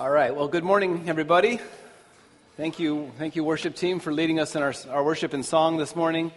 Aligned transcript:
All 0.00 0.08
right. 0.08 0.32
Well, 0.32 0.46
good 0.46 0.62
morning, 0.62 1.08
everybody. 1.08 1.58
Thank 2.56 2.78
you, 2.78 3.10
thank 3.18 3.34
you, 3.34 3.42
worship 3.42 3.74
team, 3.74 3.98
for 3.98 4.12
leading 4.12 4.38
us 4.38 4.54
in 4.54 4.62
our, 4.62 4.72
our 4.90 5.02
worship 5.02 5.32
and 5.32 5.44
song 5.44 5.76
this 5.76 5.96
morning. 5.96 6.30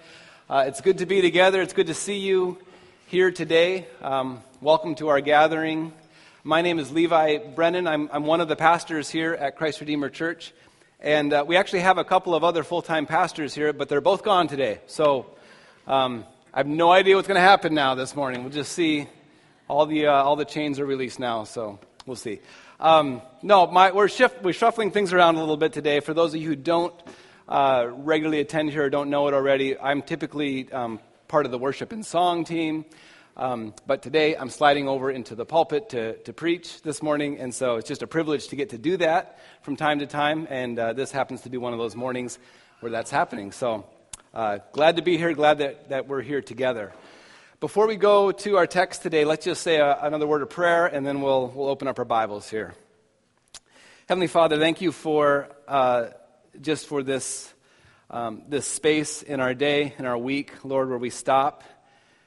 Uh, 0.49 0.63
it's 0.65 0.81
good 0.81 0.97
to 0.97 1.05
be 1.05 1.21
together. 1.21 1.61
It's 1.61 1.73
good 1.73 1.85
to 1.85 1.93
see 1.93 2.17
you 2.17 2.57
here 3.05 3.29
today. 3.29 3.85
Um, 4.01 4.41
welcome 4.61 4.95
to 4.95 5.09
our 5.09 5.21
gathering. 5.21 5.93
My 6.43 6.63
name 6.63 6.79
is 6.79 6.91
Levi 6.91 7.37
Brennan. 7.53 7.85
I'm, 7.85 8.09
I'm 8.11 8.25
one 8.25 8.41
of 8.41 8.47
the 8.47 8.55
pastors 8.55 9.11
here 9.11 9.35
at 9.35 9.57
Christ 9.57 9.79
Redeemer 9.79 10.09
Church. 10.09 10.53
And 10.99 11.31
uh, 11.31 11.45
we 11.47 11.55
actually 11.55 11.81
have 11.81 11.99
a 11.99 12.03
couple 12.03 12.33
of 12.33 12.43
other 12.43 12.63
full 12.63 12.81
time 12.81 13.05
pastors 13.05 13.53
here, 13.53 13.73
but 13.73 13.89
they're 13.89 14.01
both 14.01 14.23
gone 14.23 14.47
today. 14.47 14.79
So 14.87 15.27
um, 15.85 16.25
I 16.51 16.61
have 16.61 16.67
no 16.67 16.91
idea 16.91 17.15
what's 17.15 17.27
going 17.27 17.35
to 17.35 17.41
happen 17.41 17.75
now 17.75 17.93
this 17.93 18.15
morning. 18.15 18.41
We'll 18.41 18.53
just 18.53 18.71
see. 18.71 19.07
All 19.67 19.85
the, 19.85 20.07
uh, 20.07 20.13
all 20.13 20.35
the 20.35 20.45
chains 20.45 20.79
are 20.79 20.85
released 20.85 21.19
now, 21.19 21.43
so 21.43 21.77
we'll 22.07 22.15
see. 22.15 22.39
Um, 22.81 23.21
no, 23.43 23.67
my, 23.67 23.91
we're, 23.91 24.07
shift, 24.07 24.41
we're 24.41 24.53
shuffling 24.53 24.89
things 24.89 25.13
around 25.13 25.35
a 25.35 25.39
little 25.39 25.55
bit 25.55 25.71
today. 25.71 25.99
For 25.99 26.15
those 26.15 26.33
of 26.33 26.41
you 26.41 26.47
who 26.47 26.55
don't 26.55 26.95
uh, 27.47 27.85
regularly 27.87 28.39
attend 28.39 28.71
here 28.71 28.85
or 28.85 28.89
don't 28.89 29.11
know 29.11 29.27
it 29.27 29.35
already, 29.35 29.77
I'm 29.77 30.01
typically 30.01 30.71
um, 30.71 30.99
part 31.27 31.45
of 31.45 31.51
the 31.51 31.59
worship 31.59 31.91
and 31.91 32.03
song 32.03 32.43
team. 32.43 32.85
Um, 33.37 33.75
but 33.85 34.01
today 34.01 34.35
I'm 34.35 34.49
sliding 34.49 34.87
over 34.87 35.11
into 35.11 35.35
the 35.35 35.45
pulpit 35.45 35.89
to, 35.89 36.17
to 36.23 36.33
preach 36.33 36.81
this 36.81 37.03
morning, 37.03 37.37
and 37.37 37.53
so 37.53 37.75
it's 37.75 37.87
just 37.87 38.01
a 38.01 38.07
privilege 38.07 38.47
to 38.47 38.55
get 38.55 38.69
to 38.69 38.79
do 38.79 38.97
that 38.97 39.37
from 39.61 39.75
time 39.75 39.99
to 39.99 40.07
time. 40.07 40.47
And 40.49 40.79
uh, 40.79 40.93
this 40.93 41.11
happens 41.11 41.41
to 41.41 41.51
be 41.51 41.57
one 41.57 41.73
of 41.73 41.79
those 41.79 41.95
mornings 41.95 42.39
where 42.79 42.91
that's 42.91 43.11
happening. 43.11 43.51
So 43.51 43.85
uh, 44.33 44.57
glad 44.71 44.95
to 44.95 45.03
be 45.03 45.19
here, 45.19 45.31
glad 45.33 45.59
that, 45.59 45.89
that 45.89 46.07
we're 46.07 46.23
here 46.23 46.41
together. 46.41 46.93
Before 47.61 47.85
we 47.85 47.95
go 47.95 48.31
to 48.31 48.57
our 48.57 48.65
text 48.65 49.03
today, 49.03 49.23
let's 49.23 49.45
just 49.45 49.61
say 49.61 49.75
a, 49.75 49.95
another 50.01 50.25
word 50.25 50.41
of 50.41 50.49
prayer 50.49 50.87
and 50.87 51.05
then 51.05 51.21
we'll, 51.21 51.47
we'll 51.47 51.67
open 51.67 51.87
up 51.87 51.99
our 51.99 52.05
Bibles 52.05 52.49
here. 52.49 52.73
Heavenly 54.09 54.25
Father, 54.25 54.57
thank 54.57 54.81
you 54.81 54.91
for 54.91 55.47
uh, 55.67 56.07
just 56.59 56.87
for 56.87 57.03
this, 57.03 57.53
um, 58.09 58.41
this 58.49 58.65
space 58.65 59.21
in 59.21 59.39
our 59.39 59.53
day, 59.53 59.93
in 59.99 60.07
our 60.07 60.17
week, 60.17 60.51
Lord, 60.63 60.89
where 60.89 60.97
we 60.97 61.11
stop 61.11 61.63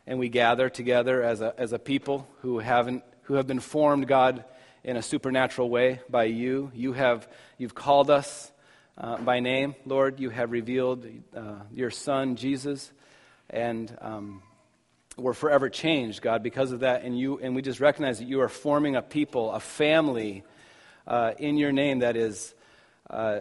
and 0.07 0.21
we 0.21 0.29
gather 0.29 0.69
together 0.69 1.21
as 1.25 1.41
a, 1.41 1.53
as 1.59 1.73
a 1.73 1.81
people 1.81 2.29
who, 2.43 2.61
haven't, 2.61 3.03
who 3.23 3.35
have 3.35 3.49
been 3.49 3.59
formed, 3.59 4.07
God, 4.07 4.45
in 4.85 4.97
a 4.97 5.03
supernatural 5.03 5.69
way 5.69 5.99
by 6.09 6.27
you. 6.27 6.71
You 6.77 6.93
have, 6.93 7.27
you've 7.59 7.75
called 7.75 8.09
us 8.09 8.53
uh, 8.97 9.17
by 9.17 9.41
name, 9.41 9.75
Lord. 9.85 10.21
You 10.21 10.31
have 10.31 10.53
revealed 10.53 11.05
uh, 11.37 11.57
your 11.73 11.91
Son, 11.91 12.37
Jesus, 12.37 12.93
and 13.51 13.99
um, 14.01 14.41
we're 15.17 15.35
forever 15.35 15.69
changed, 15.69 16.23
God, 16.23 16.43
because 16.43 16.73
of 16.73 16.81
that. 16.81 17.03
And, 17.05 17.19
you, 17.19 17.39
and 17.39 17.55
we 17.55 17.63
just 17.63 17.81
recognize 17.81 18.19
that 18.19 18.29
you 18.29 18.41
are 18.41 18.49
forming 18.49 18.97
a 18.97 19.03
people, 19.03 19.53
a 19.53 19.61
family 19.61 20.43
uh, 21.07 21.33
in 21.39 21.57
your 21.57 21.73
name 21.73 22.01
that 22.01 22.17
is 22.17 22.55
uh, 23.11 23.41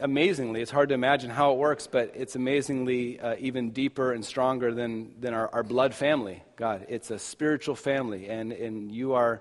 amazingly, 0.00 0.60
it's 0.60 0.70
hard 0.70 0.88
to 0.88 0.94
imagine 0.94 1.30
how 1.30 1.52
it 1.52 1.58
works, 1.58 1.86
but 1.86 2.12
it's 2.14 2.36
amazingly 2.36 3.20
uh, 3.20 3.36
even 3.38 3.70
deeper 3.70 4.12
and 4.12 4.24
stronger 4.24 4.74
than, 4.74 5.14
than 5.20 5.34
our, 5.34 5.48
our 5.54 5.62
blood 5.62 5.94
family, 5.94 6.42
God. 6.56 6.86
It's 6.88 7.10
a 7.10 7.18
spiritual 7.18 7.76
family, 7.76 8.28
and, 8.28 8.52
and 8.52 8.92
you 8.92 9.14
are. 9.14 9.40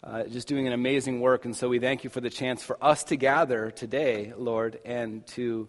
Uh, 0.00 0.22
just 0.22 0.46
doing 0.46 0.68
an 0.68 0.72
amazing 0.72 1.18
work, 1.20 1.44
and 1.44 1.56
so 1.56 1.68
we 1.68 1.80
thank 1.80 2.04
you 2.04 2.08
for 2.08 2.20
the 2.20 2.30
chance 2.30 2.62
for 2.62 2.78
us 2.80 3.02
to 3.02 3.16
gather 3.16 3.72
today, 3.72 4.32
Lord, 4.36 4.78
and 4.84 5.26
to 5.26 5.68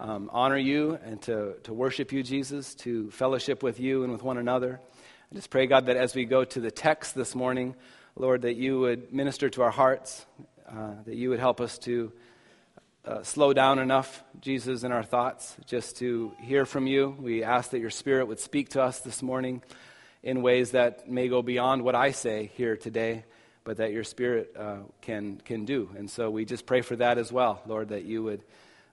um, 0.00 0.30
honor 0.32 0.56
you 0.56 0.98
and 1.04 1.20
to, 1.22 1.54
to 1.64 1.74
worship 1.74 2.10
you, 2.10 2.22
Jesus, 2.22 2.74
to 2.76 3.10
fellowship 3.10 3.62
with 3.62 3.78
you 3.78 4.02
and 4.02 4.12
with 4.12 4.22
one 4.22 4.38
another. 4.38 4.80
I 5.30 5.34
just 5.34 5.50
pray, 5.50 5.66
God, 5.66 5.86
that 5.86 5.96
as 5.96 6.14
we 6.14 6.24
go 6.24 6.42
to 6.42 6.60
the 6.60 6.70
text 6.70 7.14
this 7.14 7.34
morning, 7.34 7.76
Lord, 8.16 8.42
that 8.42 8.54
you 8.54 8.80
would 8.80 9.12
minister 9.12 9.50
to 9.50 9.62
our 9.62 9.70
hearts, 9.70 10.24
uh, 10.66 10.94
that 11.04 11.14
you 11.14 11.28
would 11.28 11.38
help 11.38 11.60
us 11.60 11.78
to 11.80 12.12
uh, 13.04 13.22
slow 13.22 13.52
down 13.52 13.78
enough, 13.78 14.22
Jesus, 14.40 14.84
in 14.84 14.92
our 14.92 15.02
thoughts, 15.02 15.54
just 15.66 15.98
to 15.98 16.32
hear 16.40 16.64
from 16.64 16.86
you. 16.86 17.14
We 17.20 17.44
ask 17.44 17.70
that 17.70 17.80
your 17.80 17.90
Spirit 17.90 18.26
would 18.26 18.40
speak 18.40 18.70
to 18.70 18.82
us 18.82 19.00
this 19.00 19.22
morning 19.22 19.62
in 20.22 20.42
ways 20.42 20.70
that 20.70 21.10
may 21.10 21.28
go 21.28 21.42
beyond 21.42 21.82
what 21.82 21.94
I 21.94 22.12
say 22.12 22.50
here 22.54 22.76
today, 22.76 23.24
but 23.64 23.76
that 23.76 23.92
your 23.92 24.04
Spirit 24.04 24.54
uh, 24.58 24.78
can, 25.02 25.42
can 25.44 25.66
do. 25.66 25.90
And 25.96 26.10
so 26.10 26.30
we 26.30 26.46
just 26.46 26.64
pray 26.64 26.80
for 26.80 26.96
that 26.96 27.18
as 27.18 27.30
well, 27.30 27.62
Lord, 27.66 27.90
that 27.90 28.04
you 28.04 28.22
would 28.22 28.42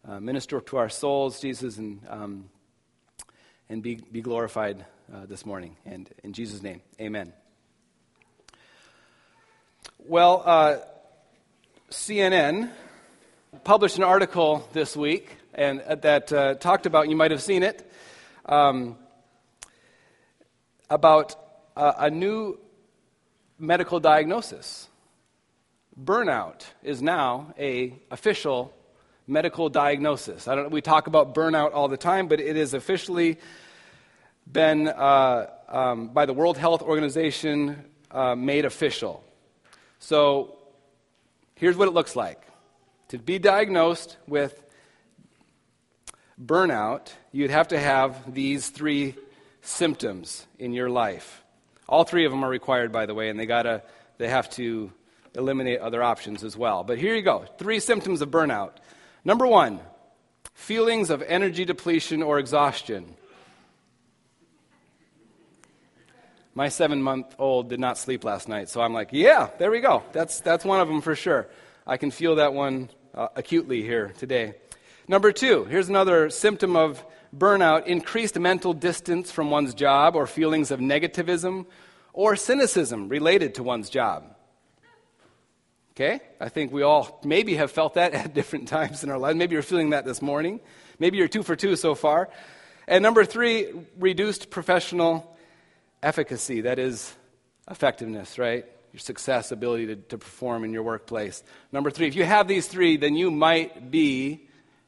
uh, 0.08 0.20
minister 0.20 0.62
to 0.62 0.78
our 0.78 0.90
souls, 0.90 1.40
Jesus, 1.42 1.78
and, 1.78 2.00
um, 2.08 2.50
and 3.70 3.84
be, 3.84 3.96
be 3.96 4.22
glorified 4.22 4.86
uh, 5.14 5.26
this 5.26 5.46
morning. 5.46 5.76
And 5.86 6.10
in 6.24 6.34
Jesus' 6.34 6.62
name, 6.62 6.82
amen. 7.00 7.34
Well, 10.00 10.44
uh, 10.46 10.78
CNN 11.92 12.72
published 13.64 13.98
an 13.98 14.04
article 14.04 14.68
this 14.72 14.96
week 14.96 15.36
and 15.54 15.82
uh, 15.82 15.96
that 15.96 16.32
uh, 16.32 16.54
talked 16.56 16.86
about, 16.86 17.10
you 17.10 17.16
might 17.16 17.32
have 17.32 17.42
seen 17.42 17.64
it, 17.64 17.92
um, 18.46 18.98
about 20.90 21.36
a 21.76 22.10
new 22.10 22.58
medical 23.60 24.00
diagnosis. 24.00 24.88
Burnout 26.02 26.66
is 26.82 27.02
now 27.02 27.54
a 27.60 27.94
official 28.10 28.74
medical 29.28 29.70
diagnosis. 29.70 30.48
I 30.48 30.56
don't, 30.56 30.72
we 30.72 30.82
talk 30.82 31.08
about 31.08 31.36
burnout 31.36 31.74
all 31.74 31.88
the 31.88 31.98
time, 31.98 32.28
but 32.28 32.40
it 32.40 32.56
has 32.56 32.74
officially 32.74 33.38
been, 34.52 34.88
uh, 34.88 35.48
um, 35.68 36.08
by 36.10 36.26
the 36.26 36.34
World 36.34 36.58
Health 36.58 36.82
Organization, 36.82 37.84
uh, 38.10 38.36
made 38.36 38.66
official. 38.66 39.24
So 40.00 40.58
here's 41.56 41.76
what 41.76 41.88
it 41.88 41.94
looks 41.94 42.16
like 42.16 42.42
to 43.10 43.18
be 43.18 43.40
diagnosed 43.40 44.18
with 44.28 44.62
burnout, 46.44 47.12
you'd 47.32 47.52
have 47.52 47.70
to 47.70 47.80
have 47.80 48.34
these 48.34 48.70
three 48.70 49.16
symptoms 49.62 50.46
in 50.60 50.74
your 50.74 50.90
life. 50.90 51.44
All 51.90 52.04
three 52.04 52.26
of 52.26 52.32
them 52.32 52.44
are 52.44 52.50
required, 52.50 52.92
by 52.92 53.06
the 53.06 53.14
way, 53.14 53.30
and 53.30 53.40
they 53.40 53.46
gotta 53.46 53.82
they 54.18 54.28
have 54.28 54.50
to 54.52 54.92
eliminate 55.36 55.80
other 55.80 56.04
options 56.04 56.44
as 56.44 56.58
well. 56.58 56.84
But 56.84 56.98
here 56.98 57.16
you 57.16 57.22
go: 57.22 57.46
three 57.58 57.80
symptoms 57.80 58.22
of 58.22 58.30
burnout. 58.30 58.72
Number 59.28 59.46
one, 59.46 59.82
feelings 60.54 61.10
of 61.10 61.22
energy 61.22 61.66
depletion 61.66 62.24
or 62.24 62.40
exhaustion. 62.40 63.14
My 66.56 66.70
seven 66.70 67.02
month 67.02 67.36
old 67.38 67.68
did 67.68 67.82
not 67.82 67.98
sleep 67.98 68.24
last 68.24 68.48
night, 68.48 68.70
so 68.70 68.80
I'm 68.80 68.94
like, 68.94 69.10
yeah, 69.12 69.50
there 69.58 69.70
we 69.70 69.82
go. 69.82 70.04
That's, 70.14 70.40
that's 70.40 70.64
one 70.64 70.80
of 70.80 70.88
them 70.88 71.02
for 71.02 71.14
sure. 71.14 71.50
I 71.86 71.98
can 71.98 72.10
feel 72.10 72.38
that 72.38 72.54
one 72.54 72.90
uh, 73.14 73.28
acutely 73.36 73.82
here 73.82 74.14
today. 74.18 74.54
Number 75.10 75.34
two, 75.34 75.66
here's 75.66 75.90
another 75.90 76.30
symptom 76.30 76.78
of 76.78 77.04
burnout 77.36 77.86
increased 77.86 78.40
mental 78.40 78.72
distance 78.72 79.30
from 79.30 79.52
one's 79.52 79.74
job 79.74 80.16
or 80.16 80.26
feelings 80.26 80.72
of 80.72 80.80
negativism 80.80 81.66
or 82.14 82.38
cynicism 82.38 83.10
related 83.10 83.56
to 83.56 83.64
one's 83.64 83.90
job. 83.90 84.37
Okay? 85.98 86.20
I 86.40 86.50
think 86.50 86.72
we 86.72 86.84
all 86.84 87.20
maybe 87.24 87.56
have 87.56 87.72
felt 87.72 87.96
that 87.96 88.14
at 88.14 88.36
different 88.36 88.68
times 88.68 89.04
in 89.04 89.10
our 89.10 89.18
lives. 89.18 89.36
Maybe 89.36 89.54
you're 89.54 89.64
feeling 89.64 89.90
that 89.90 90.06
this 90.06 90.22
morning. 90.22 90.60
Maybe 91.00 91.18
you're 91.18 91.28
two 91.28 91.42
for 91.42 91.56
two 91.56 91.76
so 91.76 91.96
far. 91.96 92.30
And 92.88 93.02
number 93.02 93.26
three, 93.26 93.74
reduced 93.98 94.52
professional 94.52 95.36
efficacy. 96.04 96.62
That 96.62 96.78
is 96.78 97.16
effectiveness, 97.70 98.38
right? 98.38 98.64
Your 98.94 99.00
success, 99.00 99.52
ability 99.52 99.88
to, 99.88 99.96
to 99.96 100.20
perform 100.20 100.64
in 100.66 100.72
your 100.72 100.84
workplace. 100.84 101.44
Number 101.72 101.90
three, 101.90 102.08
if 102.08 102.16
you 102.16 102.26
have 102.26 102.48
these 102.48 102.68
three, 102.68 102.98
then 102.98 103.16
you 103.16 103.32
might 103.32 103.90
be 103.90 104.44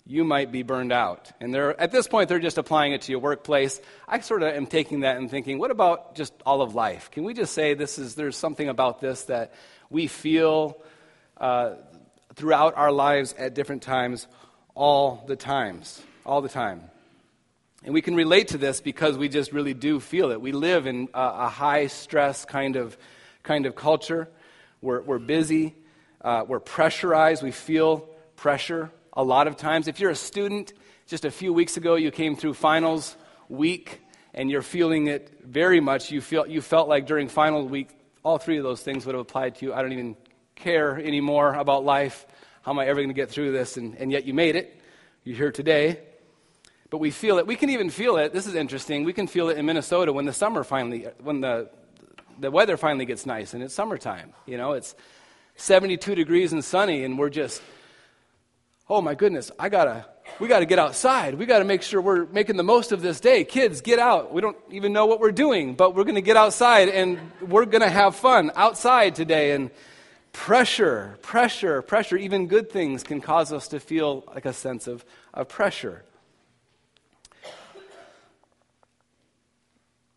you 0.06 0.24
might 0.24 0.52
be 0.52 0.64
burned 0.64 0.92
out. 0.92 1.32
And 1.40 1.54
they're, 1.54 1.80
at 1.80 1.92
this 1.92 2.08
point, 2.08 2.30
they're 2.30 2.40
just 2.40 2.58
applying 2.58 2.94
it 2.94 3.02
to 3.04 3.12
your 3.12 3.22
workplace. 3.22 3.80
I 4.08 4.20
sort 4.22 4.42
of 4.42 4.56
am 4.56 4.66
taking 4.66 5.02
that 5.02 5.18
and 5.18 5.30
thinking, 5.30 5.60
what 5.60 5.70
about 5.70 6.16
just 6.16 6.34
all 6.48 6.64
of 6.64 6.74
life? 6.74 7.12
Can 7.12 7.24
we 7.24 7.36
just 7.36 7.54
say 7.54 7.76
this 7.76 8.00
is, 8.00 8.16
there's 8.16 8.36
something 8.36 8.70
about 8.70 9.02
this 9.02 9.26
that 9.26 9.54
we 9.92 10.08
feel 10.08 10.82
uh, 11.40 11.76
throughout 12.36 12.76
our 12.78 12.92
lives 12.92 13.34
at 13.38 13.54
different 13.54 13.82
times, 13.82 14.28
all 14.76 15.24
the 15.28 15.36
times, 15.36 16.02
all 16.26 16.42
the 16.42 16.50
time. 16.50 16.82
And 17.84 17.94
we 17.94 18.02
can 18.02 18.16
relate 18.16 18.50
to 18.50 18.58
this 18.58 18.82
because 18.82 19.18
we 19.18 19.30
just 19.30 19.54
really 19.54 19.74
do 19.74 20.00
feel 20.00 20.32
it. 20.32 20.42
We 20.42 20.52
live 20.52 20.86
in 20.86 21.08
a, 21.14 21.22
a 21.22 21.48
high 21.48 21.88
stress 21.88 22.46
kind 22.46 22.76
of, 22.76 22.98
kind 23.44 23.66
of 23.66 23.76
culture. 23.76 24.28
We're, 24.82 25.02
we're 25.02 25.20
busy, 25.20 25.76
uh, 26.22 26.44
we're 26.48 26.60
pressurized, 26.60 27.42
we 27.42 27.52
feel 27.52 28.08
pressure 28.36 28.92
a 29.14 29.24
lot 29.24 29.48
of 29.48 29.58
times. 29.58 29.88
If 29.88 30.00
you're 30.00 30.12
a 30.12 30.16
student, 30.16 30.74
just 31.08 31.26
a 31.26 31.32
few 31.32 31.52
weeks 31.54 31.78
ago 31.78 31.96
you 31.96 32.12
came 32.12 32.36
through 32.36 32.54
finals 32.54 33.16
week 33.48 34.02
and 34.34 34.50
you're 34.50 34.62
feeling 34.62 35.08
it 35.08 35.32
very 35.44 35.80
much. 35.80 36.12
You, 36.12 36.22
feel, 36.22 36.48
you 36.48 36.62
felt 36.62 36.88
like 36.88 37.08
during 37.08 37.28
final 37.28 37.68
week, 37.68 37.90
all 38.24 38.38
three 38.38 38.58
of 38.58 38.64
those 38.64 38.82
things 38.82 39.06
would 39.06 39.16
have 39.16 39.22
applied 39.22 39.56
to 39.56 39.66
you. 39.66 39.74
I 39.74 39.82
don't 39.82 39.94
even 39.94 40.16
care 40.60 40.98
anymore 40.98 41.54
about 41.54 41.84
life. 41.84 42.26
How 42.62 42.72
am 42.72 42.80
I 42.80 42.86
ever 42.86 43.00
going 43.00 43.10
to 43.10 43.14
get 43.14 43.30
through 43.30 43.52
this? 43.52 43.78
And, 43.78 43.96
and 43.96 44.12
yet 44.12 44.26
you 44.26 44.34
made 44.34 44.56
it. 44.56 44.80
You're 45.24 45.38
here 45.38 45.52
today. 45.52 46.00
But 46.90 46.98
we 46.98 47.12
feel 47.12 47.38
it. 47.38 47.48
We 47.48 47.56
can 47.56 47.70
even 47.70 47.90
feel 47.90 48.18
it. 48.18 48.34
This 48.34 48.48
is 48.48 48.56
interesting. 48.56 49.04
We 49.04 49.14
can 49.14 49.28
feel 49.28 49.50
it 49.50 49.58
in 49.58 49.66
Minnesota 49.66 50.12
when 50.12 50.26
the 50.26 50.34
summer 50.34 50.64
finally, 50.64 51.08
when 51.22 51.42
the, 51.42 51.70
the 52.40 52.52
weather 52.52 52.78
finally 52.78 53.06
gets 53.06 53.26
nice 53.26 53.54
and 53.54 53.62
it's 53.64 53.74
summertime. 53.74 54.34
You 54.46 54.58
know, 54.58 54.74
it's 54.74 54.96
72 55.56 56.16
degrees 56.16 56.54
and 56.54 56.64
sunny, 56.64 57.04
and 57.04 57.20
we're 57.20 57.30
just, 57.30 57.62
oh 58.90 59.02
my 59.02 59.14
goodness, 59.14 59.52
I 59.60 59.70
gotta, 59.70 60.06
we 60.40 60.48
gotta 60.48 60.66
get 60.66 60.80
outside. 60.80 61.36
We 61.36 61.46
gotta 61.46 61.66
make 61.66 61.84
sure 61.84 62.02
we're 62.02 62.26
making 62.26 62.58
the 62.58 62.64
most 62.64 62.92
of 62.92 63.02
this 63.02 63.20
day. 63.20 63.44
Kids, 63.44 63.82
get 63.82 64.00
out. 64.00 64.34
We 64.34 64.42
don't 64.42 64.58
even 64.72 64.94
know 64.94 65.06
what 65.06 65.20
we're 65.20 65.32
doing, 65.32 65.76
but 65.76 65.96
we're 65.96 66.06
gonna 66.06 66.22
get 66.22 66.38
outside 66.38 66.90
and 66.90 67.20
we're 67.42 67.66
gonna 67.66 67.90
have 67.90 68.16
fun 68.16 68.52
outside 68.56 69.16
today. 69.16 69.52
And 69.52 69.70
pressure, 70.32 71.18
pressure, 71.22 71.82
pressure, 71.82 72.18
even 72.18 72.48
good 72.48 72.72
things 72.72 73.04
can 73.04 73.22
cause 73.22 73.52
us 73.52 73.68
to 73.70 73.80
feel 73.80 74.24
like 74.34 74.46
a 74.46 74.54
sense 74.54 74.88
of, 74.88 75.04
of 75.34 75.48
pressure. 75.48 76.04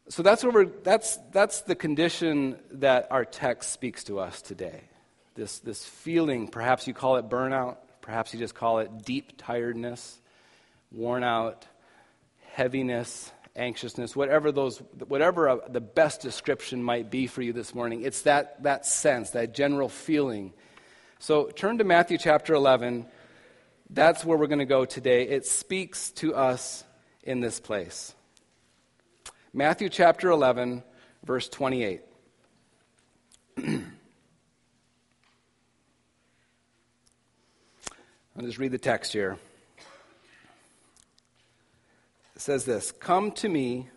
So 0.09 0.23
that's, 0.23 0.45
where 0.45 0.67
that's, 0.67 1.17
that's 1.33 1.63
the 1.63 1.75
condition 1.75 2.59
that 2.73 3.09
our 3.11 3.25
text 3.25 3.73
speaks 3.73 4.05
to 4.05 4.19
us 4.19 4.43
today. 4.43 4.83
This, 5.35 5.61
this 5.61 5.87
feeling, 5.87 6.49
perhaps 6.49 6.87
you 6.87 6.93
call 6.93 7.17
it 7.17 7.31
burnout, 7.31 7.79
perhaps 8.03 8.35
you 8.35 8.39
just 8.39 8.55
call 8.55 8.81
it 8.81 9.07
deep 9.07 9.39
tiredness, 9.39 10.21
worn 10.91 11.25
out, 11.25 11.67
heaviness, 12.51 13.33
anxiousness, 13.57 14.17
whatever 14.17 14.53
those, 14.53 14.79
whatever 15.09 15.49
uh, 15.49 15.59
the 15.69 15.81
best 15.81 16.21
description 16.21 16.83
might 16.83 17.11
be 17.11 17.27
for 17.27 17.43
you 17.43 17.53
this 17.53 17.75
morning. 17.75 18.03
It's 18.03 18.23
that, 18.23 18.63
that 18.63 18.87
sense, 18.87 19.31
that 19.31 19.55
general 19.55 19.89
feeling. 19.89 20.53
So 21.19 21.47
turn 21.47 21.79
to 21.79 21.85
Matthew 21.85 22.19
chapter 22.19 22.55
11. 22.55 23.07
That's 23.91 24.25
where 24.25 24.39
we're 24.39 24.47
going 24.47 24.59
to 24.61 24.65
go 24.65 24.85
today. 24.85 25.29
It 25.29 25.45
speaks 25.45 26.11
to 26.13 26.35
us 26.35 26.85
in 27.23 27.41
this 27.41 27.61
place. 27.61 28.15
Matthew 29.53 29.91
chapter 29.91 30.31
11, 30.31 30.83
verse 31.25 31.49
28. 31.49 32.01
I'll 38.35 38.47
just 38.47 38.59
read 38.59 38.73
the 38.73 38.79
text 38.79 39.13
here. 39.13 39.37
Says 42.43 42.65
this 42.65 42.91
Come 42.91 43.31
to 43.33 43.49
me, 43.49 43.89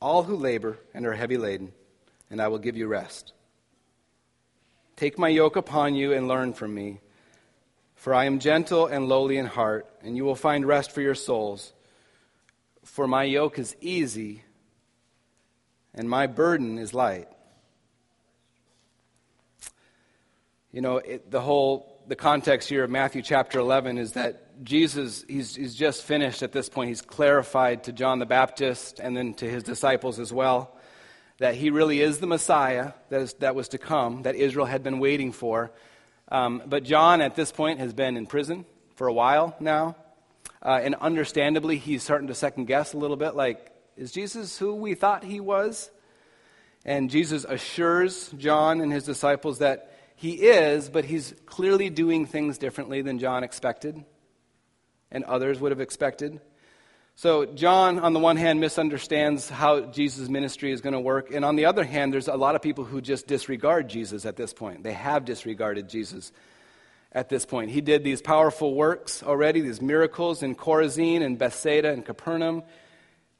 all 0.00 0.24
who 0.24 0.34
labor 0.34 0.76
and 0.92 1.06
are 1.06 1.12
heavy 1.12 1.36
laden, 1.36 1.70
and 2.32 2.42
I 2.42 2.48
will 2.48 2.58
give 2.58 2.76
you 2.76 2.88
rest. 2.88 3.32
Take 4.96 5.20
my 5.20 5.28
yoke 5.28 5.54
upon 5.54 5.94
you 5.94 6.12
and 6.12 6.26
learn 6.26 6.52
from 6.52 6.74
me, 6.74 6.98
for 7.94 8.12
I 8.12 8.24
am 8.24 8.40
gentle 8.40 8.88
and 8.88 9.08
lowly 9.08 9.36
in 9.36 9.46
heart, 9.46 9.86
and 10.02 10.16
you 10.16 10.24
will 10.24 10.34
find 10.34 10.66
rest 10.66 10.90
for 10.90 11.00
your 11.00 11.14
souls. 11.14 11.72
For 12.82 13.06
my 13.06 13.22
yoke 13.22 13.60
is 13.60 13.76
easy 13.80 14.42
and 15.94 16.10
my 16.10 16.26
burden 16.26 16.78
is 16.78 16.92
light. 16.92 17.28
You 20.72 20.80
know, 20.80 20.96
it, 20.96 21.30
the 21.30 21.40
whole 21.40 22.02
the 22.08 22.16
context 22.16 22.68
here 22.68 22.82
of 22.82 22.90
Matthew 22.90 23.22
chapter 23.22 23.60
11 23.60 23.96
is 23.96 24.14
that 24.14 24.49
Jesus, 24.62 25.24
he's, 25.28 25.56
he's 25.56 25.74
just 25.74 26.02
finished 26.02 26.42
at 26.42 26.52
this 26.52 26.68
point. 26.68 26.88
He's 26.88 27.02
clarified 27.02 27.84
to 27.84 27.92
John 27.92 28.18
the 28.18 28.26
Baptist 28.26 29.00
and 29.00 29.16
then 29.16 29.34
to 29.34 29.48
his 29.48 29.62
disciples 29.62 30.18
as 30.18 30.32
well 30.32 30.76
that 31.38 31.54
he 31.54 31.70
really 31.70 32.00
is 32.00 32.18
the 32.18 32.26
Messiah 32.26 32.92
that, 33.08 33.20
is, 33.22 33.32
that 33.34 33.54
was 33.54 33.68
to 33.68 33.78
come, 33.78 34.22
that 34.22 34.34
Israel 34.34 34.66
had 34.66 34.82
been 34.82 34.98
waiting 34.98 35.32
for. 35.32 35.72
Um, 36.28 36.62
but 36.66 36.84
John, 36.84 37.22
at 37.22 37.34
this 37.34 37.50
point, 37.50 37.80
has 37.80 37.94
been 37.94 38.18
in 38.18 38.26
prison 38.26 38.66
for 38.94 39.08
a 39.08 39.12
while 39.12 39.56
now. 39.58 39.96
Uh, 40.62 40.78
and 40.82 40.94
understandably, 40.96 41.78
he's 41.78 42.02
starting 42.02 42.28
to 42.28 42.34
second 42.34 42.66
guess 42.66 42.92
a 42.92 42.98
little 42.98 43.16
bit 43.16 43.34
like, 43.34 43.72
is 43.96 44.12
Jesus 44.12 44.58
who 44.58 44.74
we 44.74 44.94
thought 44.94 45.24
he 45.24 45.40
was? 45.40 45.90
And 46.84 47.08
Jesus 47.08 47.44
assures 47.44 48.28
John 48.36 48.82
and 48.82 48.92
his 48.92 49.04
disciples 49.04 49.60
that 49.60 49.96
he 50.16 50.32
is, 50.32 50.90
but 50.90 51.06
he's 51.06 51.34
clearly 51.46 51.88
doing 51.88 52.26
things 52.26 52.58
differently 52.58 53.00
than 53.00 53.18
John 53.18 53.42
expected 53.44 54.04
and 55.10 55.24
others 55.24 55.60
would 55.60 55.72
have 55.72 55.80
expected. 55.80 56.40
So, 57.16 57.44
John, 57.44 57.98
on 57.98 58.14
the 58.14 58.18
one 58.18 58.36
hand, 58.36 58.60
misunderstands 58.60 59.50
how 59.50 59.80
Jesus' 59.82 60.28
ministry 60.28 60.72
is 60.72 60.80
going 60.80 60.94
to 60.94 61.00
work. 61.00 61.30
And 61.30 61.44
on 61.44 61.56
the 61.56 61.66
other 61.66 61.84
hand, 61.84 62.14
there's 62.14 62.28
a 62.28 62.36
lot 62.36 62.54
of 62.54 62.62
people 62.62 62.84
who 62.84 63.00
just 63.02 63.26
disregard 63.26 63.88
Jesus 63.88 64.24
at 64.24 64.36
this 64.36 64.54
point. 64.54 64.82
They 64.82 64.94
have 64.94 65.26
disregarded 65.26 65.88
Jesus 65.88 66.32
at 67.12 67.28
this 67.28 67.44
point. 67.44 67.72
He 67.72 67.80
did 67.80 68.04
these 68.04 68.22
powerful 68.22 68.74
works 68.74 69.22
already, 69.22 69.60
these 69.60 69.82
miracles 69.82 70.42
in 70.42 70.54
Chorazin 70.54 71.22
and 71.22 71.38
Bethsaida 71.38 71.90
and 71.90 72.04
Capernaum. 72.04 72.62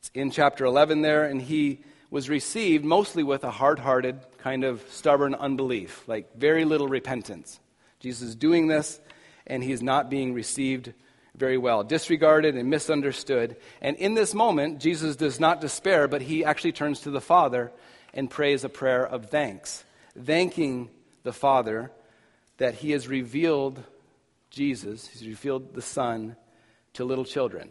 It's 0.00 0.10
in 0.14 0.30
chapter 0.30 0.64
11 0.64 1.02
there, 1.02 1.24
and 1.24 1.40
he 1.40 1.80
was 2.10 2.28
received 2.28 2.84
mostly 2.84 3.22
with 3.22 3.44
a 3.44 3.50
hard 3.50 3.78
hearted, 3.78 4.18
kind 4.38 4.64
of 4.64 4.84
stubborn 4.90 5.34
unbelief, 5.34 6.06
like 6.08 6.36
very 6.36 6.64
little 6.64 6.88
repentance. 6.88 7.60
Jesus 8.00 8.28
is 8.28 8.34
doing 8.34 8.66
this, 8.66 9.00
and 9.46 9.62
he's 9.62 9.82
not 9.82 10.10
being 10.10 10.34
received 10.34 10.92
very 11.40 11.58
well, 11.58 11.82
disregarded 11.82 12.54
and 12.54 12.70
misunderstood. 12.70 13.56
And 13.80 13.96
in 13.96 14.14
this 14.14 14.34
moment, 14.34 14.78
Jesus 14.78 15.16
does 15.16 15.40
not 15.40 15.60
despair, 15.60 16.06
but 16.06 16.22
he 16.22 16.44
actually 16.44 16.72
turns 16.72 17.00
to 17.00 17.10
the 17.10 17.20
Father 17.20 17.72
and 18.14 18.30
prays 18.30 18.62
a 18.62 18.68
prayer 18.68 19.04
of 19.04 19.30
thanks, 19.30 19.82
thanking 20.16 20.90
the 21.22 21.32
Father 21.32 21.90
that 22.58 22.74
he 22.74 22.90
has 22.92 23.08
revealed 23.08 23.82
Jesus, 24.50 25.08
he's 25.08 25.26
revealed 25.26 25.74
the 25.74 25.82
Son 25.82 26.36
to 26.94 27.04
little 27.04 27.24
children. 27.24 27.70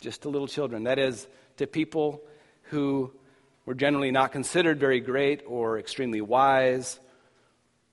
Just 0.00 0.22
to 0.22 0.28
little 0.28 0.48
children. 0.48 0.84
That 0.84 0.98
is, 0.98 1.26
to 1.58 1.66
people 1.66 2.22
who 2.64 3.12
were 3.66 3.74
generally 3.74 4.10
not 4.10 4.32
considered 4.32 4.80
very 4.80 5.00
great 5.00 5.42
or 5.46 5.78
extremely 5.78 6.20
wise 6.20 6.98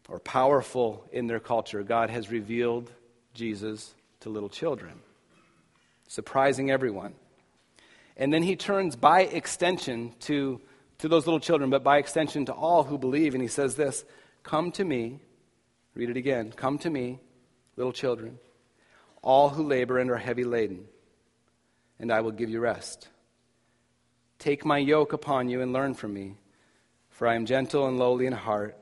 or 0.09 0.19
powerful 0.19 1.05
in 1.11 1.27
their 1.27 1.39
culture. 1.39 1.83
God 1.83 2.09
has 2.09 2.31
revealed 2.31 2.91
Jesus 3.33 3.93
to 4.21 4.29
little 4.29 4.49
children, 4.49 4.93
surprising 6.07 6.71
everyone. 6.71 7.13
And 8.17 8.33
then 8.33 8.43
he 8.43 8.55
turns 8.55 8.95
by 8.95 9.21
extension 9.21 10.13
to, 10.21 10.61
to 10.99 11.07
those 11.07 11.25
little 11.25 11.39
children, 11.39 11.69
but 11.69 11.83
by 11.83 11.97
extension 11.97 12.45
to 12.45 12.53
all 12.53 12.83
who 12.83 12.97
believe, 12.97 13.33
and 13.33 13.41
he 13.41 13.47
says 13.47 13.75
this 13.75 14.05
Come 14.43 14.71
to 14.73 14.85
me, 14.85 15.19
read 15.95 16.09
it 16.09 16.17
again. 16.17 16.51
Come 16.51 16.77
to 16.79 16.89
me, 16.89 17.19
little 17.75 17.93
children, 17.93 18.37
all 19.21 19.49
who 19.49 19.63
labor 19.63 19.97
and 19.97 20.11
are 20.11 20.17
heavy 20.17 20.43
laden, 20.43 20.85
and 21.99 22.11
I 22.11 22.21
will 22.21 22.31
give 22.31 22.49
you 22.49 22.59
rest. 22.59 23.07
Take 24.39 24.65
my 24.65 24.79
yoke 24.79 25.13
upon 25.13 25.49
you 25.49 25.61
and 25.61 25.71
learn 25.71 25.93
from 25.93 26.13
me, 26.13 26.35
for 27.09 27.27
I 27.27 27.35
am 27.35 27.45
gentle 27.45 27.87
and 27.87 27.97
lowly 27.97 28.25
in 28.25 28.33
heart, 28.33 28.77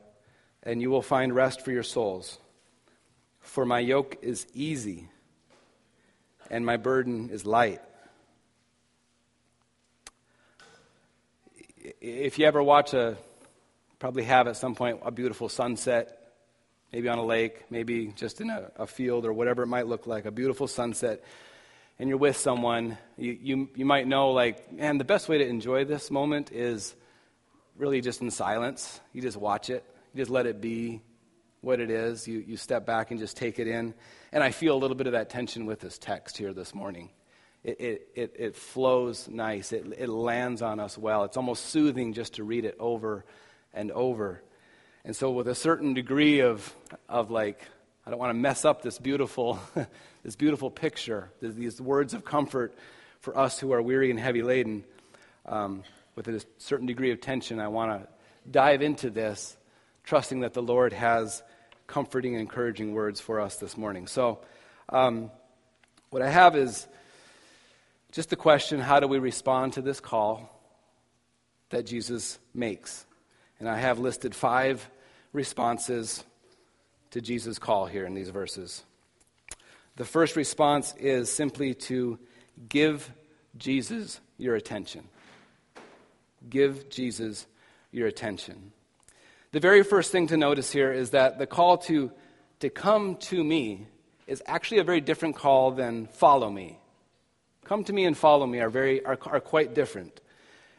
and 0.64 0.82
you 0.82 0.90
will 0.90 1.02
find 1.02 1.36
rest 1.36 1.62
for 1.62 1.72
your 1.72 1.84
souls. 1.84 2.40
For 3.42 3.66
my 3.66 3.80
yoke 3.80 4.18
is 4.22 4.46
easy, 4.54 5.10
and 6.50 6.66
my 6.66 6.78
burden 6.78 7.30
is 7.32 7.46
light. 7.46 7.82
If 12.02 12.38
you 12.38 12.46
ever 12.46 12.62
watch 12.62 12.94
a 12.94 13.18
probably 14.00 14.24
have 14.24 14.48
at 14.48 14.56
some 14.56 14.76
point 14.76 15.00
a 15.04 15.12
beautiful 15.12 15.50
sunset, 15.50 16.32
maybe 16.94 17.10
on 17.10 17.18
a 17.18 17.26
lake, 17.26 17.66
maybe 17.70 18.08
just 18.16 18.40
in 18.40 18.50
a, 18.50 18.72
a 18.78 18.88
field 18.88 19.26
or 19.26 19.34
whatever 19.34 19.64
it 19.64 19.68
might 19.68 19.88
look 19.88 20.08
like, 20.08 20.26
a 20.26 20.32
beautiful 20.32 20.68
sunset, 20.68 21.22
and 22.00 22.08
you're 22.08 22.18
with 22.18 22.38
someone, 22.38 22.98
you, 23.18 23.38
you, 23.42 23.70
you 23.76 23.86
might 23.86 24.08
know, 24.08 24.32
like, 24.32 24.72
man, 24.72 24.98
the 24.98 25.04
best 25.04 25.28
way 25.28 25.38
to 25.38 25.46
enjoy 25.46 25.84
this 25.84 26.10
moment 26.10 26.52
is 26.54 26.96
really 27.78 28.00
just 28.00 28.22
in 28.22 28.32
silence. 28.32 29.02
You 29.12 29.22
just 29.22 29.36
watch 29.36 29.70
it, 29.70 29.84
you 30.14 30.22
just 30.22 30.32
let 30.32 30.46
it 30.46 30.62
be 30.62 31.02
what 31.62 31.80
it 31.80 31.90
is. 31.90 32.28
You, 32.28 32.40
you 32.40 32.58
step 32.58 32.86
back 32.86 33.12
and 33.12 33.20
just 33.20 33.38
take 33.38 33.60
it 33.60 33.68
in. 33.68 33.94
And 34.32 34.44
I 34.44 34.52
feel 34.52 34.76
a 34.76 34.80
little 34.80 34.96
bit 34.96 35.08
of 35.08 35.14
that 35.14 35.30
tension 35.30 35.66
with 35.66 35.80
this 35.80 35.98
text 35.98 36.38
here 36.38 36.54
this 36.54 36.74
morning. 36.74 37.10
It, 37.64 37.82
it, 37.82 38.08
it, 38.16 38.36
it 38.38 38.56
flows 38.56 39.28
nice, 39.28 39.74
it, 39.74 39.86
it 39.98 40.08
lands 40.08 40.62
on 40.62 40.80
us 40.80 40.98
well. 40.98 41.26
It's 41.26 41.36
almost 41.36 41.66
soothing 41.66 42.14
just 42.14 42.36
to 42.36 42.44
read 42.44 42.64
it 42.64 42.78
over 42.80 43.26
and 43.74 43.92
over. 43.92 44.42
And 45.04 45.16
so, 45.16 45.32
with 45.32 45.48
a 45.48 45.56
certain 45.56 45.94
degree 45.94 46.40
of, 46.40 46.74
of 47.10 47.32
like, 47.32 47.62
I 48.06 48.10
don't 48.10 48.20
want 48.20 48.30
to 48.30 48.40
mess 48.40 48.64
up 48.64 48.82
this 48.82 48.98
beautiful, 48.98 49.60
this 50.24 50.38
beautiful 50.38 50.72
picture, 50.72 51.32
these 51.42 51.82
words 51.82 52.14
of 52.14 52.24
comfort 52.24 52.74
for 53.20 53.38
us 53.38 53.60
who 53.60 53.74
are 53.74 53.82
weary 53.82 54.10
and 54.10 54.20
heavy 54.20 54.42
laden. 54.42 54.86
Um, 55.46 55.84
with 56.16 56.28
a 56.28 56.44
certain 56.58 56.86
degree 56.86 57.12
of 57.12 57.22
tension, 57.22 57.60
I 57.60 57.70
want 57.70 58.02
to 58.02 58.08
dive 58.50 58.82
into 58.82 59.10
this, 59.10 59.56
trusting 60.04 60.42
that 60.42 60.54
the 60.54 60.62
Lord 60.62 60.92
has 60.94 61.44
comforting 61.90 62.36
and 62.36 62.42
encouraging 62.42 62.94
words 62.94 63.20
for 63.20 63.42
us 63.42 63.58
this 63.58 63.76
morning. 63.76 64.08
So, 64.08 64.40
um, 64.90 65.32
what 66.12 66.22
I 66.22 66.30
have 66.30 66.56
is 66.56 66.88
just 68.12 68.30
the 68.30 68.36
question 68.36 68.80
how 68.80 69.00
do 69.00 69.08
we 69.08 69.20
respond 69.20 69.74
to 69.74 69.82
this 69.82 70.00
call 70.00 70.50
that 71.72 71.86
Jesus 71.86 72.40
makes? 72.54 73.06
And 73.60 73.68
I 73.68 73.78
have 73.78 74.00
listed 74.00 74.34
five 74.34 74.88
responses 75.34 76.24
to 77.12 77.22
Jesus' 77.22 77.60
call 77.60 77.88
here 77.88 78.06
in 78.06 78.14
these 78.14 78.30
verses. 78.30 78.84
The 79.96 80.06
first 80.06 80.36
response 80.36 80.94
is 80.98 81.30
simply 81.32 81.74
to 81.74 82.20
give 82.70 83.12
Jesus 83.58 84.22
your 84.38 84.56
attention. 84.56 85.04
Give 86.50 86.88
Jesus 86.90 87.48
your 87.92 88.08
attention. 88.08 88.72
The 89.52 89.60
very 89.60 89.82
first 89.82 90.12
thing 90.12 90.28
to 90.28 90.38
notice 90.38 90.72
here 90.72 90.92
is 90.92 91.10
that 91.10 91.40
the 91.40 91.48
call 91.48 91.80
to, 91.80 92.12
to 92.60 92.70
come 92.70 93.16
to 93.16 93.44
me 93.44 93.88
is 94.28 94.44
actually 94.46 94.78
a 94.78 94.84
very 94.84 95.02
different 95.02 95.36
call 95.36 95.72
than 95.72 96.06
follow 96.06 96.52
me. 96.52 96.78
Come 97.66 97.84
to 97.86 97.94
me 97.94 98.06
and 98.06 98.16
follow 98.16 98.46
me 98.46 98.60
are, 98.60 98.70
very, 98.70 99.04
are, 99.04 99.18
are 99.26 99.40
quite 99.40 99.74
different. 99.74 100.22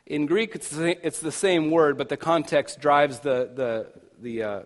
In 0.06 0.26
Greek, 0.26 0.54
it's 0.54 0.68
the, 0.68 1.04
it's 1.04 1.18
the 1.18 1.32
same 1.32 1.72
word, 1.72 1.98
but 1.98 2.08
the 2.08 2.16
context 2.16 2.78
drives 2.78 3.18
the, 3.18 3.50
the, 3.52 3.86
the 4.20 4.42
uh, 4.44 4.60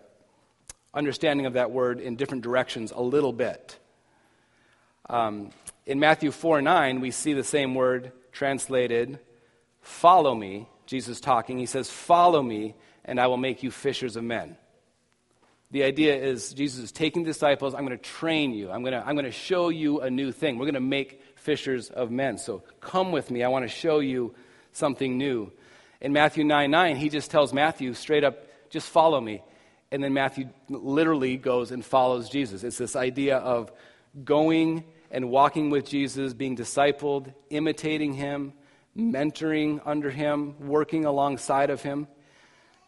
understanding 0.93 1.47
of 1.47 1.53
that 1.53 1.71
word 1.71 1.99
in 1.99 2.15
different 2.15 2.43
directions 2.43 2.91
a 2.95 3.01
little 3.01 3.33
bit. 3.33 3.79
Um, 5.09 5.49
in 5.87 5.99
Matthew 5.99 6.29
4 6.29 6.61
9, 6.61 7.01
we 7.01 7.09
see 7.09 7.33
the 7.33 7.43
same 7.43 7.73
word 7.73 8.11
translated, 8.31 9.17
follow 9.81 10.35
me. 10.35 10.67
Jesus 10.85 11.19
talking. 11.19 11.57
He 11.57 11.65
says, 11.65 11.89
Follow 11.89 12.43
me, 12.43 12.75
and 13.05 13.19
I 13.19 13.27
will 13.27 13.37
make 13.37 13.63
you 13.63 13.71
fishers 13.71 14.15
of 14.15 14.23
men. 14.23 14.57
The 15.71 15.83
idea 15.83 16.15
is 16.15 16.53
Jesus 16.53 16.85
is 16.85 16.91
taking 16.91 17.23
disciples. 17.23 17.73
I'm 17.73 17.85
going 17.85 17.97
to 17.97 18.03
train 18.03 18.53
you. 18.53 18.71
I'm 18.71 18.81
going 18.81 18.93
to, 18.93 19.05
I'm 19.05 19.15
going 19.15 19.25
to 19.25 19.31
show 19.31 19.69
you 19.69 20.01
a 20.01 20.09
new 20.09 20.31
thing. 20.31 20.57
We're 20.57 20.65
going 20.65 20.75
to 20.75 20.79
make 20.79 21.21
fishers 21.35 21.89
of 21.89 22.11
men. 22.11 22.37
So 22.37 22.63
come 22.81 23.11
with 23.11 23.31
me. 23.31 23.43
I 23.43 23.47
want 23.47 23.63
to 23.63 23.69
show 23.69 23.99
you 23.99 24.35
something 24.73 25.17
new. 25.17 25.51
In 26.01 26.13
Matthew 26.13 26.43
9 26.43 26.69
9, 26.69 26.95
he 26.97 27.09
just 27.09 27.31
tells 27.31 27.53
Matthew 27.53 27.93
straight 27.93 28.23
up, 28.23 28.45
just 28.69 28.89
follow 28.89 29.19
me. 29.19 29.41
And 29.91 30.03
then 30.03 30.13
Matthew 30.13 30.49
literally 30.69 31.37
goes 31.37 31.71
and 31.71 31.83
follows 31.83 32.29
Jesus. 32.29 32.63
It's 32.63 32.77
this 32.77 32.95
idea 32.95 33.37
of 33.37 33.71
going 34.23 34.83
and 35.11 35.29
walking 35.29 35.69
with 35.69 35.87
Jesus, 35.87 36.33
being 36.33 36.57
discipled, 36.57 37.33
imitating 37.49 38.13
him, 38.13 38.53
mentoring 38.97 39.81
under 39.85 40.09
him, 40.09 40.55
working 40.59 41.05
alongside 41.05 41.69
of 41.69 41.81
him. 41.81 42.07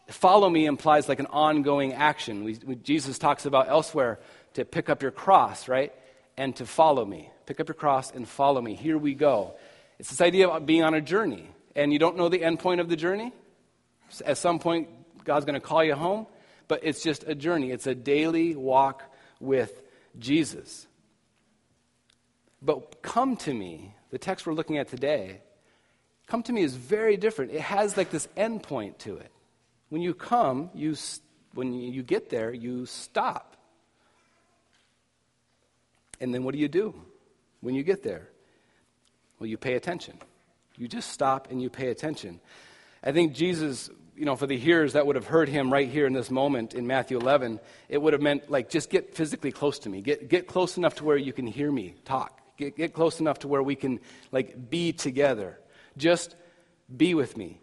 Follow 0.08 0.48
me 0.48 0.66
implies 0.66 1.08
like 1.08 1.20
an 1.20 1.26
ongoing 1.26 1.92
action. 1.92 2.44
We, 2.44 2.58
we, 2.64 2.74
Jesus 2.76 3.18
talks 3.18 3.44
about 3.44 3.68
elsewhere 3.68 4.18
to 4.54 4.64
pick 4.64 4.88
up 4.88 5.02
your 5.02 5.10
cross, 5.10 5.68
right? 5.68 5.92
And 6.36 6.56
to 6.56 6.66
follow 6.66 7.04
me. 7.04 7.30
Pick 7.46 7.60
up 7.60 7.68
your 7.68 7.74
cross 7.74 8.10
and 8.10 8.26
follow 8.26 8.60
me. 8.60 8.74
Here 8.74 8.96
we 8.96 9.14
go. 9.14 9.54
It's 9.98 10.10
this 10.10 10.20
idea 10.20 10.48
of 10.48 10.64
being 10.64 10.82
on 10.82 10.94
a 10.94 11.00
journey, 11.00 11.48
and 11.76 11.92
you 11.92 11.98
don't 11.98 12.16
know 12.16 12.28
the 12.28 12.42
end 12.42 12.60
point 12.60 12.80
of 12.80 12.88
the 12.88 12.96
journey. 12.96 13.32
At 14.24 14.38
some 14.38 14.58
point, 14.58 14.88
God's 15.24 15.44
going 15.44 15.60
to 15.60 15.66
call 15.66 15.84
you 15.84 15.94
home, 15.94 16.26
but 16.68 16.80
it's 16.82 17.02
just 17.02 17.24
a 17.26 17.34
journey. 17.34 17.70
It's 17.70 17.86
a 17.86 17.94
daily 17.94 18.56
walk 18.56 19.02
with 19.40 19.82
Jesus. 20.18 20.86
But 22.62 23.02
come 23.02 23.36
to 23.38 23.52
me, 23.52 23.94
the 24.10 24.18
text 24.18 24.46
we're 24.46 24.54
looking 24.54 24.78
at 24.78 24.88
today, 24.88 25.42
come 26.26 26.42
to 26.44 26.52
me 26.52 26.62
is 26.62 26.74
very 26.74 27.16
different. 27.16 27.52
It 27.52 27.60
has 27.60 27.96
like 27.96 28.10
this 28.10 28.26
end 28.36 28.62
point 28.62 29.00
to 29.00 29.16
it. 29.16 29.30
When 29.88 30.02
you 30.02 30.14
come, 30.14 30.70
you, 30.74 30.94
when 31.54 31.72
you 31.72 32.02
get 32.02 32.30
there, 32.30 32.52
you 32.52 32.86
stop. 32.86 33.56
And 36.20 36.34
then 36.34 36.44
what 36.44 36.52
do 36.52 36.60
you 36.60 36.68
do 36.68 36.94
when 37.60 37.74
you 37.74 37.82
get 37.82 38.02
there? 38.02 38.28
Well, 39.38 39.46
you 39.46 39.56
pay 39.56 39.74
attention. 39.74 40.18
You 40.76 40.88
just 40.88 41.10
stop 41.10 41.50
and 41.50 41.62
you 41.62 41.70
pay 41.70 41.88
attention. 41.88 42.40
I 43.02 43.12
think 43.12 43.34
Jesus, 43.34 43.90
you 44.16 44.24
know, 44.24 44.36
for 44.36 44.46
the 44.46 44.56
hearers 44.56 44.94
that 44.94 45.06
would 45.06 45.16
have 45.16 45.26
heard 45.26 45.48
him 45.48 45.72
right 45.72 45.88
here 45.88 46.06
in 46.06 46.12
this 46.12 46.30
moment 46.30 46.74
in 46.74 46.86
Matthew 46.86 47.18
11, 47.18 47.60
it 47.88 47.98
would 47.98 48.12
have 48.12 48.22
meant, 48.22 48.50
like, 48.50 48.68
just 48.68 48.90
get 48.90 49.14
physically 49.14 49.52
close 49.52 49.78
to 49.80 49.88
me. 49.88 50.00
Get, 50.00 50.28
get 50.28 50.46
close 50.46 50.76
enough 50.76 50.96
to 50.96 51.04
where 51.04 51.16
you 51.16 51.32
can 51.32 51.46
hear 51.46 51.70
me 51.70 51.94
talk. 52.04 52.40
Get, 52.56 52.76
get 52.76 52.92
close 52.92 53.20
enough 53.20 53.40
to 53.40 53.48
where 53.48 53.62
we 53.62 53.76
can, 53.76 54.00
like, 54.32 54.68
be 54.68 54.92
together. 54.92 55.58
Just 55.96 56.34
be 56.94 57.14
with 57.14 57.36
me. 57.36 57.60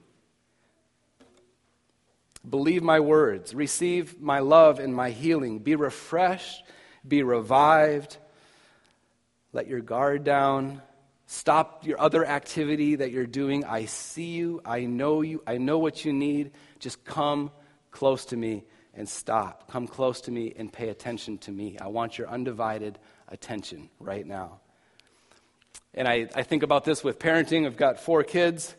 Believe 2.49 2.83
my 2.83 2.99
words. 2.99 3.53
Receive 3.53 4.21
my 4.21 4.39
love 4.39 4.79
and 4.79 4.93
my 4.93 5.11
healing. 5.11 5.59
Be 5.59 5.75
refreshed. 5.75 6.63
Be 7.07 7.23
revived. 7.23 8.17
Let 9.53 9.67
your 9.67 9.81
guard 9.81 10.23
down. 10.23 10.81
Stop 11.27 11.85
your 11.85 11.99
other 11.99 12.25
activity 12.25 12.95
that 12.95 13.11
you're 13.11 13.25
doing. 13.25 13.65
I 13.65 13.85
see 13.85 14.31
you. 14.35 14.61
I 14.63 14.81
know 14.81 15.21
you. 15.21 15.41
I 15.47 15.57
know 15.57 15.79
what 15.79 16.05
you 16.05 16.13
need. 16.13 16.51
Just 16.79 17.03
come 17.03 17.51
close 17.89 18.25
to 18.25 18.37
me 18.37 18.63
and 18.93 19.09
stop. 19.09 19.71
Come 19.71 19.87
close 19.87 20.21
to 20.21 20.31
me 20.31 20.53
and 20.55 20.71
pay 20.71 20.89
attention 20.89 21.37
to 21.39 21.51
me. 21.51 21.77
I 21.79 21.87
want 21.87 22.17
your 22.17 22.29
undivided 22.29 22.99
attention 23.27 23.89
right 23.99 24.25
now. 24.25 24.59
And 25.93 26.07
I, 26.07 26.27
I 26.35 26.43
think 26.43 26.63
about 26.63 26.83
this 26.83 27.03
with 27.03 27.19
parenting. 27.19 27.65
I've 27.65 27.77
got 27.77 27.99
four 27.99 28.23
kids, 28.23 28.75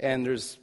and 0.00 0.26
there's 0.26 0.58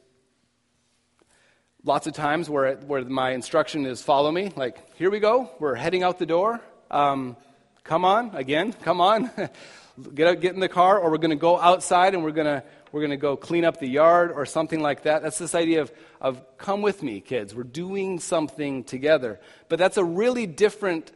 lots 1.83 2.07
of 2.07 2.13
times 2.13 2.49
where, 2.49 2.75
where 2.75 3.03
my 3.03 3.31
instruction 3.31 3.85
is 3.85 4.01
follow 4.01 4.31
me, 4.31 4.51
like, 4.55 4.95
here 4.97 5.11
we 5.11 5.19
go, 5.19 5.51
we're 5.59 5.75
heading 5.75 6.03
out 6.03 6.19
the 6.19 6.25
door. 6.25 6.61
Um, 6.89 7.37
come 7.83 8.05
on, 8.05 8.35
again, 8.35 8.73
come 8.73 9.01
on. 9.01 9.29
get, 10.13 10.27
out, 10.27 10.41
get 10.41 10.53
in 10.53 10.59
the 10.59 10.69
car, 10.69 10.99
or 10.99 11.11
we're 11.11 11.17
going 11.17 11.31
to 11.31 11.35
go 11.35 11.59
outside 11.59 12.13
and 12.13 12.23
we're 12.23 12.31
going 12.31 12.47
to 12.47 12.63
we're 12.93 13.01
going 13.01 13.09
to 13.09 13.17
go 13.17 13.35
clean 13.35 13.65
up 13.65 13.79
the 13.79 13.87
yard 13.87 14.31
or 14.31 14.45
something 14.45 14.79
like 14.79 15.03
that. 15.03 15.23
That's 15.23 15.39
this 15.39 15.55
idea 15.55 15.81
of, 15.81 15.91
of 16.21 16.57
come 16.59 16.83
with 16.83 17.01
me, 17.01 17.21
kids. 17.21 17.55
We're 17.55 17.63
doing 17.63 18.19
something 18.19 18.83
together. 18.83 19.39
But 19.67 19.79
that's 19.79 19.97
a 19.97 20.03
really 20.03 20.45
different 20.45 21.11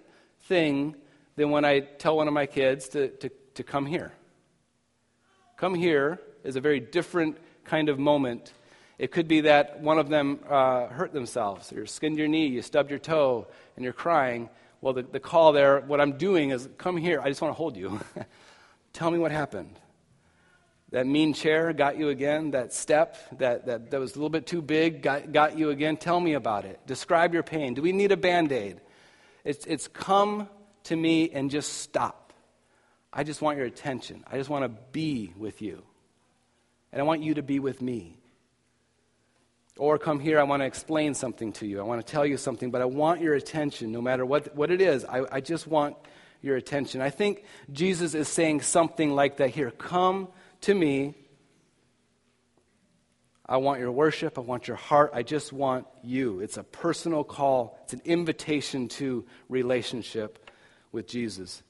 thing 0.46 0.96
than 1.36 1.52
when 1.52 1.66
I 1.66 1.82
tell 1.82 2.18
one 2.18 2.28
of 2.28 2.34
my 2.34 2.48
kids 2.48 2.90
to, 2.90 3.10
to, 3.10 3.30
to 3.54 3.64
come 3.64 3.86
here. 3.86 4.12
Come 5.56 5.76
here 5.76 6.20
is 6.44 6.56
a 6.56 6.62
very 6.62 6.80
different 6.80 7.38
kind 7.64 7.90
of 7.90 8.00
moment. 8.00 8.52
It 8.98 9.12
could 9.12 9.28
be 9.28 9.42
that 9.42 9.80
one 9.82 10.00
of 10.00 10.10
them 10.10 10.40
uh, 10.50 10.88
hurt 10.88 11.14
themselves, 11.14 11.72
or 11.72 11.86
skinned 11.86 12.18
your 12.18 12.28
knee, 12.28 12.48
you 12.48 12.62
stubbed 12.62 12.90
your 12.90 13.00
toe, 13.00 13.48
and 13.76 13.84
you're 13.84 13.94
crying. 13.94 14.50
Well, 14.82 14.94
the, 14.94 15.04
the 15.04 15.20
call 15.20 15.54
there, 15.54 15.82
what 15.82 16.02
I'm 16.02 16.18
doing 16.18 16.50
is 16.50 16.68
come 16.78 16.98
here, 16.98 17.22
I 17.22 17.30
just 17.30 17.42
want 17.42 17.52
to 17.52 17.58
hold 17.58 17.78
you. 17.78 18.00
Tell 18.94 19.12
me 19.12 19.20
what 19.20 19.32
happened. 19.32 19.80
That 20.92 21.06
mean 21.06 21.34
chair 21.34 21.74
got 21.74 21.98
you 21.98 22.10
again, 22.10 22.52
that 22.52 22.74
step 22.74 23.18
that, 23.40 23.66
that, 23.66 23.92
that 23.92 24.00
was 24.00 24.12
a 24.12 24.16
little 24.16 24.30
bit 24.30 24.48
too 24.48 24.62
big 24.62 25.02
got, 25.02 25.34
got 25.34 25.58
you 25.58 25.70
again. 25.70 25.98
Tell 25.98 26.20
me 26.20 26.34
about 26.34 26.66
it. 26.66 26.80
Describe 26.88 27.34
your 27.34 27.44
pain. 27.44 27.74
Do 27.74 27.82
we 27.82 27.92
need 27.92 28.12
a 28.12 28.18
band 28.18 28.52
aid? 28.52 28.80
It's, 29.44 29.66
it's 29.66 29.88
come 29.90 30.48
to 30.86 30.96
me 30.96 31.30
and 31.30 31.52
just 31.52 31.74
stop. 31.74 32.34
I 33.12 33.24
just 33.24 33.42
want 33.42 33.58
your 33.58 33.68
attention. 33.68 34.24
I 34.32 34.38
just 34.38 34.50
want 34.50 34.64
to 34.64 34.70
be 34.92 35.34
with 35.38 35.62
you. 35.62 35.84
And 36.94 37.02
I 37.02 37.04
want 37.04 37.22
you 37.22 37.34
to 37.34 37.44
be 37.44 37.60
with 37.60 37.82
me. 37.82 38.18
Or 39.78 39.98
come 39.98 40.20
here, 40.20 40.40
I 40.40 40.44
want 40.44 40.62
to 40.62 40.66
explain 40.66 41.14
something 41.14 41.54
to 41.54 41.68
you. 41.68 41.80
I 41.80 41.84
want 41.84 42.06
to 42.06 42.12
tell 42.12 42.26
you 42.26 42.38
something, 42.38 42.72
but 42.72 42.82
I 42.82 42.86
want 42.86 43.22
your 43.22 43.36
attention 43.36 43.92
no 43.92 44.02
matter 44.02 44.26
what, 44.26 44.56
what 44.56 44.72
it 44.72 44.82
is. 44.82 45.06
I, 45.06 45.24
I 45.32 45.42
just 45.42 45.68
want 45.68 45.96
your 46.42 46.56
attention. 46.56 47.02
I 47.02 47.10
think 47.10 47.44
Jesus 47.72 48.14
is 48.14 48.28
saying 48.28 48.62
something 48.62 49.12
like 49.14 49.38
that 49.38 49.50
here 49.50 49.72
Come 49.72 50.30
to 50.62 50.74
me. 50.74 51.16
I 53.46 53.58
want 53.58 53.80
your 53.80 53.92
worship. 53.92 54.38
I 54.38 54.42
want 54.42 54.68
your 54.68 54.76
heart. 54.76 55.12
I 55.14 55.24
just 55.24 55.54
want 55.54 55.88
you. 56.04 56.42
It's 56.42 56.58
a 56.58 56.64
personal 56.64 57.24
call, 57.24 57.80
it's 57.84 57.94
an 57.94 58.02
invitation 58.06 58.88
to 58.90 59.26
relationship 59.50 60.52
with 60.92 61.08
Jesus. 61.08 61.64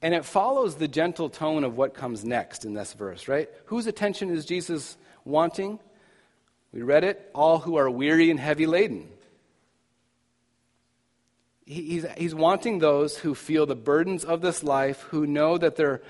And 0.00 0.14
it 0.14 0.24
follows 0.24 0.76
the 0.76 0.86
gentle 0.86 1.28
tone 1.28 1.64
of 1.64 1.76
what 1.76 1.92
comes 1.92 2.24
next 2.24 2.64
in 2.64 2.74
this 2.74 2.92
verse, 2.92 3.26
right? 3.26 3.48
Whose 3.66 3.88
attention 3.88 4.30
is 4.30 4.44
Jesus 4.44 4.96
wanting? 5.24 5.80
We 6.72 6.82
read 6.82 7.04
it 7.04 7.30
all 7.34 7.58
who 7.58 7.76
are 7.76 7.90
weary 7.90 8.30
and 8.30 8.38
heavy 8.38 8.66
laden. 8.66 9.08
He's, 11.64 12.06
he's 12.16 12.34
wanting 12.34 12.78
those 12.78 13.18
who 13.18 13.34
feel 13.34 13.66
the 13.66 13.76
burdens 13.76 14.24
of 14.24 14.40
this 14.40 14.62
life, 14.62 15.02
who 15.02 15.26
know 15.26 15.58
that 15.58 15.76
they're, 15.76 16.00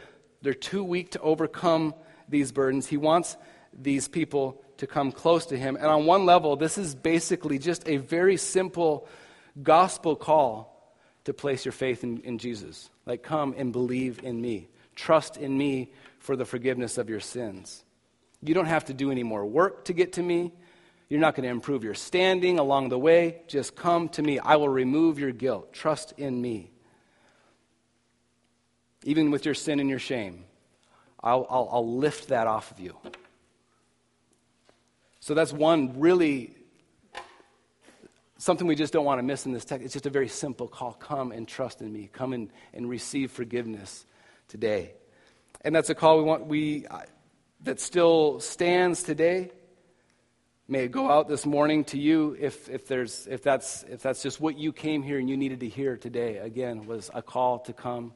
they're 0.42 0.54
too 0.54 0.84
weak 0.84 1.12
to 1.12 1.20
overcome 1.20 1.94
these 2.28 2.52
burdens. 2.52 2.86
He 2.86 2.96
wants 2.96 3.36
these 3.72 4.06
people 4.06 4.62
to 4.76 4.86
come 4.86 5.10
close 5.10 5.46
to 5.46 5.58
him. 5.58 5.76
And 5.76 5.86
on 5.86 6.06
one 6.06 6.26
level, 6.26 6.56
this 6.56 6.78
is 6.78 6.94
basically 6.94 7.58
just 7.58 7.88
a 7.88 7.96
very 7.96 8.36
simple 8.36 9.08
gospel 9.60 10.14
call 10.14 10.94
to 11.24 11.34
place 11.34 11.64
your 11.64 11.72
faith 11.72 12.04
in, 12.04 12.20
in 12.20 12.38
Jesus. 12.38 12.88
Like, 13.04 13.22
come 13.22 13.54
and 13.58 13.72
believe 13.72 14.22
in 14.22 14.40
me. 14.40 14.68
Trust 14.94 15.36
in 15.36 15.56
me 15.56 15.92
for 16.20 16.36
the 16.36 16.44
forgiveness 16.44 16.98
of 16.98 17.10
your 17.10 17.20
sins. 17.20 17.84
You 18.42 18.54
don't 18.54 18.66
have 18.66 18.86
to 18.86 18.94
do 18.94 19.10
any 19.10 19.22
more 19.22 19.44
work 19.44 19.86
to 19.86 19.92
get 19.92 20.14
to 20.14 20.22
me. 20.22 20.52
You're 21.08 21.20
not 21.20 21.34
going 21.34 21.44
to 21.44 21.50
improve 21.50 21.84
your 21.84 21.94
standing 21.94 22.58
along 22.58 22.90
the 22.90 22.98
way. 22.98 23.42
Just 23.48 23.74
come 23.74 24.08
to 24.10 24.22
me. 24.22 24.38
I 24.38 24.56
will 24.56 24.68
remove 24.68 25.18
your 25.18 25.32
guilt. 25.32 25.72
Trust 25.72 26.12
in 26.18 26.40
me. 26.40 26.70
Even 29.04 29.30
with 29.30 29.44
your 29.44 29.54
sin 29.54 29.80
and 29.80 29.88
your 29.88 29.98
shame, 29.98 30.44
I'll, 31.22 31.46
I'll, 31.48 31.68
I'll 31.72 31.96
lift 31.96 32.28
that 32.28 32.46
off 32.46 32.70
of 32.70 32.80
you. 32.80 32.96
So 35.20 35.34
that's 35.34 35.52
one 35.52 35.98
really 35.98 36.54
something 38.38 38.66
we 38.66 38.76
just 38.76 38.92
don't 38.92 39.04
want 39.04 39.18
to 39.18 39.22
miss 39.22 39.46
in 39.46 39.52
this 39.52 39.64
text. 39.64 39.84
It's 39.84 39.92
just 39.92 40.06
a 40.06 40.10
very 40.10 40.28
simple 40.28 40.68
call 40.68 40.92
come 40.92 41.32
and 41.32 41.46
trust 41.46 41.82
in 41.82 41.92
me, 41.92 42.08
come 42.12 42.32
and, 42.32 42.50
and 42.72 42.88
receive 42.88 43.32
forgiveness 43.32 44.06
today. 44.46 44.92
And 45.62 45.74
that's 45.74 45.90
a 45.90 45.94
call 45.94 46.18
we 46.18 46.24
want, 46.24 46.46
we, 46.46 46.86
that 47.62 47.80
still 47.80 48.40
stands 48.40 49.02
today. 49.02 49.50
May 50.70 50.84
it 50.84 50.92
go 50.92 51.10
out 51.10 51.28
this 51.28 51.46
morning 51.46 51.84
to 51.84 51.98
you 51.98 52.36
if, 52.38 52.68
if, 52.68 52.86
there's, 52.86 53.26
if, 53.26 53.42
that's, 53.42 53.84
if 53.84 54.02
that's 54.02 54.22
just 54.22 54.38
what 54.40 54.58
you 54.58 54.72
came 54.72 55.02
here 55.02 55.18
and 55.18 55.28
you 55.28 55.36
needed 55.36 55.60
to 55.60 55.68
hear 55.68 55.96
today, 55.96 56.36
again, 56.36 56.86
was 56.86 57.10
a 57.14 57.22
call 57.22 57.60
to 57.60 57.72
come 57.72 58.12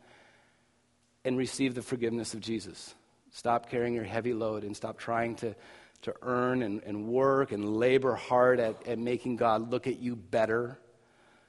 and 1.24 1.38
receive 1.38 1.74
the 1.74 1.82
forgiveness 1.82 2.34
of 2.34 2.40
Jesus. 2.40 2.94
Stop 3.30 3.70
carrying 3.70 3.94
your 3.94 4.04
heavy 4.04 4.34
load 4.34 4.64
and 4.64 4.76
stop 4.76 4.98
trying 4.98 5.36
to, 5.36 5.54
to 6.02 6.14
earn 6.20 6.62
and, 6.62 6.82
and 6.84 7.06
work 7.08 7.52
and 7.52 7.76
labor 7.76 8.14
hard 8.14 8.60
at, 8.60 8.86
at 8.86 8.98
making 8.98 9.36
God 9.36 9.70
look 9.70 9.86
at 9.86 9.98
you 9.98 10.14
better. 10.14 10.78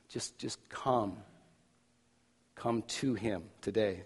Just, 0.07 0.39
just 0.39 0.57
come. 0.69 1.17
Come 2.55 2.83
to 2.83 3.13
Him 3.13 3.43
today. 3.61 4.03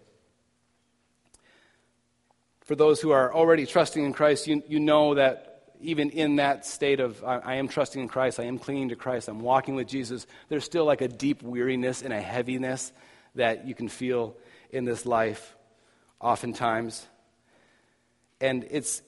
For 2.67 2.75
those 2.75 2.99
who 2.99 3.11
are 3.11 3.33
already 3.33 3.65
trusting 3.65 4.03
in 4.03 4.11
Christ, 4.11 4.45
you, 4.45 4.61
you 4.67 4.81
know 4.81 5.15
that 5.15 5.71
even 5.79 6.09
in 6.09 6.35
that 6.35 6.65
state 6.65 6.99
of 6.99 7.23
I, 7.23 7.37
I, 7.37 7.55
am 7.55 7.69
trusting 7.69 8.01
in 8.01 8.09
Christ, 8.09 8.41
I 8.41 8.43
am 8.43 8.59
clinging 8.59 8.89
to 8.89 8.97
Christ, 8.97 9.29
I'm 9.29 9.39
walking 9.39 9.75
with 9.75 9.87
Jesus, 9.87 10.27
there's 10.49 10.65
still 10.65 10.83
like 10.83 10.99
a 10.99 11.07
deep 11.07 11.41
weariness 11.41 12.01
and 12.01 12.11
a 12.11 12.19
heaviness 12.19 12.91
that 13.35 13.65
you 13.65 13.73
can 13.73 13.87
feel 13.87 14.35
in 14.69 14.83
this 14.83 15.05
life 15.05 15.55
oftentimes. 16.19 17.07
And 18.41 18.67
it's, 18.69 19.01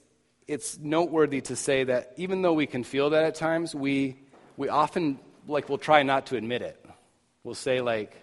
it's 0.47 0.79
noteworthy 0.79 1.41
to 1.41 1.57
say 1.57 1.83
that 1.83 2.13
even 2.15 2.41
though 2.41 2.53
we 2.53 2.65
can 2.65 2.85
feel 2.85 3.09
that 3.09 3.25
at 3.25 3.35
times, 3.35 3.75
we, 3.75 4.21
we 4.55 4.69
often 4.69 5.19
like 5.49 5.67
will 5.67 5.77
try 5.77 6.03
not 6.03 6.27
to 6.27 6.37
admit 6.37 6.61
it. 6.61 6.81
We'll 7.43 7.55
say 7.55 7.81
like, 7.81 8.15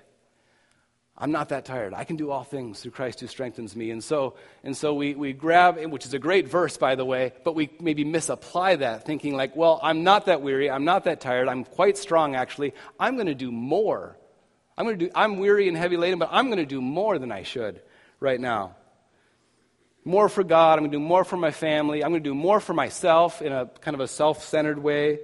I'm 1.19 1.33
not 1.33 1.49
that 1.49 1.65
tired. 1.65 1.95
I 1.95 2.05
can 2.05 2.17
do 2.17 2.31
all 2.31 2.45
things 2.45 2.81
through 2.81 2.91
Christ 2.91 3.21
who 3.21 3.27
strengthens 3.27 3.75
me. 3.75 3.91
And 3.91 4.05
so, 4.05 4.35
and 4.63 4.77
so 4.77 4.93
we, 4.93 5.15
we 5.15 5.33
grab, 5.33 5.83
which 5.87 6.05
is 6.05 6.13
a 6.13 6.19
great 6.19 6.47
verse, 6.47 6.77
by 6.77 6.95
the 6.95 7.07
way, 7.07 7.33
but 7.43 7.55
we 7.55 7.71
maybe 7.81 8.05
misapply 8.05 8.77
that, 8.77 9.07
thinking 9.07 9.35
like, 9.35 9.57
well, 9.57 9.81
I'm 9.83 10.05
not 10.05 10.27
that 10.27 10.43
weary. 10.43 10.71
I'm 10.71 10.85
not 10.85 11.05
that 11.05 11.23
tired. 11.23 11.49
I'm 11.49 11.65
quite 11.65 11.97
strong, 11.97 12.35
actually. 12.35 12.75
I'm 13.01 13.15
going 13.15 13.29
to 13.29 13.35
do 13.35 13.51
more. 13.51 14.19
I'm, 14.77 14.85
going 14.85 14.99
to 14.99 15.07
do, 15.07 15.13
I'm 15.15 15.39
weary 15.39 15.69
and 15.69 15.77
heavy 15.77 15.97
laden, 15.97 16.19
but 16.19 16.29
I'm 16.31 16.47
going 16.47 16.59
to 16.59 16.67
do 16.67 16.83
more 16.83 17.19
than 17.19 17.33
I 17.33 17.45
should 17.45 17.81
right 18.21 18.39
now. 18.39 18.77
More 20.05 20.29
for 20.29 20.45
God. 20.45 20.75
I'm 20.75 20.81
going 20.81 20.91
to 20.93 20.99
do 20.99 21.03
more 21.03 21.25
for 21.25 21.39
my 21.39 21.51
family. 21.51 22.05
I'm 22.05 22.11
going 22.11 22.23
to 22.23 22.29
do 22.29 22.35
more 22.35 22.61
for 22.61 22.75
myself 22.75 23.41
in 23.41 23.53
a 23.53 23.67
kind 23.81 23.95
of 23.95 24.01
a 24.01 24.07
self 24.07 24.45
centered 24.45 24.79
way. 24.79 25.21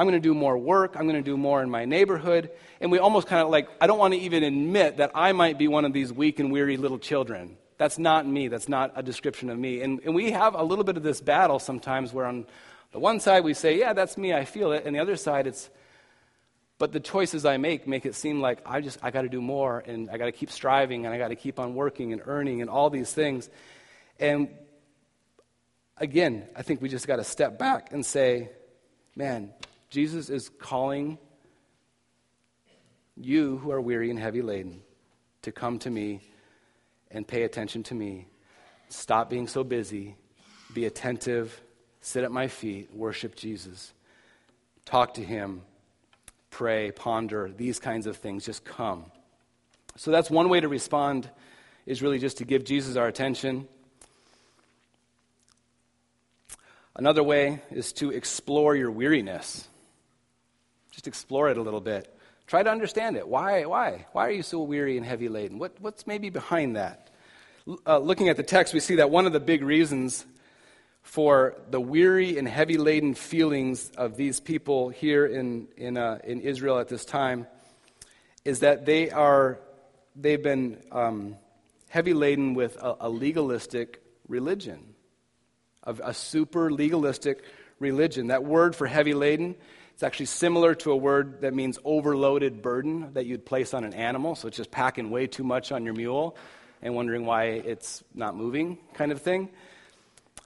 I'm 0.00 0.06
going 0.06 0.14
to 0.14 0.28
do 0.28 0.32
more 0.32 0.56
work. 0.56 0.96
I'm 0.96 1.02
going 1.02 1.22
to 1.22 1.30
do 1.30 1.36
more 1.36 1.62
in 1.62 1.68
my 1.68 1.84
neighborhood. 1.84 2.50
And 2.80 2.90
we 2.90 2.98
almost 2.98 3.26
kind 3.26 3.42
of 3.42 3.50
like, 3.50 3.68
I 3.82 3.86
don't 3.86 3.98
want 3.98 4.14
to 4.14 4.20
even 4.20 4.42
admit 4.42 4.96
that 4.96 5.10
I 5.14 5.32
might 5.32 5.58
be 5.58 5.68
one 5.68 5.84
of 5.84 5.92
these 5.92 6.10
weak 6.10 6.40
and 6.40 6.50
weary 6.50 6.78
little 6.78 6.98
children. 6.98 7.58
That's 7.76 7.98
not 7.98 8.26
me. 8.26 8.48
That's 8.48 8.66
not 8.66 8.92
a 8.96 9.02
description 9.02 9.50
of 9.50 9.58
me. 9.58 9.82
And, 9.82 10.00
and 10.06 10.14
we 10.14 10.30
have 10.30 10.54
a 10.54 10.62
little 10.62 10.84
bit 10.84 10.96
of 10.96 11.02
this 11.02 11.20
battle 11.20 11.58
sometimes 11.58 12.14
where 12.14 12.24
on 12.24 12.46
the 12.92 12.98
one 12.98 13.20
side 13.20 13.44
we 13.44 13.52
say, 13.52 13.78
yeah, 13.78 13.92
that's 13.92 14.16
me. 14.16 14.32
I 14.32 14.46
feel 14.46 14.72
it. 14.72 14.86
And 14.86 14.96
the 14.96 15.00
other 15.00 15.16
side, 15.16 15.46
it's, 15.46 15.68
but 16.78 16.92
the 16.92 17.00
choices 17.00 17.44
I 17.44 17.58
make 17.58 17.86
make 17.86 18.06
it 18.06 18.14
seem 18.14 18.40
like 18.40 18.60
I 18.64 18.80
just, 18.80 19.00
I 19.02 19.10
got 19.10 19.20
to 19.22 19.28
do 19.28 19.42
more 19.42 19.80
and 19.80 20.08
I 20.08 20.16
got 20.16 20.24
to 20.24 20.32
keep 20.32 20.50
striving 20.50 21.04
and 21.04 21.14
I 21.14 21.18
got 21.18 21.28
to 21.28 21.36
keep 21.36 21.58
on 21.58 21.74
working 21.74 22.14
and 22.14 22.22
earning 22.24 22.62
and 22.62 22.70
all 22.70 22.88
these 22.88 23.12
things. 23.12 23.50
And 24.18 24.48
again, 25.98 26.48
I 26.56 26.62
think 26.62 26.80
we 26.80 26.88
just 26.88 27.06
got 27.06 27.16
to 27.16 27.24
step 27.24 27.58
back 27.58 27.92
and 27.92 28.06
say, 28.06 28.48
man, 29.14 29.52
Jesus 29.90 30.30
is 30.30 30.48
calling 30.48 31.18
you 33.16 33.58
who 33.58 33.72
are 33.72 33.80
weary 33.80 34.08
and 34.08 34.18
heavy 34.18 34.40
laden 34.40 34.82
to 35.42 35.52
come 35.52 35.78
to 35.80 35.90
me 35.90 36.20
and 37.10 37.26
pay 37.26 37.42
attention 37.42 37.82
to 37.82 37.94
me. 37.94 38.28
Stop 38.88 39.28
being 39.28 39.48
so 39.48 39.64
busy. 39.64 40.16
Be 40.72 40.84
attentive. 40.84 41.60
Sit 42.00 42.22
at 42.22 42.30
my 42.30 42.46
feet. 42.46 42.94
Worship 42.94 43.34
Jesus. 43.34 43.92
Talk 44.84 45.14
to 45.14 45.24
him. 45.24 45.62
Pray, 46.50 46.92
ponder, 46.92 47.50
these 47.56 47.78
kinds 47.78 48.06
of 48.06 48.16
things. 48.16 48.44
Just 48.44 48.64
come. 48.64 49.04
So 49.96 50.10
that's 50.10 50.30
one 50.30 50.48
way 50.48 50.60
to 50.60 50.68
respond, 50.68 51.28
is 51.86 52.02
really 52.02 52.18
just 52.18 52.38
to 52.38 52.44
give 52.44 52.64
Jesus 52.64 52.96
our 52.96 53.06
attention. 53.06 53.66
Another 56.96 57.22
way 57.22 57.62
is 57.70 57.92
to 57.94 58.10
explore 58.10 58.76
your 58.76 58.90
weariness. 58.90 59.68
Just 60.90 61.06
explore 61.06 61.50
it 61.50 61.56
a 61.56 61.62
little 61.62 61.80
bit. 61.80 62.14
Try 62.46 62.62
to 62.62 62.70
understand 62.70 63.16
it. 63.16 63.28
Why? 63.28 63.64
Why? 63.64 64.06
Why 64.12 64.26
are 64.26 64.32
you 64.32 64.42
so 64.42 64.60
weary 64.62 64.96
and 64.96 65.06
heavy 65.06 65.28
laden? 65.28 65.58
What, 65.58 65.76
what's 65.80 66.06
maybe 66.06 66.30
behind 66.30 66.76
that? 66.76 67.10
Uh, 67.86 67.98
looking 67.98 68.28
at 68.28 68.36
the 68.36 68.42
text, 68.42 68.74
we 68.74 68.80
see 68.80 68.96
that 68.96 69.10
one 69.10 69.26
of 69.26 69.32
the 69.32 69.40
big 69.40 69.62
reasons 69.62 70.26
for 71.02 71.54
the 71.70 71.80
weary 71.80 72.38
and 72.38 72.48
heavy 72.48 72.76
laden 72.76 73.14
feelings 73.14 73.90
of 73.96 74.16
these 74.16 74.40
people 74.40 74.88
here 74.88 75.26
in, 75.26 75.68
in, 75.76 75.96
uh, 75.96 76.18
in 76.24 76.40
Israel 76.40 76.78
at 76.78 76.88
this 76.88 77.04
time 77.04 77.46
is 78.44 78.60
that 78.60 78.84
they 78.84 79.10
are, 79.10 79.60
they've 80.16 80.42
been 80.42 80.82
um, 80.90 81.36
heavy 81.88 82.14
laden 82.14 82.54
with 82.54 82.76
a, 82.76 82.96
a 83.00 83.08
legalistic 83.08 84.02
religion, 84.28 84.94
of 85.82 86.00
a 86.04 86.12
super 86.12 86.70
legalistic 86.70 87.44
religion. 87.78 88.28
That 88.28 88.44
word 88.44 88.74
for 88.74 88.86
heavy 88.86 89.14
laden 89.14 89.56
it's 90.00 90.04
actually 90.06 90.26
similar 90.26 90.74
to 90.76 90.92
a 90.92 90.96
word 90.96 91.42
that 91.42 91.52
means 91.52 91.78
overloaded 91.84 92.62
burden 92.62 93.12
that 93.12 93.26
you'd 93.26 93.44
place 93.44 93.74
on 93.74 93.84
an 93.84 93.92
animal. 93.92 94.34
So 94.34 94.48
it's 94.48 94.56
just 94.56 94.70
packing 94.70 95.10
way 95.10 95.26
too 95.26 95.44
much 95.44 95.72
on 95.72 95.84
your 95.84 95.92
mule 95.92 96.38
and 96.80 96.94
wondering 96.94 97.26
why 97.26 97.48
it's 97.48 98.02
not 98.14 98.34
moving, 98.34 98.78
kind 98.94 99.12
of 99.12 99.20
thing. 99.20 99.50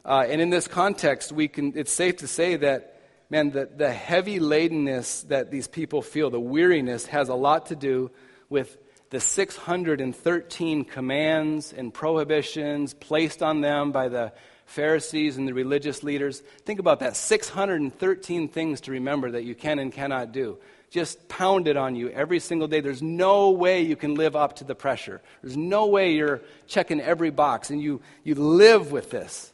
Uh, 0.04 0.26
and 0.28 0.40
in 0.40 0.50
this 0.50 0.66
context, 0.66 1.30
we 1.30 1.46
can, 1.46 1.72
it's 1.76 1.92
safe 1.92 2.16
to 2.16 2.26
say 2.26 2.56
that, 2.56 3.00
man, 3.30 3.52
the, 3.52 3.66
the 3.66 3.92
heavy 3.92 4.40
ladenness 4.40 5.22
that 5.28 5.52
these 5.52 5.68
people 5.68 6.02
feel, 6.02 6.30
the 6.30 6.40
weariness, 6.40 7.06
has 7.06 7.28
a 7.28 7.36
lot 7.36 7.66
to 7.66 7.76
do 7.76 8.10
with 8.48 8.76
the 9.10 9.20
613 9.20 10.84
commands 10.84 11.72
and 11.72 11.94
prohibitions 11.94 12.92
placed 12.92 13.40
on 13.40 13.60
them 13.60 13.92
by 13.92 14.08
the 14.08 14.32
Pharisees 14.66 15.36
and 15.36 15.46
the 15.46 15.54
religious 15.54 16.02
leaders. 16.02 16.40
Think 16.64 16.80
about 16.80 17.00
that 17.00 17.16
613 17.16 18.48
things 18.48 18.80
to 18.82 18.92
remember 18.92 19.32
that 19.32 19.44
you 19.44 19.54
can 19.54 19.78
and 19.78 19.92
cannot 19.92 20.32
do. 20.32 20.58
Just 20.90 21.28
pounded 21.28 21.76
on 21.76 21.96
you 21.96 22.08
every 22.10 22.38
single 22.40 22.68
day. 22.68 22.80
There's 22.80 23.02
no 23.02 23.50
way 23.50 23.82
you 23.82 23.96
can 23.96 24.14
live 24.14 24.36
up 24.36 24.56
to 24.56 24.64
the 24.64 24.74
pressure. 24.74 25.20
There's 25.42 25.56
no 25.56 25.86
way 25.86 26.14
you're 26.14 26.40
checking 26.66 27.00
every 27.00 27.30
box 27.30 27.70
and 27.70 27.80
you, 27.80 28.00
you 28.22 28.34
live 28.34 28.92
with 28.92 29.10
this 29.10 29.52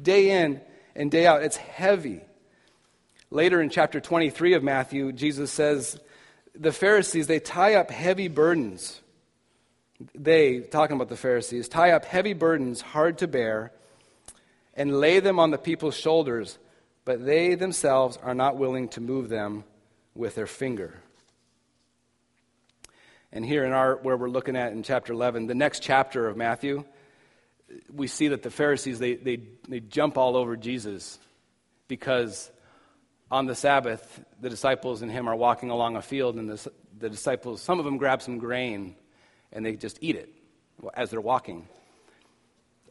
day 0.00 0.42
in 0.42 0.60
and 0.94 1.10
day 1.10 1.26
out. 1.26 1.42
It's 1.42 1.56
heavy. 1.56 2.20
Later 3.30 3.60
in 3.60 3.70
chapter 3.70 4.00
23 4.00 4.54
of 4.54 4.62
Matthew, 4.62 5.12
Jesus 5.12 5.50
says, 5.50 5.98
The 6.54 6.72
Pharisees, 6.72 7.26
they 7.26 7.40
tie 7.40 7.74
up 7.74 7.90
heavy 7.90 8.28
burdens. 8.28 9.00
They, 10.14 10.60
talking 10.60 10.96
about 10.96 11.08
the 11.08 11.16
Pharisees, 11.16 11.68
tie 11.68 11.92
up 11.92 12.04
heavy 12.04 12.34
burdens 12.34 12.80
hard 12.80 13.18
to 13.18 13.28
bear 13.28 13.72
and 14.76 15.00
lay 15.00 15.20
them 15.20 15.38
on 15.38 15.50
the 15.50 15.58
people's 15.58 15.96
shoulders, 15.96 16.58
but 17.04 17.24
they 17.24 17.54
themselves 17.54 18.18
are 18.22 18.34
not 18.34 18.56
willing 18.56 18.88
to 18.90 19.00
move 19.00 19.28
them 19.28 19.64
with 20.14 20.34
their 20.34 20.46
finger. 20.46 20.94
And 23.32 23.44
here 23.44 23.64
in 23.64 23.72
our 23.72 23.96
where 23.96 24.16
we're 24.16 24.28
looking 24.28 24.56
at 24.56 24.72
in 24.72 24.82
chapter 24.82 25.12
11, 25.12 25.46
the 25.46 25.54
next 25.54 25.82
chapter 25.82 26.28
of 26.28 26.36
Matthew, 26.36 26.84
we 27.92 28.06
see 28.06 28.28
that 28.28 28.42
the 28.42 28.50
Pharisees 28.50 28.98
they, 28.98 29.14
they, 29.14 29.40
they 29.68 29.80
jump 29.80 30.16
all 30.16 30.36
over 30.36 30.56
Jesus 30.56 31.18
because 31.88 32.50
on 33.30 33.46
the 33.46 33.54
Sabbath, 33.54 34.20
the 34.40 34.48
disciples 34.48 35.02
and 35.02 35.10
him 35.10 35.28
are 35.28 35.34
walking 35.34 35.70
along 35.70 35.96
a 35.96 36.02
field, 36.02 36.36
and 36.36 36.48
the, 36.48 36.70
the 36.98 37.10
disciples, 37.10 37.60
some 37.60 37.78
of 37.78 37.84
them 37.84 37.96
grab 37.96 38.22
some 38.22 38.38
grain 38.38 38.94
and 39.52 39.64
they 39.64 39.74
just 39.74 39.98
eat 40.00 40.16
it 40.16 40.32
as 40.94 41.10
they're 41.10 41.20
walking. 41.20 41.66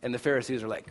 And 0.02 0.14
the 0.14 0.20
Pharisees 0.20 0.64
are 0.64 0.68
like, 0.68 0.88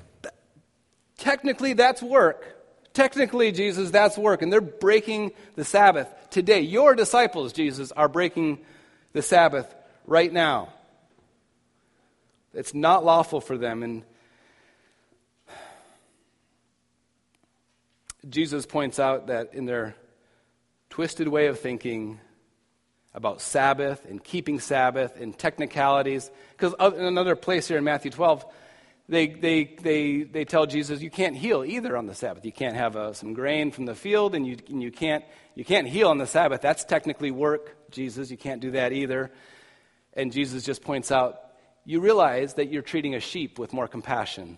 Technically, 1.18 1.72
that's 1.72 2.02
work. 2.02 2.50
Technically, 2.92 3.52
Jesus, 3.52 3.90
that's 3.90 4.16
work. 4.16 4.42
And 4.42 4.52
they're 4.52 4.60
breaking 4.60 5.32
the 5.56 5.64
Sabbath 5.64 6.08
today. 6.30 6.60
Your 6.60 6.94
disciples, 6.94 7.52
Jesus, 7.52 7.92
are 7.92 8.08
breaking 8.08 8.58
the 9.12 9.22
Sabbath 9.22 9.72
right 10.06 10.32
now. 10.32 10.68
It's 12.52 12.74
not 12.74 13.04
lawful 13.04 13.40
for 13.40 13.58
them. 13.58 13.82
And 13.82 14.04
Jesus 18.28 18.64
points 18.64 18.98
out 18.98 19.26
that 19.26 19.54
in 19.54 19.66
their 19.66 19.96
twisted 20.88 21.26
way 21.26 21.48
of 21.48 21.58
thinking 21.58 22.20
about 23.12 23.40
Sabbath 23.40 24.04
and 24.08 24.22
keeping 24.22 24.60
Sabbath 24.60 25.20
and 25.20 25.36
technicalities, 25.36 26.30
because 26.56 26.74
in 26.94 27.04
another 27.04 27.36
place 27.36 27.68
here 27.68 27.78
in 27.78 27.84
Matthew 27.84 28.10
12, 28.10 28.44
they, 29.08 29.26
they, 29.28 29.64
they, 29.82 30.22
they 30.22 30.44
tell 30.44 30.64
Jesus, 30.66 31.02
you 31.02 31.10
can't 31.10 31.36
heal 31.36 31.62
either 31.64 31.96
on 31.96 32.06
the 32.06 32.14
Sabbath. 32.14 32.44
You 32.44 32.52
can't 32.52 32.74
have 32.74 32.96
uh, 32.96 33.12
some 33.12 33.34
grain 33.34 33.70
from 33.70 33.84
the 33.84 33.94
field, 33.94 34.34
and, 34.34 34.46
you, 34.46 34.56
and 34.68 34.82
you, 34.82 34.90
can't, 34.90 35.24
you 35.54 35.64
can't 35.64 35.86
heal 35.86 36.08
on 36.08 36.16
the 36.16 36.26
Sabbath. 36.26 36.62
That's 36.62 36.84
technically 36.84 37.30
work, 37.30 37.90
Jesus. 37.90 38.30
You 38.30 38.38
can't 38.38 38.62
do 38.62 38.70
that 38.70 38.92
either. 38.92 39.30
And 40.14 40.32
Jesus 40.32 40.64
just 40.64 40.82
points 40.82 41.12
out, 41.12 41.38
you 41.84 42.00
realize 42.00 42.54
that 42.54 42.70
you're 42.70 42.80
treating 42.80 43.14
a 43.14 43.20
sheep 43.20 43.58
with 43.58 43.74
more 43.74 43.86
compassion. 43.88 44.56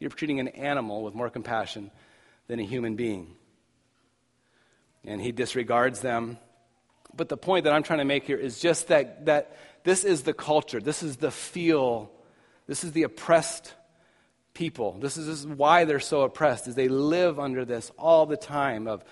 You're 0.00 0.10
treating 0.10 0.40
an 0.40 0.48
animal 0.48 1.04
with 1.04 1.14
more 1.14 1.30
compassion 1.30 1.92
than 2.48 2.58
a 2.58 2.64
human 2.64 2.96
being. 2.96 3.36
and 5.06 5.20
he 5.20 5.32
disregards 5.32 6.00
them. 6.00 6.38
But 7.14 7.28
the 7.28 7.36
point 7.36 7.64
that 7.64 7.72
I'm 7.72 7.82
trying 7.82 8.00
to 8.00 8.04
make 8.04 8.24
here 8.24 8.36
is 8.36 8.60
just 8.60 8.88
that, 8.88 9.26
that 9.26 9.56
this 9.84 10.04
is 10.04 10.24
the 10.24 10.34
culture, 10.34 10.80
this 10.80 11.02
is 11.02 11.16
the 11.16 11.30
feel, 11.30 12.10
this 12.66 12.84
is 12.84 12.92
the 12.92 13.04
oppressed 13.04 13.74
people. 14.54 14.96
This 15.00 15.16
is, 15.16 15.26
this 15.26 15.40
is 15.40 15.46
why 15.46 15.84
they're 15.84 16.00
so 16.00 16.22
oppressed, 16.22 16.66
is 16.66 16.74
they 16.74 16.88
live 16.88 17.38
under 17.38 17.64
this 17.64 17.90
all 17.98 18.26
the 18.26 18.36
time 18.36 18.88
of 18.88 19.04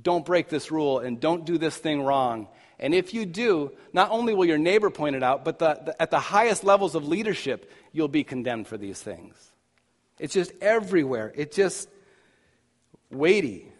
don't 0.00 0.24
break 0.24 0.48
this 0.48 0.70
rule 0.70 0.98
and 0.98 1.20
don't 1.20 1.44
do 1.44 1.58
this 1.58 1.76
thing 1.76 2.02
wrong. 2.02 2.48
And 2.78 2.94
if 2.94 3.14
you 3.14 3.26
do, 3.26 3.72
not 3.92 4.10
only 4.10 4.34
will 4.34 4.44
your 4.44 4.58
neighbor 4.58 4.90
point 4.90 5.16
it 5.16 5.22
out, 5.22 5.44
but 5.44 5.58
the, 5.58 5.80
the, 5.84 6.02
at 6.02 6.10
the 6.10 6.18
highest 6.18 6.64
levels 6.64 6.94
of 6.94 7.06
leadership, 7.06 7.70
you'll 7.92 8.08
be 8.08 8.24
condemned 8.24 8.66
for 8.66 8.76
these 8.76 9.00
things. 9.00 9.34
It's 10.18 10.34
just 10.34 10.52
everywhere. 10.60 11.32
It's 11.36 11.54
just 11.54 11.88
weighty. 13.10 13.70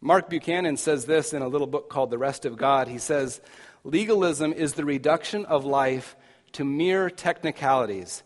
Mark 0.00 0.30
Buchanan 0.30 0.76
says 0.76 1.04
this 1.04 1.32
in 1.32 1.42
a 1.42 1.48
little 1.48 1.66
book 1.66 1.90
called 1.90 2.10
The 2.10 2.18
Rest 2.18 2.44
of 2.44 2.56
God. 2.56 2.88
He 2.88 2.98
says, 2.98 3.40
Legalism 3.84 4.52
is 4.52 4.74
the 4.74 4.84
reduction 4.84 5.44
of 5.44 5.64
life 5.64 6.16
to 6.52 6.64
mere 6.64 7.10
technicalities. 7.10 8.22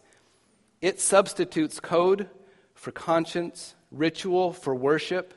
It 0.80 1.00
substitutes 1.00 1.80
code 1.80 2.28
for 2.74 2.92
conscience, 2.92 3.74
ritual 3.90 4.52
for 4.52 4.74
worship, 4.74 5.34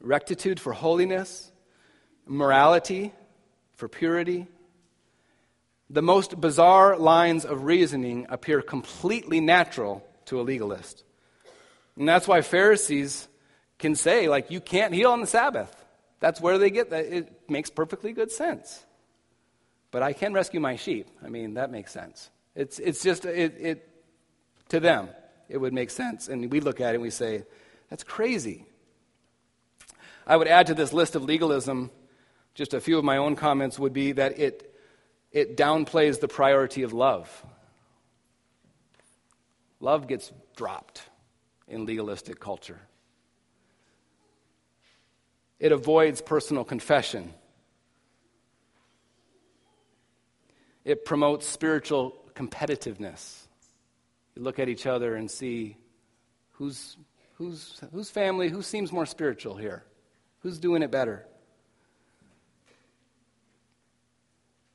rectitude 0.00 0.58
for 0.58 0.72
holiness, 0.72 1.52
morality 2.26 3.12
for 3.74 3.88
purity. 3.88 4.46
The 5.90 6.02
most 6.02 6.40
bizarre 6.40 6.96
lines 6.96 7.44
of 7.44 7.64
reasoning 7.64 8.26
appear 8.28 8.62
completely 8.62 9.40
natural 9.40 10.06
to 10.26 10.40
a 10.40 10.42
legalist. 10.42 11.04
And 11.96 12.08
that's 12.08 12.28
why 12.28 12.40
Pharisees 12.40 13.28
can 13.78 13.94
say, 13.94 14.28
like, 14.28 14.50
you 14.50 14.60
can't 14.60 14.94
heal 14.94 15.10
on 15.10 15.20
the 15.20 15.26
Sabbath. 15.26 15.74
That's 16.20 16.40
where 16.40 16.58
they 16.58 16.70
get 16.70 16.90
that. 16.90 17.06
It 17.06 17.50
makes 17.50 17.70
perfectly 17.70 18.12
good 18.12 18.30
sense. 18.30 18.84
But 19.90 20.02
I 20.02 20.12
can 20.12 20.32
rescue 20.32 20.60
my 20.60 20.76
sheep. 20.76 21.08
I 21.24 21.28
mean, 21.28 21.54
that 21.54 21.70
makes 21.70 21.92
sense. 21.92 22.30
It's, 22.54 22.78
it's 22.78 23.02
just, 23.02 23.24
it, 23.24 23.56
it, 23.58 23.89
to 24.70 24.80
them, 24.80 25.08
it 25.48 25.58
would 25.58 25.72
make 25.72 25.90
sense. 25.90 26.28
And 26.28 26.50
we 26.50 26.60
look 26.60 26.80
at 26.80 26.90
it 26.90 26.94
and 26.94 27.02
we 27.02 27.10
say, 27.10 27.44
that's 27.88 28.04
crazy. 28.04 28.66
I 30.26 30.36
would 30.36 30.48
add 30.48 30.68
to 30.68 30.74
this 30.74 30.92
list 30.92 31.16
of 31.16 31.24
legalism, 31.24 31.90
just 32.54 32.74
a 32.74 32.80
few 32.80 32.98
of 32.98 33.04
my 33.04 33.16
own 33.16 33.36
comments 33.36 33.78
would 33.78 33.92
be 33.92 34.12
that 34.12 34.38
it, 34.38 34.74
it 35.32 35.56
downplays 35.56 36.20
the 36.20 36.28
priority 36.28 36.82
of 36.82 36.92
love. 36.92 37.44
Love 39.80 40.06
gets 40.06 40.30
dropped 40.56 41.02
in 41.66 41.86
legalistic 41.86 42.38
culture. 42.38 42.80
It 45.58 45.72
avoids 45.72 46.20
personal 46.20 46.64
confession. 46.64 47.34
It 50.84 51.04
promotes 51.04 51.46
spiritual 51.46 52.14
competitiveness. 52.34 53.46
Look 54.40 54.58
at 54.58 54.70
each 54.70 54.86
other 54.86 55.16
and 55.16 55.30
see 55.30 55.76
who's, 56.52 56.96
who's, 57.34 57.78
whose 57.92 58.08
family, 58.08 58.48
who 58.48 58.62
seems 58.62 58.90
more 58.90 59.04
spiritual 59.04 59.54
here? 59.54 59.84
Who's 60.40 60.58
doing 60.58 60.82
it 60.82 60.90
better? 60.90 61.26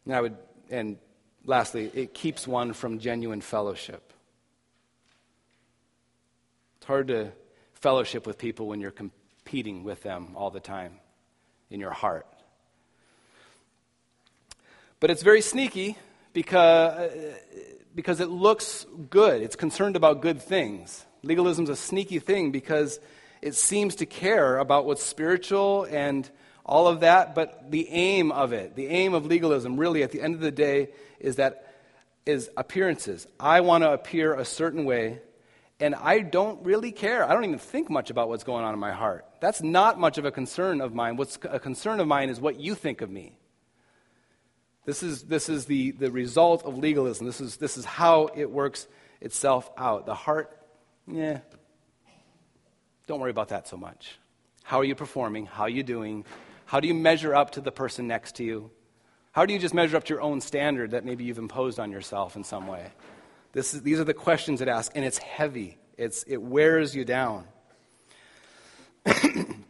And 0.06 0.14
I 0.14 0.22
would, 0.22 0.38
and 0.70 0.98
lastly, 1.46 1.90
it 1.96 2.14
keeps 2.14 2.48
one 2.48 2.74
from 2.74 3.00
genuine 3.00 3.42
fellowship. 3.42 4.14
It's 6.78 6.86
hard 6.86 7.08
to 7.08 7.32
fellowship 7.74 8.28
with 8.28 8.38
people 8.38 8.68
when 8.68 8.80
you're 8.80 8.92
competing 8.92 9.84
with 9.84 10.04
them 10.04 10.34
all 10.36 10.52
the 10.52 10.60
time 10.60 11.00
in 11.72 11.80
your 11.80 11.90
heart. 11.90 12.28
But 15.00 15.10
it's 15.10 15.24
very 15.24 15.42
sneaky 15.42 15.98
because, 16.36 17.00
uh, 17.00 17.34
because 17.96 18.20
it 18.20 18.30
looks 18.30 18.86
good. 19.10 19.42
It's 19.42 19.56
concerned 19.56 19.96
about 19.96 20.22
good 20.22 20.42
things. 20.42 21.06
Legalism 21.24 21.64
is 21.64 21.70
a 21.70 21.76
sneaky 21.78 22.20
thing 22.20 22.52
because 22.52 23.00
it 23.42 23.56
seems 23.56 23.96
to 23.96 24.06
care 24.06 24.58
about 24.58 24.86
what's 24.86 25.02
spiritual 25.02 25.86
and 25.86 26.30
all 26.66 26.88
of 26.88 27.00
that, 27.00 27.36
but 27.36 27.72
the 27.72 27.88
aim 27.90 28.32
of 28.32 28.52
it, 28.52 28.76
the 28.76 28.88
aim 28.88 29.14
of 29.14 29.26
legalism, 29.26 29.78
really 29.78 30.04
at 30.04 30.12
the 30.12 30.22
end 30.22 30.36
of 30.36 30.42
the 30.42 30.52
day, 30.52 30.90
is 31.20 31.38
that 31.38 31.74
is 32.26 32.50
appearances. 32.58 33.28
I 33.40 33.62
want 33.62 33.84
to 33.84 33.92
appear 33.92 34.34
a 34.34 34.46
certain 34.46 34.84
way 34.84 35.22
and 35.80 35.96
I 35.96 36.20
don't 36.20 36.66
really 36.66 36.92
care. 36.92 37.24
I 37.24 37.34
don't 37.34 37.46
even 37.46 37.60
think 37.60 37.90
much 37.90 38.10
about 38.10 38.30
what's 38.30 38.44
going 38.44 38.66
on 38.66 38.74
in 38.74 38.80
my 38.80 38.92
heart. 38.92 39.26
That's 39.42 39.62
not 39.62 40.00
much 40.00 40.18
of 40.18 40.26
a 40.26 40.32
concern 40.32 40.82
of 40.82 40.94
mine. 40.94 41.18
What's 41.18 41.38
a 41.50 41.60
concern 41.60 42.00
of 42.00 42.08
mine 42.08 42.30
is 42.30 42.42
what 42.42 42.60
you 42.60 42.76
think 42.76 43.02
of 43.02 43.10
me. 43.10 43.38
This 44.86 45.02
is, 45.02 45.24
this 45.24 45.50
is 45.50 45.66
the, 45.66 45.92
the 45.92 46.12
result 46.12 46.64
of 46.64 46.78
legalism. 46.78 47.26
This 47.26 47.42
is, 47.42 47.58
this 47.58 47.78
is 47.78 47.86
how 47.86 48.30
it 48.36 48.52
works 48.52 48.88
itself 49.20 49.70
out. 49.78 50.06
The 50.06 50.14
heart, 50.14 50.56
yeah, 51.08 51.40
don't 53.08 53.20
worry 53.20 53.32
about 53.32 53.50
that 53.50 53.68
so 53.68 53.78
much. 53.78 54.18
How 54.64 54.80
are 54.80 54.84
you 54.84 54.96
performing? 54.96 55.48
How 55.48 55.64
are 55.64 55.70
you 55.70 55.84
doing? 55.84 56.26
How 56.66 56.80
do 56.80 56.88
you 56.88 56.94
measure 56.94 57.36
up 57.36 57.52
to 57.52 57.62
the 57.62 57.72
person 57.72 58.08
next 58.08 58.36
to 58.38 58.44
you? 58.44 58.72
How 59.32 59.46
do 59.46 59.54
you 59.54 59.60
just 59.60 59.74
measure 59.74 59.98
up 59.98 60.06
to 60.06 60.14
your 60.14 60.22
own 60.22 60.40
standard 60.40 60.92
that 60.92 61.04
maybe 61.04 61.24
you've 61.24 61.38
imposed 61.38 61.80
on 61.80 61.92
yourself 61.92 62.36
in 62.36 62.44
some 62.44 62.68
way? 62.68 62.88
This 63.52 63.74
is, 63.74 63.82
these 63.82 64.00
are 64.00 64.04
the 64.04 64.14
questions 64.14 64.62
it 64.62 64.68
asks, 64.68 64.94
and 64.96 65.04
it's 65.04 65.18
heavy. 65.18 65.78
It's, 65.98 66.24
it 66.24 66.38
wears 66.38 66.96
you 66.96 67.06
down. 67.06 67.46
and 69.06 69.64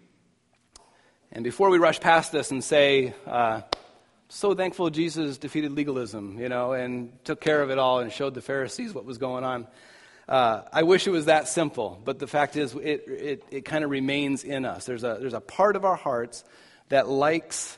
before 1.43 1.69
we 1.69 1.77
rush 1.77 1.99
past 1.99 2.31
this 2.31 2.51
and 2.51 2.63
say, 2.63 3.13
uh, 3.25 3.61
so 4.29 4.53
thankful 4.55 4.89
Jesus 4.89 5.37
defeated 5.37 5.71
legalism, 5.71 6.39
you 6.39 6.49
know, 6.49 6.73
and 6.73 7.11
took 7.23 7.41
care 7.41 7.61
of 7.61 7.69
it 7.69 7.77
all 7.77 7.99
and 7.99 8.11
showed 8.11 8.33
the 8.33 8.41
Pharisees 8.41 8.93
what 8.93 9.05
was 9.05 9.17
going 9.17 9.43
on. 9.43 9.67
Uh, 10.27 10.63
I 10.73 10.83
wish 10.83 11.05
it 11.05 11.11
was 11.11 11.25
that 11.25 11.47
simple, 11.47 12.01
but 12.03 12.17
the 12.17 12.27
fact 12.27 12.55
is, 12.55 12.73
it, 12.73 13.03
it, 13.07 13.43
it 13.51 13.65
kind 13.65 13.83
of 13.83 13.91
remains 13.91 14.43
in 14.43 14.65
us. 14.65 14.85
There's 14.85 15.03
a, 15.03 15.17
there's 15.19 15.35
a 15.35 15.41
part 15.41 15.75
of 15.75 15.85
our 15.85 15.95
hearts 15.95 16.43
that 16.89 17.07
likes, 17.07 17.77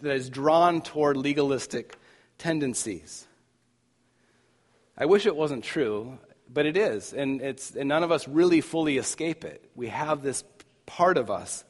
that 0.00 0.14
is 0.14 0.30
drawn 0.30 0.82
toward 0.82 1.16
legalistic 1.16 1.96
tendencies. 2.38 3.26
I 4.96 5.06
wish 5.06 5.26
it 5.26 5.34
wasn't 5.34 5.64
true, 5.64 6.18
but 6.48 6.66
it 6.66 6.76
is. 6.76 7.12
And, 7.12 7.40
it's, 7.40 7.74
and 7.74 7.88
none 7.88 8.04
of 8.04 8.12
us 8.12 8.28
really 8.28 8.60
fully 8.60 8.96
escape 8.98 9.44
it. 9.44 9.68
We 9.74 9.88
have 9.88 10.22
this 10.22 10.44
part 10.86 11.18
of 11.18 11.30
us 11.30 11.64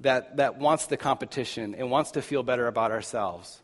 that, 0.00 0.36
that 0.36 0.58
wants 0.58 0.86
the 0.86 0.96
competition 0.96 1.74
and 1.74 1.90
wants 1.90 2.12
to 2.12 2.22
feel 2.22 2.42
better 2.42 2.66
about 2.66 2.90
ourselves. 2.90 3.62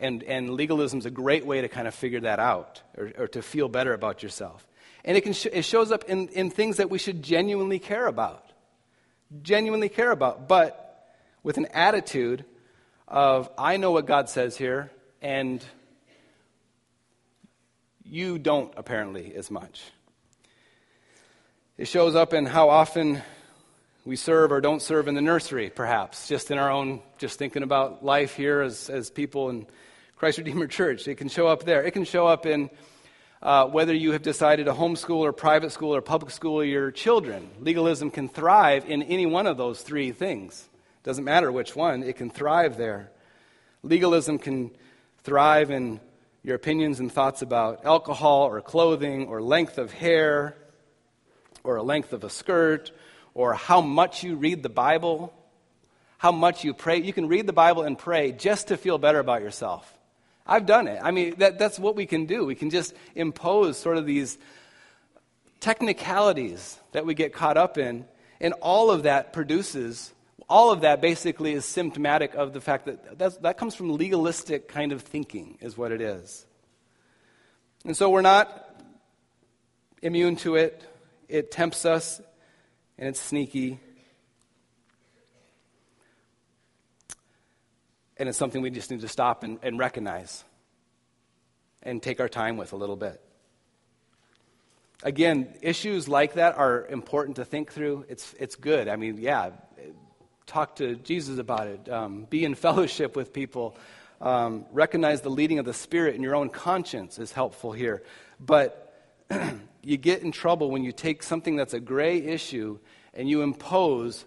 And, 0.00 0.22
and 0.22 0.50
legalism 0.50 1.00
is 1.00 1.06
a 1.06 1.10
great 1.10 1.44
way 1.44 1.60
to 1.60 1.68
kind 1.68 1.88
of 1.88 1.94
figure 1.94 2.20
that 2.20 2.38
out 2.38 2.82
or, 2.96 3.12
or 3.18 3.28
to 3.28 3.42
feel 3.42 3.68
better 3.68 3.92
about 3.92 4.22
yourself. 4.22 4.66
And 5.04 5.16
it, 5.16 5.22
can 5.22 5.32
sh- 5.32 5.46
it 5.52 5.64
shows 5.64 5.92
up 5.92 6.04
in, 6.04 6.28
in 6.28 6.50
things 6.50 6.76
that 6.76 6.90
we 6.90 6.98
should 6.98 7.22
genuinely 7.22 7.78
care 7.78 8.06
about. 8.06 8.44
Genuinely 9.42 9.88
care 9.88 10.10
about, 10.10 10.48
but 10.48 11.06
with 11.42 11.58
an 11.58 11.66
attitude 11.66 12.44
of, 13.06 13.50
I 13.58 13.76
know 13.76 13.90
what 13.90 14.06
God 14.06 14.28
says 14.28 14.56
here, 14.56 14.90
and 15.20 15.64
you 18.04 18.38
don't, 18.38 18.72
apparently, 18.76 19.34
as 19.34 19.50
much. 19.50 19.82
It 21.76 21.88
shows 21.88 22.14
up 22.14 22.32
in 22.32 22.46
how 22.46 22.70
often 22.70 23.22
we 24.08 24.16
serve 24.16 24.52
or 24.52 24.62
don't 24.62 24.80
serve 24.80 25.06
in 25.06 25.14
the 25.14 25.20
nursery, 25.20 25.68
perhaps, 25.68 26.28
just 26.28 26.50
in 26.50 26.56
our 26.56 26.70
own, 26.70 27.02
just 27.18 27.38
thinking 27.38 27.62
about 27.62 28.02
life 28.02 28.34
here 28.34 28.62
as, 28.62 28.88
as 28.88 29.10
people 29.10 29.50
in 29.50 29.66
Christ 30.16 30.38
Redeemer 30.38 30.66
Church. 30.78 31.06
It 31.06 31.16
can 31.16 31.28
show 31.28 31.46
up 31.46 31.64
there. 31.64 31.82
It 31.82 31.90
can 31.90 32.04
show 32.04 32.26
up 32.26 32.46
in 32.46 32.70
uh, 33.42 33.66
whether 33.66 33.92
you 33.92 34.12
have 34.12 34.22
decided 34.22 34.64
to 34.64 34.72
homeschool 34.72 35.18
or 35.18 35.34
private 35.34 35.72
school 35.72 35.94
or 35.94 36.00
public 36.00 36.32
school 36.32 36.64
your 36.64 36.90
children. 36.90 37.50
Legalism 37.60 38.10
can 38.10 38.30
thrive 38.30 38.86
in 38.88 39.02
any 39.02 39.26
one 39.26 39.46
of 39.46 39.58
those 39.58 39.82
three 39.82 40.10
things. 40.10 40.66
Doesn't 41.02 41.24
matter 41.24 41.52
which 41.52 41.76
one, 41.76 42.02
it 42.02 42.16
can 42.16 42.30
thrive 42.30 42.78
there. 42.78 43.12
Legalism 43.82 44.38
can 44.38 44.70
thrive 45.22 45.70
in 45.70 46.00
your 46.42 46.56
opinions 46.56 46.98
and 46.98 47.12
thoughts 47.12 47.42
about 47.42 47.84
alcohol 47.84 48.46
or 48.46 48.62
clothing 48.62 49.26
or 49.26 49.42
length 49.42 49.76
of 49.76 49.92
hair 49.92 50.56
or 51.62 51.76
a 51.76 51.82
length 51.82 52.14
of 52.14 52.24
a 52.24 52.30
skirt 52.30 52.90
or 53.38 53.54
how 53.54 53.80
much 53.80 54.24
you 54.24 54.34
read 54.34 54.64
the 54.64 54.68
Bible, 54.68 55.32
how 56.16 56.32
much 56.32 56.64
you 56.64 56.74
pray. 56.74 57.00
You 57.00 57.12
can 57.12 57.28
read 57.28 57.46
the 57.46 57.52
Bible 57.52 57.84
and 57.84 57.96
pray 57.96 58.32
just 58.32 58.66
to 58.68 58.76
feel 58.76 58.98
better 58.98 59.20
about 59.20 59.42
yourself. 59.42 59.96
I've 60.44 60.66
done 60.66 60.88
it. 60.88 60.98
I 61.00 61.12
mean, 61.12 61.36
that, 61.38 61.56
that's 61.56 61.78
what 61.78 61.94
we 61.94 62.04
can 62.04 62.26
do. 62.26 62.44
We 62.44 62.56
can 62.56 62.68
just 62.68 62.94
impose 63.14 63.78
sort 63.78 63.96
of 63.96 64.06
these 64.06 64.38
technicalities 65.60 66.80
that 66.90 67.06
we 67.06 67.14
get 67.14 67.32
caught 67.32 67.56
up 67.56 67.78
in, 67.78 68.06
and 68.40 68.54
all 68.54 68.90
of 68.90 69.04
that 69.04 69.32
produces 69.32 70.12
all 70.48 70.70
of 70.70 70.80
that 70.80 71.00
basically 71.00 71.52
is 71.52 71.64
symptomatic 71.64 72.34
of 72.34 72.54
the 72.54 72.60
fact 72.60 72.86
that 72.86 73.42
that 73.42 73.58
comes 73.58 73.74
from 73.74 73.92
legalistic 73.92 74.66
kind 74.66 74.92
of 74.92 75.02
thinking, 75.02 75.58
is 75.60 75.76
what 75.76 75.92
it 75.92 76.00
is. 76.00 76.46
And 77.84 77.96
so 77.96 78.08
we're 78.08 78.22
not 78.22 78.82
immune 80.00 80.36
to 80.36 80.56
it. 80.56 80.82
It 81.28 81.50
tempts 81.50 81.84
us, 81.84 82.22
and 82.98 83.08
it's 83.08 83.20
sneaky. 83.20 83.78
And 88.16 88.28
it's 88.28 88.36
something 88.36 88.60
we 88.60 88.70
just 88.70 88.90
need 88.90 89.02
to 89.02 89.08
stop 89.08 89.44
and, 89.44 89.58
and 89.62 89.78
recognize 89.78 90.44
and 91.82 92.02
take 92.02 92.18
our 92.20 92.28
time 92.28 92.56
with 92.56 92.72
a 92.72 92.76
little 92.76 92.96
bit. 92.96 93.20
Again, 95.04 95.54
issues 95.62 96.08
like 96.08 96.34
that 96.34 96.58
are 96.58 96.84
important 96.88 97.36
to 97.36 97.44
think 97.44 97.72
through. 97.72 98.04
It's, 98.08 98.34
it's 98.40 98.56
good. 98.56 98.88
I 98.88 98.96
mean, 98.96 99.18
yeah, 99.18 99.50
talk 100.46 100.74
to 100.76 100.96
Jesus 100.96 101.38
about 101.38 101.68
it, 101.68 101.88
um, 101.88 102.26
be 102.28 102.44
in 102.44 102.54
fellowship 102.56 103.14
with 103.14 103.32
people, 103.32 103.76
um, 104.20 104.66
recognize 104.72 105.20
the 105.20 105.30
leading 105.30 105.60
of 105.60 105.64
the 105.64 105.72
Spirit 105.72 106.16
in 106.16 106.22
your 106.22 106.34
own 106.34 106.48
conscience 106.48 107.20
is 107.20 107.30
helpful 107.30 107.70
here. 107.70 108.02
But 108.40 108.92
you 109.82 109.96
get 109.96 110.22
in 110.22 110.32
trouble 110.32 110.70
when 110.70 110.84
you 110.84 110.92
take 110.92 111.22
something 111.22 111.56
that's 111.56 111.74
a 111.74 111.80
gray 111.80 112.18
issue 112.18 112.78
and 113.14 113.28
you 113.28 113.42
impose, 113.42 114.24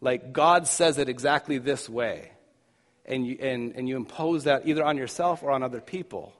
like, 0.00 0.32
God 0.32 0.66
says 0.66 0.98
it 0.98 1.08
exactly 1.08 1.58
this 1.58 1.88
way. 1.88 2.32
And 3.06 3.26
you, 3.26 3.36
and, 3.40 3.74
and 3.76 3.88
you 3.88 3.96
impose 3.96 4.44
that 4.44 4.66
either 4.66 4.84
on 4.84 4.96
yourself 4.96 5.42
or 5.42 5.50
on 5.50 5.62
other 5.62 5.80
people. 5.80 6.32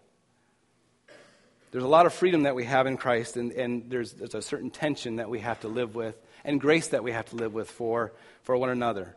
There's 1.70 1.84
a 1.84 1.88
lot 1.88 2.06
of 2.06 2.14
freedom 2.14 2.44
that 2.44 2.54
we 2.54 2.64
have 2.64 2.86
in 2.86 2.96
Christ, 2.96 3.36
and, 3.36 3.52
and 3.52 3.90
there's, 3.90 4.12
there's 4.12 4.34
a 4.34 4.42
certain 4.42 4.70
tension 4.70 5.16
that 5.16 5.28
we 5.28 5.40
have 5.40 5.60
to 5.60 5.68
live 5.68 5.94
with, 5.94 6.14
and 6.44 6.60
grace 6.60 6.88
that 6.88 7.02
we 7.02 7.12
have 7.12 7.26
to 7.30 7.36
live 7.36 7.52
with 7.52 7.70
for, 7.70 8.12
for 8.42 8.56
one 8.56 8.70
another. 8.70 9.14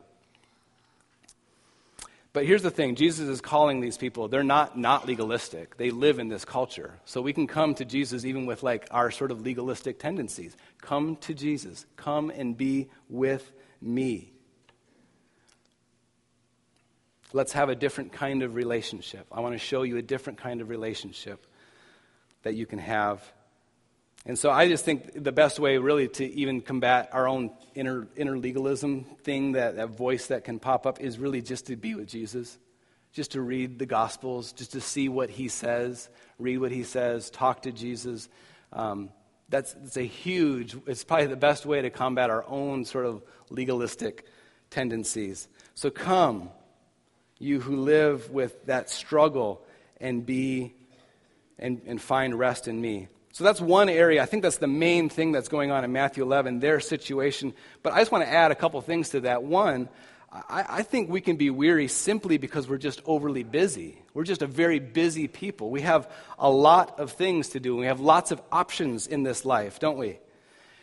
But 2.38 2.46
here's 2.46 2.62
the 2.62 2.70
thing 2.70 2.94
Jesus 2.94 3.28
is 3.30 3.42
calling 3.42 3.82
these 3.82 3.98
people. 3.98 4.28
They're 4.28 4.44
not 4.44 4.78
not 4.78 5.08
legalistic. 5.08 5.76
They 5.78 5.90
live 5.90 6.20
in 6.20 6.28
this 6.28 6.46
culture. 6.46 7.00
So 7.04 7.20
we 7.20 7.34
can 7.34 7.48
come 7.48 7.74
to 7.74 7.84
Jesus 7.84 8.26
even 8.26 8.46
with 8.46 8.62
like 8.62 8.88
our 8.92 9.10
sort 9.10 9.32
of 9.32 9.42
legalistic 9.42 9.98
tendencies. 9.98 10.56
Come 10.80 11.16
to 11.22 11.34
Jesus. 11.34 11.88
Come 11.96 12.30
and 12.30 12.56
be 12.56 12.90
with 13.10 13.52
me. 13.82 14.34
Let's 17.34 17.54
have 17.54 17.70
a 17.70 17.76
different 17.76 18.12
kind 18.12 18.44
of 18.44 18.54
relationship. 18.54 19.26
I 19.32 19.40
want 19.40 19.56
to 19.56 19.58
show 19.58 19.82
you 19.82 19.98
a 19.98 20.04
different 20.04 20.38
kind 20.38 20.62
of 20.62 20.70
relationship 20.70 21.44
that 22.44 22.54
you 22.54 22.68
can 22.68 22.78
have 22.78 23.24
and 24.26 24.38
so 24.38 24.50
I 24.50 24.68
just 24.68 24.84
think 24.84 25.24
the 25.24 25.32
best 25.32 25.60
way, 25.60 25.78
really, 25.78 26.08
to 26.10 26.26
even 26.26 26.62
combat 26.62 27.10
our 27.14 27.28
own 27.28 27.52
inner, 27.76 28.08
inner 28.16 28.38
legalism 28.38 29.06
thing, 29.24 29.54
that, 29.54 29.78
that 29.78 29.90
voice 29.90 30.28
that 30.28 30.44
can 30.44 30.60
pop 30.60 30.86
up, 30.86 31.00
is 31.00 31.18
really 31.18 31.42
just 31.42 31.68
to 31.68 31.76
be 31.76 31.96
with 31.96 32.08
Jesus, 32.08 32.58
just 33.14 33.32
to 33.32 33.42
read 33.42 33.80
the 33.80 33.86
Gospels, 33.86 34.52
just 34.52 34.74
to 34.74 34.82
see 34.82 35.08
what 35.08 35.30
he 35.30 35.48
says, 35.48 36.10
read 36.40 36.58
what 36.58 36.72
he 36.72 36.84
says, 36.84 37.30
talk 37.30 37.62
to 37.62 37.72
Jesus. 37.72 38.28
Um, 38.74 39.10
that's, 39.50 39.74
that's 39.74 39.98
a 39.98 40.02
huge, 40.02 40.76
it's 40.88 41.06
probably 41.06 41.28
the 41.28 41.38
best 41.38 41.66
way 41.66 41.82
to 41.82 41.90
combat 41.90 42.30
our 42.30 42.44
own 42.48 42.84
sort 42.84 43.06
of 43.06 43.24
legalistic 43.50 44.26
tendencies. 44.70 45.48
So 45.74 45.90
come, 45.90 46.50
you 47.40 47.62
who 47.62 47.78
live 47.78 48.30
with 48.30 48.66
that 48.66 48.90
struggle, 48.90 49.64
and 50.00 50.26
be 50.26 50.74
and, 51.60 51.82
and 51.86 52.02
find 52.02 52.38
rest 52.38 52.68
in 52.68 52.80
me. 52.80 53.08
So 53.38 53.44
that's 53.44 53.62
one 53.62 53.88
area. 53.88 54.24
I 54.24 54.26
think 54.26 54.42
that's 54.42 54.58
the 54.58 54.66
main 54.66 55.10
thing 55.10 55.32
that's 55.32 55.48
going 55.48 55.70
on 55.70 55.84
in 55.84 55.92
Matthew 55.92 56.24
11, 56.24 56.60
their 56.60 56.80
situation. 56.80 57.54
But 57.84 57.94
I 57.94 58.00
just 58.00 58.12
want 58.12 58.24
to 58.24 58.34
add 58.34 58.50
a 58.50 58.56
couple 58.56 58.82
things 58.82 59.10
to 59.10 59.20
that. 59.20 59.44
One, 59.44 59.90
I, 60.32 60.66
I, 60.68 60.82
think 60.82 61.12
we 61.12 61.22
can 61.22 61.36
be 61.36 61.52
weary 61.52 61.88
simply 61.88 62.40
because 62.40 62.68
we're 62.68 62.80
just 62.80 63.00
overly 63.06 63.44
busy. 63.44 64.02
We're 64.16 64.24
just 64.24 64.42
a 64.42 64.48
very 64.48 64.80
busy 64.80 65.28
people. 65.28 65.70
We 65.70 65.82
have 65.82 66.10
a 66.40 66.50
lot 66.50 67.00
of 67.00 67.12
things 67.12 67.50
to 67.50 67.60
do, 67.60 67.74
and 67.74 67.82
we 67.82 67.86
have 67.86 68.00
lots 68.00 68.32
of 68.32 68.42
options 68.52 69.06
in 69.06 69.22
this 69.22 69.46
life, 69.46 69.78
don't 69.78 70.00
we? 70.00 70.18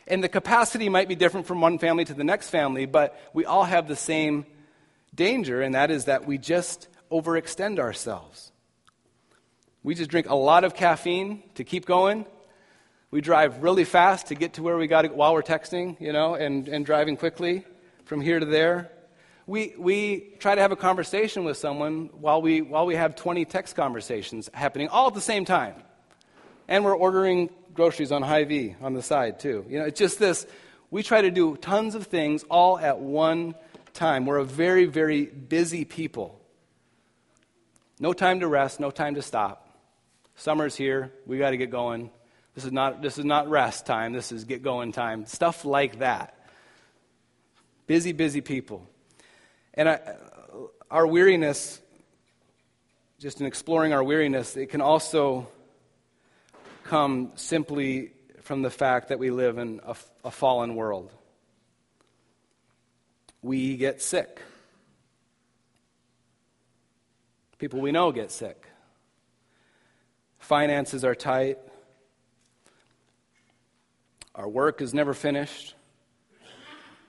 And 0.07 0.23
the 0.23 0.29
capacity 0.29 0.89
might 0.89 1.09
be 1.09 1.17
different 1.17 1.49
from 1.49 1.61
one 1.61 1.81
family 1.81 2.05
to 2.05 2.15
the 2.15 2.23
next 2.23 2.51
family, 2.51 2.87
but 2.87 3.21
we 3.33 3.45
all 3.45 3.65
have 3.65 3.89
the 3.89 3.97
same 3.97 4.47
danger, 5.13 5.61
and 5.61 5.75
that 5.75 5.91
is 5.91 6.05
that 6.05 6.25
we 6.25 6.39
just 6.39 6.87
overextend 7.11 7.81
ourselves. 7.81 8.53
We 9.83 9.97
just 9.97 10.09
drink 10.09 10.29
a 10.29 10.37
lot 10.37 10.63
of 10.63 10.77
caffeine 10.77 11.43
to 11.57 11.65
keep 11.65 11.85
going, 11.85 12.27
we 13.15 13.21
drive 13.21 13.63
really 13.63 13.85
fast 13.85 14.27
to 14.27 14.35
get 14.35 14.55
to 14.55 14.63
where 14.65 14.77
we 14.77 14.89
got 14.89 15.03
to 15.03 15.09
while 15.09 15.35
we're 15.35 15.41
texting, 15.41 16.01
you 16.01 16.13
know, 16.13 16.35
and, 16.35 16.67
and 16.67 16.85
driving 16.85 17.17
quickly 17.17 17.65
from 18.07 18.21
here 18.21 18.41
to 18.41 18.45
there. 18.45 18.91
We, 19.47 19.73
we 19.79 20.35
try 20.41 20.57
to 20.57 20.61
have 20.61 20.73
a 20.73 20.77
conversation 20.77 21.45
with 21.45 21.57
someone 21.57 22.11
while 22.15 22.43
we, 22.43 22.61
while 22.61 22.87
we 22.87 22.97
have 22.97 23.15
20 23.15 23.45
text 23.45 23.77
conversations 23.77 24.51
happening 24.53 24.89
all 24.89 25.07
at 25.07 25.15
the 25.15 25.21
same 25.21 25.45
time. 25.45 25.77
And 26.67 26.85
we're 26.85 26.97
ordering 26.97 27.51
groceries 27.73 28.11
on 28.11 28.23
Hy-Vee 28.23 28.75
on 28.83 28.95
the 28.95 29.03
side, 29.03 29.39
too. 29.39 29.65
You 29.69 29.79
know, 29.79 29.85
it's 29.85 30.01
just 30.01 30.19
this. 30.19 30.45
We 30.91 31.05
try 31.05 31.21
to 31.21 31.31
do 31.31 31.57
tons 31.57 31.95
of 31.95 32.09
things 32.09 32.43
all 32.51 32.81
at 32.81 32.99
one 32.99 33.55
time. 33.93 34.27
We're 34.27 34.39
a 34.39 34.45
very, 34.45 34.87
very 34.87 35.27
busy 35.27 35.85
people. 35.85 36.41
No 38.01 38.13
time 38.13 38.41
to 38.41 38.49
rest, 38.49 38.81
no 38.81 38.91
time 38.91 39.15
to 39.15 39.23
stop. 39.23 39.69
Summer's 40.35 40.75
here. 40.75 41.13
We 41.27 41.39
got 41.39 41.51
to 41.51 41.57
get 41.57 41.71
going. 41.71 42.11
This 42.55 42.65
is 42.65 42.73
not, 42.73 43.03
this 43.03 43.19
is 43.19 43.25
not 43.25 43.49
rest 43.49 43.85
time. 43.85 44.13
This 44.13 44.31
is 44.31 44.45
get 44.45 44.63
going 44.63 44.93
time. 44.93 45.27
Stuff 45.27 45.65
like 45.65 45.99
that. 45.99 46.39
Busy, 47.87 48.13
busy 48.13 48.41
people. 48.41 48.89
And 49.75 49.89
I, 49.89 50.17
our 50.91 51.07
weariness, 51.07 51.81
just 53.19 53.41
in 53.41 53.47
exploring 53.47 53.93
our 53.93 54.03
weariness, 54.03 54.57
it 54.57 54.67
can 54.67 54.81
also 54.81 55.49
come 56.85 57.33
simply 57.35 58.13
from 58.43 58.63
the 58.63 58.71
fact 58.71 59.09
that 59.09 59.19
we 59.19 59.31
live 59.31 59.59
in 59.59 59.81
a, 59.85 59.97
a 60.25 60.31
fallen 60.31 60.77
world. 60.77 61.13
We 63.43 63.77
get 63.77 64.01
sick. 64.01 64.41
People 67.59 67.81
we 67.81 67.93
know 67.93 68.13
get 68.13 68.31
sick. 68.31 68.67
Finances 70.39 71.05
are 71.05 71.15
tight. 71.15 71.59
Our 74.35 74.49
work 74.49 74.83
is 74.83 74.93
never 74.93 75.15
finished. 75.15 75.75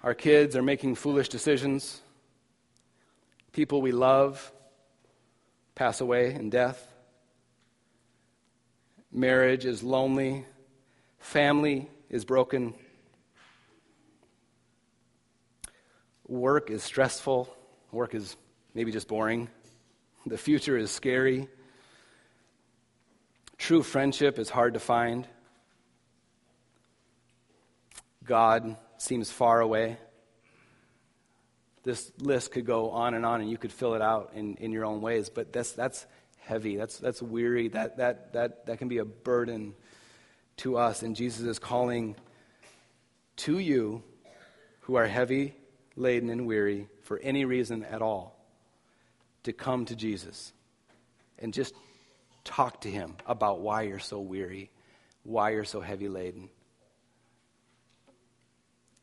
Our 0.03 0.13
kids 0.13 0.55
are 0.55 0.61
making 0.61 0.95
foolish 0.95 1.29
decisions. 1.29 2.01
People 3.51 3.81
we 3.81 3.91
love 3.91 4.51
pass 5.73 6.01
away 6.01 6.33
in 6.35 6.51
death. 6.51 6.87
Marriage 9.11 9.65
is 9.65 9.81
lonely. 9.81 10.45
Family 11.17 11.89
is 12.09 12.25
broken. 12.25 12.75
Work 16.27 16.69
is 16.69 16.83
stressful. 16.83 17.49
Work 17.91 18.13
is 18.13 18.35
maybe 18.75 18.91
just 18.91 19.07
boring. 19.07 19.49
The 20.27 20.37
future 20.37 20.77
is 20.77 20.91
scary. 20.91 21.47
True 23.57 23.81
friendship 23.81 24.37
is 24.37 24.49
hard 24.49 24.75
to 24.75 24.79
find. 24.79 25.27
God 28.25 28.75
seems 28.97 29.31
far 29.31 29.61
away. 29.61 29.97
This 31.83 32.11
list 32.19 32.51
could 32.51 32.65
go 32.65 32.89
on 32.91 33.13
and 33.13 33.25
on, 33.25 33.41
and 33.41 33.49
you 33.49 33.57
could 33.57 33.71
fill 33.71 33.93
it 33.93 34.01
out 34.01 34.31
in, 34.33 34.55
in 34.55 34.71
your 34.71 34.85
own 34.85 35.01
ways, 35.01 35.29
but 35.29 35.53
that's, 35.53 35.73
that's 35.73 36.05
heavy. 36.39 36.77
That's, 36.77 36.97
that's 36.97 37.21
weary. 37.21 37.67
That, 37.69 37.97
that, 37.97 38.33
that, 38.33 38.65
that 38.65 38.79
can 38.79 38.87
be 38.87 38.97
a 38.97 39.05
burden 39.05 39.75
to 40.57 40.77
us. 40.77 41.03
And 41.03 41.15
Jesus 41.15 41.45
is 41.45 41.59
calling 41.59 42.15
to 43.37 43.59
you 43.59 44.01
who 44.81 44.95
are 44.95 45.05
heavy, 45.05 45.55
laden, 45.95 46.29
and 46.29 46.47
weary 46.47 46.87
for 47.03 47.19
any 47.19 47.45
reason 47.45 47.83
at 47.83 48.01
all 48.01 48.35
to 49.43 49.53
come 49.53 49.85
to 49.85 49.95
Jesus 49.95 50.51
and 51.37 51.53
just 51.53 51.75
talk 52.43 52.81
to 52.81 52.89
him 52.89 53.15
about 53.27 53.59
why 53.59 53.83
you're 53.83 53.99
so 53.99 54.19
weary, 54.19 54.71
why 55.23 55.51
you're 55.51 55.65
so 55.65 55.81
heavy 55.81 56.07
laden 56.07 56.49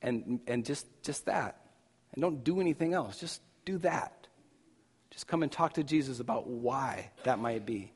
and, 0.03 0.41
and 0.47 0.65
just, 0.65 0.87
just 1.03 1.27
that. 1.27 1.61
And 2.13 2.23
don't 2.23 2.45
do 2.45 2.61
anything 2.61 2.95
else. 2.95 3.19
Just 3.19 3.41
do 3.65 3.79
that. 3.79 4.27
Just 5.11 5.27
come 5.27 5.43
and 5.43 5.53
talk 5.53 5.75
to 5.75 5.85
Jesus 5.85 6.21
about 6.21 6.47
why 6.47 7.11
that 7.25 7.39
might 7.39 7.67
be. 7.67 7.93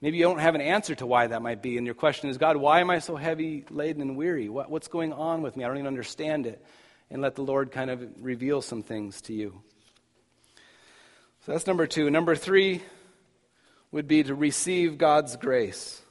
Maybe 0.00 0.18
you 0.18 0.24
don't 0.24 0.38
have 0.38 0.54
an 0.54 0.60
answer 0.60 0.94
to 0.96 1.06
why 1.06 1.26
that 1.28 1.40
might 1.40 1.62
be, 1.62 1.78
and 1.78 1.86
your 1.86 1.94
question 1.94 2.28
is, 2.28 2.36
God, 2.36 2.58
why 2.58 2.80
am 2.80 2.90
I 2.90 2.98
so 2.98 3.16
heavy 3.16 3.64
laden 3.70 4.02
and 4.02 4.16
weary? 4.16 4.50
What, 4.50 4.70
what's 4.70 4.88
going 4.88 5.14
on 5.14 5.40
with 5.40 5.56
me? 5.56 5.64
I 5.64 5.68
don't 5.68 5.78
even 5.78 5.86
understand 5.86 6.46
it. 6.46 6.62
And 7.10 7.22
let 7.22 7.34
the 7.36 7.42
Lord 7.42 7.72
kind 7.72 7.90
of 7.90 8.02
reveal 8.20 8.60
some 8.60 8.82
things 8.82 9.22
to 9.22 9.32
you. 9.32 9.62
So 11.46 11.52
that's 11.52 11.66
number 11.66 11.86
two. 11.86 12.10
Number 12.10 12.36
three 12.36 12.82
would 13.92 14.08
be 14.08 14.22
to 14.24 14.34
receive 14.34 14.98
God's 14.98 15.36
grace. 15.36 16.02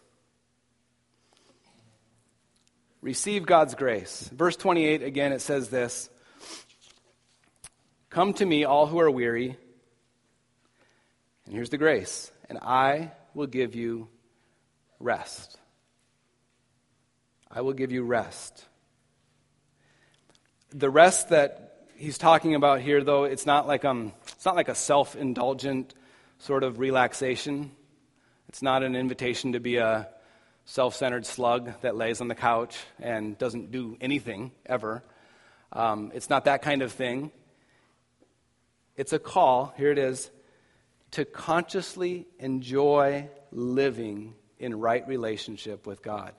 Receive 3.03 3.45
God's 3.45 3.75
grace. 3.75 4.29
Verse 4.33 4.55
28, 4.55 5.03
again, 5.03 5.33
it 5.33 5.41
says 5.41 5.69
this 5.69 6.09
Come 8.09 8.33
to 8.35 8.45
me, 8.45 8.63
all 8.63 8.87
who 8.87 8.99
are 8.99 9.11
weary, 9.11 9.57
and 11.45 11.53
here's 11.53 11.69
the 11.69 11.77
grace, 11.77 12.31
and 12.49 12.57
I 12.59 13.11
will 13.33 13.47
give 13.47 13.75
you 13.75 14.07
rest. 14.99 15.59
I 17.51 17.61
will 17.61 17.73
give 17.73 17.91
you 17.91 18.03
rest. 18.03 18.65
The 20.71 20.89
rest 20.89 21.29
that 21.29 21.87
he's 21.95 22.17
talking 22.17 22.55
about 22.55 22.81
here, 22.81 23.03
though, 23.03 23.25
it's 23.25 23.45
not 23.45 23.67
like, 23.67 23.85
um, 23.85 24.13
it's 24.29 24.45
not 24.45 24.55
like 24.55 24.69
a 24.69 24.75
self 24.75 25.15
indulgent 25.15 25.93
sort 26.39 26.63
of 26.63 26.79
relaxation. 26.79 27.71
It's 28.47 28.61
not 28.61 28.81
an 28.81 28.95
invitation 28.95 29.53
to 29.53 29.59
be 29.59 29.77
a 29.77 30.07
self 30.65 30.95
centered 30.95 31.25
slug 31.25 31.71
that 31.81 31.95
lays 31.95 32.21
on 32.21 32.27
the 32.27 32.35
couch 32.35 32.77
and 32.99 33.37
doesn't 33.37 33.71
do 33.71 33.97
anything 33.99 34.51
ever. 34.65 35.03
Um, 35.71 36.11
it's 36.13 36.29
not 36.29 36.45
that 36.45 36.61
kind 36.61 36.81
of 36.81 36.91
thing. 36.91 37.31
It's 38.95 39.13
a 39.13 39.19
call, 39.19 39.73
here 39.75 39.91
it 39.91 39.97
is, 39.97 40.29
to 41.11 41.25
consciously 41.25 42.27
enjoy 42.39 43.29
living 43.51 44.35
in 44.59 44.79
right 44.79 45.07
relationship 45.07 45.87
with 45.87 46.01
God. 46.01 46.33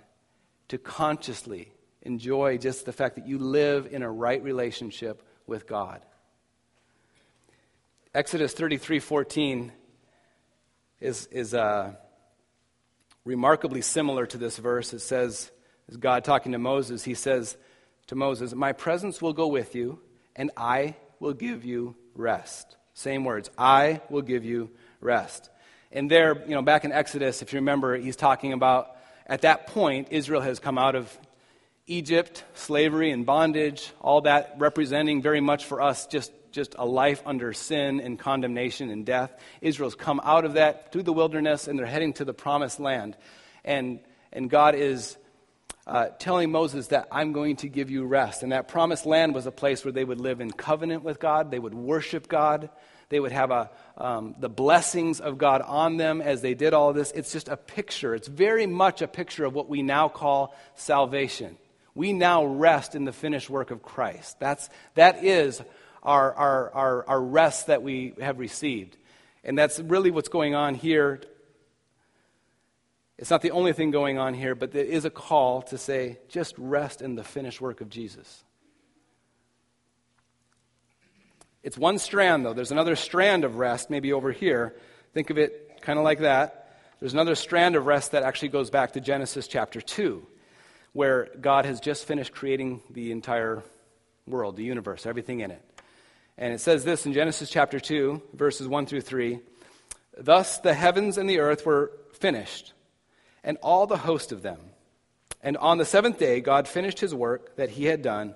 To 0.69 0.79
consciously 0.79 1.73
enjoy 2.03 2.59
just 2.59 2.87
the 2.87 2.93
fact 2.93 3.17
that 3.17 3.27
you 3.27 3.39
live 3.39 3.89
in 3.91 4.03
a 4.03 4.11
right 4.11 4.43
relationship 4.43 5.23
with 5.47 5.67
God. 5.67 6.01
Exodus 8.15 8.55
33:14 8.55 9.73
is, 11.01 11.27
is 11.27 11.55
uh, 11.55 11.95
remarkably 13.25 13.81
similar 13.81 14.27
to 14.27 14.39
this 14.39 14.59
verse. 14.59 14.93
It 14.93 15.01
says, 15.01 15.51
God 15.99 16.25
talking 16.25 16.53
to 16.53 16.59
Moses, 16.59 17.05
he 17.05 17.15
says 17.15 17.57
to 18.09 18.15
Moses, 18.15 18.55
My 18.55 18.73
presence 18.73 19.21
will 19.21 19.33
go 19.33 19.49
with 19.49 19.75
you, 19.75 20.01
and 20.37 20.51
I 20.57 20.97
will 21.21 21.35
give 21.35 21.65
you 21.65 21.97
rest. 22.15 22.77
Same 22.95 23.25
words, 23.25 23.51
I 23.59 24.01
will 24.09 24.23
give 24.23 24.45
you 24.45 24.71
rest. 25.01 25.51
And 25.91 26.11
there, 26.11 26.43
you 26.47 26.55
know, 26.55 26.63
back 26.63 26.85
in 26.85 26.93
Exodus, 26.93 27.43
if 27.43 27.53
you 27.53 27.59
remember, 27.59 27.97
he's 27.97 28.17
talking 28.17 28.53
about 28.53 28.97
at 29.27 29.43
that 29.43 29.69
point, 29.69 30.09
Israel 30.11 30.41
has 30.41 30.59
come 30.59 30.77
out 30.77 30.95
of 30.95 31.17
Egypt, 31.87 32.45
slavery 32.55 33.11
and 33.11 33.25
bondage, 33.27 33.93
all 34.01 34.23
that 34.23 34.55
representing 34.59 35.23
very 35.23 35.41
much 35.41 35.65
for 35.65 35.81
us 35.81 36.07
just 36.07 36.33
just 36.55 36.75
a 36.79 36.87
life 36.87 37.23
under 37.27 37.53
sin 37.53 38.01
and 38.01 38.19
condemnation 38.19 38.89
and 38.89 39.05
death. 39.05 39.37
Israel's 39.61 39.97
come 39.97 40.21
out 40.23 40.45
of 40.45 40.55
that 40.55 40.93
through 40.93 41.03
the 41.03 41.13
wilderness 41.13 41.67
and 41.69 41.79
they're 41.79 41.85
heading 41.85 42.13
to 42.15 42.25
the 42.25 42.33
promised 42.33 42.79
land. 42.79 43.17
And, 43.65 43.99
and 44.33 44.49
God 44.49 44.75
is 44.75 45.17
uh, 45.87 46.07
telling 46.19 46.51
Moses 46.51 46.87
that 46.89 47.09
I'm 47.11 47.33
going 47.33 47.57
to 47.57 47.69
give 47.69 47.91
you 47.91 48.05
rest. 48.05 48.43
And 48.43 48.53
that 48.53 48.69
promised 48.69 49.05
land 49.05 49.35
was 49.35 49.47
a 49.47 49.51
place 49.51 49.85
where 49.85 49.93
they 49.93 50.05
would 50.05 50.21
live 50.21 50.41
in 50.41 50.51
covenant 50.51 51.03
with 51.03 51.19
God, 51.19 51.51
they 51.51 51.59
would 51.59 51.75
worship 51.75 52.29
God, 52.29 52.71
they 53.09 53.21
would 53.21 53.33
have 53.33 53.51
a, 53.51 53.71
um, 53.99 54.35
the 54.39 54.49
blessings 54.49 55.21
of 55.21 55.37
God 55.37 55.61
on 55.61 55.97
them 55.99 56.23
as 56.23 56.41
they 56.41 56.55
did 56.55 56.73
all 56.73 56.93
this. 56.93 57.11
It's 57.11 57.33
just 57.33 57.49
a 57.49 57.57
picture. 57.57 58.15
It's 58.15 58.29
very 58.29 58.67
much 58.67 59.03
a 59.03 59.09
picture 59.09 59.45
of 59.45 59.55
what 59.55 59.69
we 59.69 59.83
now 59.83 60.09
call 60.09 60.55
salvation. 60.75 61.59
We 61.95 62.13
now 62.13 62.45
rest 62.45 62.95
in 62.95 63.05
the 63.05 63.13
finished 63.13 63.51
work 63.51 63.71
of 63.71 63.83
Christ. 63.83 64.41
That's, 64.41 64.69
that 64.95 65.23
is 65.23 65.63
our, 66.05 66.35
our, 66.35 66.71
our, 66.73 67.09
our 67.09 67.21
rest 67.23 67.69
that 67.69 67.83
we 67.83 68.15
have 68.21 68.39
received. 68.39 68.97
And 69.43 69.57
that's 69.59 69.81
really 69.81 70.11
what's 70.11 70.29
going 70.29 70.55
on 70.55 70.75
here. 70.75 71.21
It's 73.19 73.31
not 73.31 73.43
the 73.43 73.53
only 73.53 73.73
thing 73.73 73.91
going 73.91 74.19
on 74.19 74.35
here, 74.35 74.55
but 74.55 74.73
there 74.73 74.85
is 74.85 75.05
a 75.05 75.11
call 75.11 75.63
to 75.63 75.79
say, 75.79 76.19
just 76.29 76.55
rest 76.59 77.01
in 77.01 77.15
the 77.15 77.25
finished 77.25 77.61
work 77.61 77.81
of 77.81 77.89
Jesus. 77.89 78.43
It's 81.63 81.79
one 81.79 81.99
strand, 81.99 82.45
though. 82.45 82.53
There's 82.53 82.73
another 82.73 82.97
strand 82.97 83.45
of 83.45 83.57
rest, 83.57 83.89
maybe 83.89 84.13
over 84.13 84.33
here. 84.33 84.75
Think 85.15 85.31
of 85.31 85.39
it 85.39 85.81
kind 85.81 85.99
of 85.99 86.05
like 86.05 86.21
that. 86.21 86.79
There's 87.01 87.15
another 87.15 87.35
strand 87.35 87.77
of 87.77 87.87
rest 87.87 88.13
that 88.13 88.23
actually 88.23 88.49
goes 88.49 88.71
back 88.71 88.93
to 88.93 89.01
Genesis 89.01 89.47
chapter 89.47 89.81
2, 89.81 90.27
where 90.93 91.29
God 91.41 91.65
has 91.65 91.81
just 91.81 92.07
finished 92.07 92.33
creating 92.33 92.83
the 92.91 93.13
entire 93.13 93.63
world, 94.27 94.57
the 94.57 94.65
universe, 94.65 95.07
everything 95.07 95.41
in 95.41 95.51
it. 95.51 95.63
And 96.37 96.53
it 96.53 96.61
says 96.61 96.85
this 96.85 97.07
in 97.07 97.13
Genesis 97.13 97.49
chapter 97.49 97.79
2, 97.79 98.23
verses 98.35 98.67
1 98.67 98.87
through 98.87 99.03
3 99.03 99.41
Thus 100.17 100.59
the 100.59 100.75
heavens 100.75 101.19
and 101.19 101.29
the 101.29 101.41
earth 101.41 101.67
were 101.67 101.93
finished, 102.13 102.73
and 103.43 103.57
all 103.63 103.87
the 103.87 103.97
host 103.97 104.33
of 104.33 104.43
them. 104.43 104.59
And 105.43 105.57
on 105.57 105.79
the 105.79 105.85
seventh 105.85 106.19
day, 106.19 106.41
God 106.41 106.67
finished 106.67 107.01
his 107.01 107.15
work 107.15 107.57
that 107.57 107.71
he 107.71 107.85
had 107.85 108.01
done, 108.03 108.35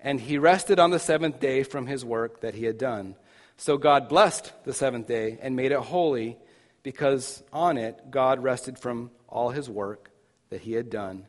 and 0.00 0.20
he 0.20 0.38
rested 0.38 0.78
on 0.78 0.90
the 0.90 0.98
seventh 0.98 1.40
day 1.40 1.62
from 1.62 1.86
his 1.86 2.04
work 2.04 2.40
that 2.40 2.54
he 2.54 2.64
had 2.64 2.78
done. 2.78 3.16
So 3.56 3.78
God 3.78 4.08
blessed 4.08 4.52
the 4.64 4.74
seventh 4.74 5.06
day 5.06 5.38
and 5.40 5.56
made 5.56 5.72
it 5.72 5.78
holy, 5.78 6.36
because 6.82 7.42
on 7.52 7.78
it 7.78 8.10
God 8.10 8.42
rested 8.42 8.78
from 8.78 9.10
all 9.28 9.50
his 9.50 9.70
work 9.70 10.10
that 10.50 10.60
he 10.60 10.72
had 10.72 10.90
done 10.90 11.26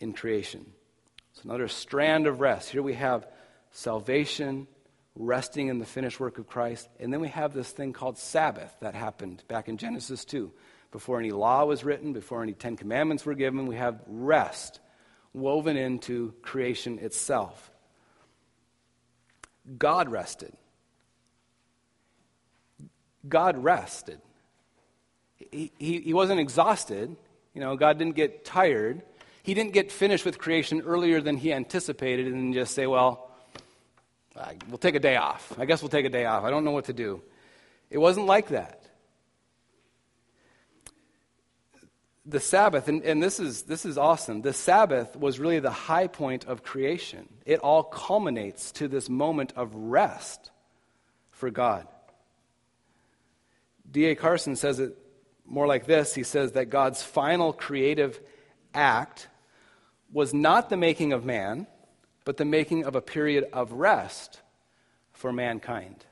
in 0.00 0.12
creation. 0.12 0.66
So, 1.34 1.42
another 1.44 1.68
strand 1.68 2.26
of 2.26 2.40
rest. 2.40 2.70
Here 2.70 2.82
we 2.82 2.94
have 2.94 3.26
salvation 3.70 4.66
resting 5.16 5.68
in 5.68 5.78
the 5.78 5.86
finished 5.86 6.18
work 6.18 6.38
of 6.38 6.46
Christ. 6.46 6.88
And 6.98 7.12
then 7.12 7.20
we 7.20 7.28
have 7.28 7.54
this 7.54 7.70
thing 7.70 7.92
called 7.92 8.18
Sabbath 8.18 8.74
that 8.80 8.94
happened 8.94 9.44
back 9.48 9.68
in 9.68 9.76
Genesis 9.76 10.24
2. 10.24 10.52
Before 10.90 11.18
any 11.18 11.30
law 11.30 11.64
was 11.64 11.84
written, 11.84 12.12
before 12.12 12.42
any 12.42 12.52
Ten 12.52 12.76
Commandments 12.76 13.24
were 13.24 13.34
given, 13.34 13.66
we 13.66 13.76
have 13.76 14.00
rest 14.06 14.80
woven 15.32 15.76
into 15.76 16.32
creation 16.42 16.98
itself. 17.00 17.70
God 19.78 20.08
rested. 20.08 20.52
God 23.28 23.62
rested. 23.62 24.20
He, 25.50 25.72
he, 25.78 26.00
he 26.00 26.14
wasn't 26.14 26.40
exhausted. 26.40 27.16
You 27.54 27.60
know, 27.60 27.76
God 27.76 27.98
didn't 27.98 28.16
get 28.16 28.44
tired. 28.44 29.02
He 29.42 29.54
didn't 29.54 29.72
get 29.72 29.90
finished 29.90 30.24
with 30.24 30.38
creation 30.38 30.82
earlier 30.82 31.20
than 31.20 31.36
he 31.36 31.52
anticipated 31.52 32.26
and 32.26 32.54
just 32.54 32.74
say, 32.74 32.86
well, 32.86 33.23
we'll 34.68 34.78
take 34.78 34.94
a 34.94 35.00
day 35.00 35.16
off. 35.16 35.52
I 35.58 35.64
guess 35.64 35.82
we'll 35.82 35.88
take 35.88 36.06
a 36.06 36.10
day 36.10 36.24
off. 36.24 36.44
I 36.44 36.50
don't 36.50 36.64
know 36.64 36.72
what 36.72 36.86
to 36.86 36.92
do. 36.92 37.22
It 37.90 37.98
wasn't 37.98 38.26
like 38.26 38.48
that. 38.48 38.80
The 42.26 42.40
Sabbath, 42.40 42.88
and, 42.88 43.02
and 43.02 43.22
this, 43.22 43.38
is, 43.38 43.62
this 43.62 43.84
is 43.84 43.98
awesome, 43.98 44.40
the 44.40 44.54
Sabbath 44.54 45.14
was 45.14 45.38
really 45.38 45.60
the 45.60 45.70
high 45.70 46.06
point 46.06 46.46
of 46.46 46.62
creation. 46.62 47.28
It 47.44 47.60
all 47.60 47.82
culminates 47.82 48.72
to 48.72 48.88
this 48.88 49.10
moment 49.10 49.52
of 49.56 49.74
rest 49.74 50.50
for 51.30 51.50
God. 51.50 51.86
D.A. 53.90 54.14
Carson 54.14 54.56
says 54.56 54.80
it 54.80 54.96
more 55.46 55.66
like 55.66 55.84
this 55.84 56.14
He 56.14 56.22
says 56.22 56.52
that 56.52 56.70
God's 56.70 57.02
final 57.02 57.52
creative 57.52 58.18
act 58.72 59.28
was 60.12 60.32
not 60.32 60.70
the 60.70 60.76
making 60.76 61.12
of 61.12 61.24
man 61.24 61.66
but 62.24 62.36
the 62.36 62.44
making 62.44 62.84
of 62.84 62.94
a 62.94 63.00
period 63.00 63.48
of 63.52 63.72
rest 63.72 64.40
for 65.12 65.32
mankind. 65.32 66.04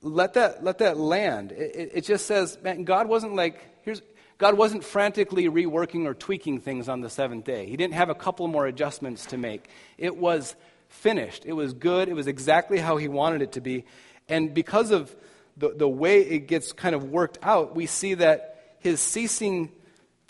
Let 0.00 0.34
that, 0.34 0.62
let 0.62 0.78
that 0.78 0.96
land. 0.96 1.52
It, 1.52 1.90
it 1.94 2.00
just 2.02 2.26
says, 2.26 2.58
man, 2.62 2.84
God 2.84 3.08
wasn't 3.08 3.34
like, 3.34 3.60
here's, 3.82 4.00
God 4.38 4.56
wasn't 4.56 4.84
frantically 4.84 5.48
reworking 5.48 6.06
or 6.06 6.14
tweaking 6.14 6.60
things 6.60 6.88
on 6.88 7.00
the 7.00 7.10
seventh 7.10 7.44
day. 7.44 7.66
He 7.66 7.76
didn't 7.76 7.94
have 7.94 8.08
a 8.08 8.14
couple 8.14 8.48
more 8.48 8.66
adjustments 8.66 9.26
to 9.26 9.36
make. 9.36 9.68
It 9.98 10.16
was 10.16 10.54
finished. 10.88 11.44
It 11.46 11.52
was 11.52 11.72
good. 11.72 12.08
It 12.08 12.14
was 12.14 12.26
exactly 12.26 12.78
how 12.78 12.96
He 12.96 13.08
wanted 13.08 13.42
it 13.42 13.52
to 13.52 13.60
be. 13.60 13.84
And 14.28 14.54
because 14.54 14.90
of 14.90 15.14
the, 15.56 15.70
the 15.70 15.88
way 15.88 16.20
it 16.20 16.46
gets 16.46 16.72
kind 16.72 16.94
of 16.94 17.10
worked 17.10 17.38
out, 17.42 17.74
we 17.74 17.86
see 17.86 18.14
that 18.14 18.76
His 18.78 19.00
ceasing 19.00 19.70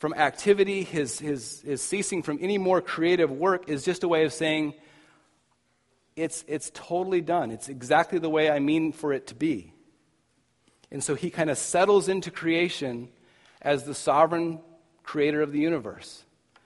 from 0.03 0.15
activity, 0.15 0.83
his, 0.83 1.21
his, 1.21 1.61
his 1.61 1.81
ceasing 1.81 2.25
from 2.25 2.37
any 2.41 2.59
more 2.59 2.81
creative 2.81 3.31
work 3.31 3.69
is 3.69 3.85
just 3.85 4.03
a 4.03 4.09
way 4.09 4.25
of 4.25 4.33
saying, 4.33 4.75
it's, 6.17 6.45
it's 6.49 6.73
totally 6.75 7.21
done. 7.21 7.53
It's 7.53 7.69
exactly 7.69 8.19
the 8.19 8.29
way 8.29 8.51
I 8.51 8.59
mean 8.59 8.91
for 8.91 9.13
it 9.13 9.29
to 9.29 9.37
be. 9.37 9.73
And 10.91 11.05
so 11.05 11.15
he 11.15 11.31
kind 11.31 11.51
of 11.51 11.57
settles 11.57 12.09
into 12.09 12.33
creation 12.33 13.11
as 13.61 13.85
the 13.85 13.95
sovereign 13.95 14.59
creator 15.05 15.41
of 15.41 15.53
the 15.53 15.61
universe, 15.61 16.25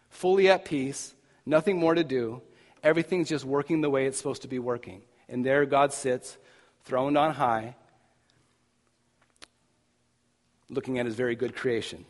fully 0.09 0.49
at 0.49 0.65
peace, 0.65 1.15
nothing 1.45 1.79
more 1.79 1.95
to 1.95 2.05
do. 2.05 2.41
Everything's 2.83 3.29
just 3.29 3.45
working 3.45 3.83
the 3.83 3.91
way 3.91 4.07
it's 4.07 4.17
supposed 4.17 4.43
to 4.43 4.49
be 4.49 4.59
working. 4.59 5.03
And 5.29 5.45
there 5.45 5.67
God 5.67 5.93
sits, 5.93 6.39
throned 6.87 7.19
on 7.19 7.35
high, 7.35 7.77
looking 10.71 10.99
at 10.99 11.05
his 11.05 11.17
very 11.17 11.37
good 11.37 11.55
creation. 11.55 12.07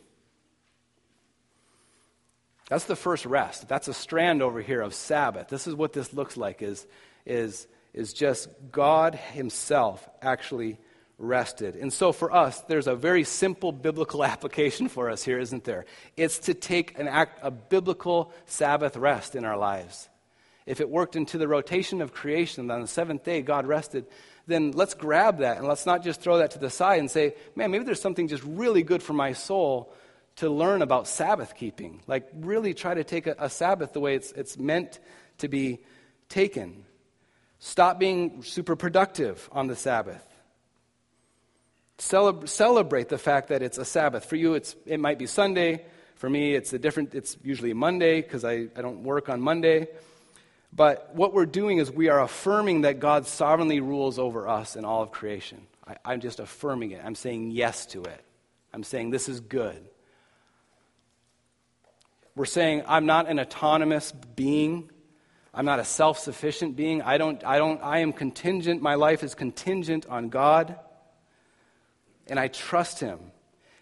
That's 2.69 2.85
the 2.85 2.95
first 2.95 3.25
rest. 3.25 3.67
That's 3.67 3.87
a 3.87 3.93
strand 3.93 4.41
over 4.41 4.61
here 4.61 4.81
of 4.81 4.93
Sabbath. 4.93 5.47
This 5.47 5.67
is 5.67 5.75
what 5.75 5.93
this 5.93 6.13
looks 6.13 6.35
like 6.35 6.61
is, 6.61 6.85
is, 7.25 7.67
is 7.93 8.13
just 8.13 8.49
God 8.71 9.15
himself 9.15 10.07
actually 10.21 10.77
rested. 11.17 11.75
And 11.75 11.91
so 11.91 12.11
for 12.11 12.31
us, 12.31 12.59
there's 12.61 12.87
a 12.87 12.95
very 12.95 13.23
simple 13.23 13.71
biblical 13.71 14.23
application 14.23 14.89
for 14.89 15.09
us 15.09 15.23
here, 15.23 15.39
isn't 15.39 15.63
there? 15.63 15.85
It's 16.15 16.39
to 16.39 16.53
take 16.53 16.97
an 16.99 17.07
act, 17.07 17.39
a 17.41 17.51
biblical 17.51 18.31
Sabbath 18.45 18.97
rest 18.97 19.35
in 19.35 19.45
our 19.45 19.57
lives. 19.57 20.09
If 20.65 20.81
it 20.81 20.89
worked 20.89 21.15
into 21.15 21.37
the 21.37 21.47
rotation 21.47 22.01
of 22.01 22.13
creation 22.13 22.67
that 22.67 22.73
on 22.73 22.81
the 22.81 22.87
seventh 22.87 23.23
day, 23.23 23.41
God 23.41 23.65
rested, 23.65 24.05
then 24.47 24.71
let's 24.71 24.93
grab 24.93 25.39
that 25.39 25.57
and 25.57 25.67
let's 25.67 25.85
not 25.85 26.03
just 26.03 26.19
throw 26.19 26.39
that 26.39 26.51
to 26.51 26.59
the 26.59 26.69
side 26.69 26.99
and 26.99 27.09
say, 27.09 27.35
man, 27.55 27.71
maybe 27.71 27.85
there's 27.85 28.01
something 28.01 28.27
just 28.27 28.43
really 28.43 28.83
good 28.83 29.01
for 29.01 29.13
my 29.13 29.31
soul 29.31 29.93
to 30.37 30.49
learn 30.49 30.81
about 30.81 31.07
Sabbath 31.07 31.55
keeping. 31.55 32.01
Like, 32.07 32.27
really 32.33 32.73
try 32.73 32.93
to 32.93 33.03
take 33.03 33.27
a, 33.27 33.35
a 33.39 33.49
Sabbath 33.49 33.93
the 33.93 33.99
way 33.99 34.15
it's, 34.15 34.31
it's 34.31 34.57
meant 34.57 34.99
to 35.39 35.47
be 35.47 35.79
taken. 36.29 36.85
Stop 37.59 37.99
being 37.99 38.43
super 38.43 38.75
productive 38.75 39.49
on 39.51 39.67
the 39.67 39.75
Sabbath. 39.75 40.23
Celeb- 41.97 42.47
celebrate 42.47 43.09
the 43.09 43.17
fact 43.17 43.49
that 43.49 43.63
it's 43.63 43.79
a 43.79 43.85
Sabbath. 43.85 44.25
For 44.25 44.35
you, 44.35 44.53
it's, 44.53 44.75
it 44.85 44.99
might 44.99 45.17
be 45.17 45.25
Sunday. 45.25 45.83
For 46.15 46.29
me, 46.29 46.53
it's 46.53 46.71
a 46.73 46.79
different, 46.79 47.15
it's 47.15 47.37
usually 47.43 47.73
Monday 47.73 48.21
because 48.21 48.45
I, 48.45 48.67
I 48.75 48.81
don't 48.81 49.03
work 49.03 49.29
on 49.29 49.41
Monday. 49.41 49.87
But 50.71 51.15
what 51.15 51.33
we're 51.33 51.47
doing 51.47 51.79
is 51.79 51.91
we 51.91 52.09
are 52.09 52.21
affirming 52.21 52.81
that 52.81 52.99
God 52.99 53.25
sovereignly 53.25 53.79
rules 53.79 54.19
over 54.19 54.47
us 54.47 54.75
and 54.75 54.85
all 54.85 55.01
of 55.01 55.11
creation. 55.11 55.65
I, 55.87 55.95
I'm 56.05 56.19
just 56.19 56.39
affirming 56.39 56.91
it. 56.91 57.01
I'm 57.03 57.15
saying 57.15 57.51
yes 57.51 57.87
to 57.87 58.03
it. 58.03 58.21
I'm 58.73 58.83
saying 58.83 59.09
this 59.09 59.27
is 59.27 59.39
good. 59.39 59.89
We're 62.37 62.45
saying 62.45 62.83
I'm 62.87 63.07
not 63.07 63.27
an 63.27 63.39
autonomous 63.39 64.11
being. 64.11 64.91
I'm 65.55 65.65
not 65.65 65.79
a 65.79 65.83
self 65.83 66.19
sufficient 66.19 66.75
being. 66.75 67.01
I, 67.01 67.17
don't, 67.17 67.43
I, 67.43 67.57
don't, 67.57 67.81
I 67.81 67.99
am 67.99 68.13
contingent. 68.13 68.79
My 68.79 68.93
life 68.93 69.23
is 69.23 69.33
contingent 69.33 70.05
on 70.05 70.29
God. 70.29 70.77
And 72.27 72.39
I 72.39 72.47
trust 72.47 72.99
Him. 72.99 73.19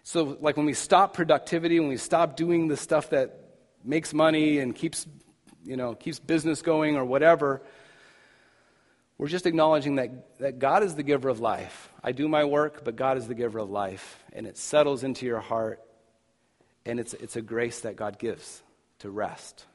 So, 0.04 0.38
like 0.40 0.56
when 0.56 0.64
we 0.64 0.72
stop 0.72 1.12
productivity, 1.12 1.78
when 1.80 1.90
we 1.90 1.98
stop 1.98 2.34
doing 2.34 2.68
the 2.68 2.78
stuff 2.78 3.10
that 3.10 3.38
makes 3.84 4.14
money 4.14 4.58
and 4.58 4.74
keeps, 4.74 5.06
you 5.62 5.76
know, 5.76 5.94
keeps 5.94 6.18
business 6.18 6.62
going 6.62 6.96
or 6.96 7.04
whatever, 7.04 7.60
we're 9.18 9.28
just 9.28 9.44
acknowledging 9.44 9.96
that, 9.96 10.38
that 10.38 10.58
God 10.58 10.82
is 10.82 10.94
the 10.94 11.02
giver 11.02 11.28
of 11.28 11.40
life. 11.40 11.90
I 12.02 12.12
do 12.12 12.26
my 12.26 12.44
work, 12.44 12.84
but 12.84 12.96
God 12.96 13.18
is 13.18 13.28
the 13.28 13.34
giver 13.34 13.58
of 13.58 13.68
life. 13.68 14.24
And 14.32 14.46
it 14.46 14.56
settles 14.56 15.04
into 15.04 15.26
your 15.26 15.40
heart. 15.40 15.85
And 16.86 17.00
it's, 17.00 17.14
it's 17.14 17.36
a 17.36 17.42
grace 17.42 17.80
that 17.80 17.96
God 17.96 18.18
gives 18.18 18.62
to 19.00 19.10
rest. 19.10 19.66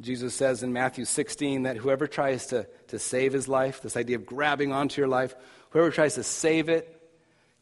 Jesus 0.00 0.34
says 0.34 0.62
in 0.62 0.72
Matthew 0.72 1.04
16 1.04 1.62
that 1.62 1.76
whoever 1.76 2.06
tries 2.06 2.46
to, 2.48 2.66
to 2.88 2.98
save 2.98 3.32
his 3.32 3.48
life, 3.48 3.80
this 3.80 3.96
idea 3.96 4.16
of 4.16 4.26
grabbing 4.26 4.72
onto 4.72 5.00
your 5.00 5.08
life, 5.08 5.34
whoever 5.70 5.90
tries 5.90 6.16
to 6.16 6.22
save 6.22 6.68
it, 6.68 6.94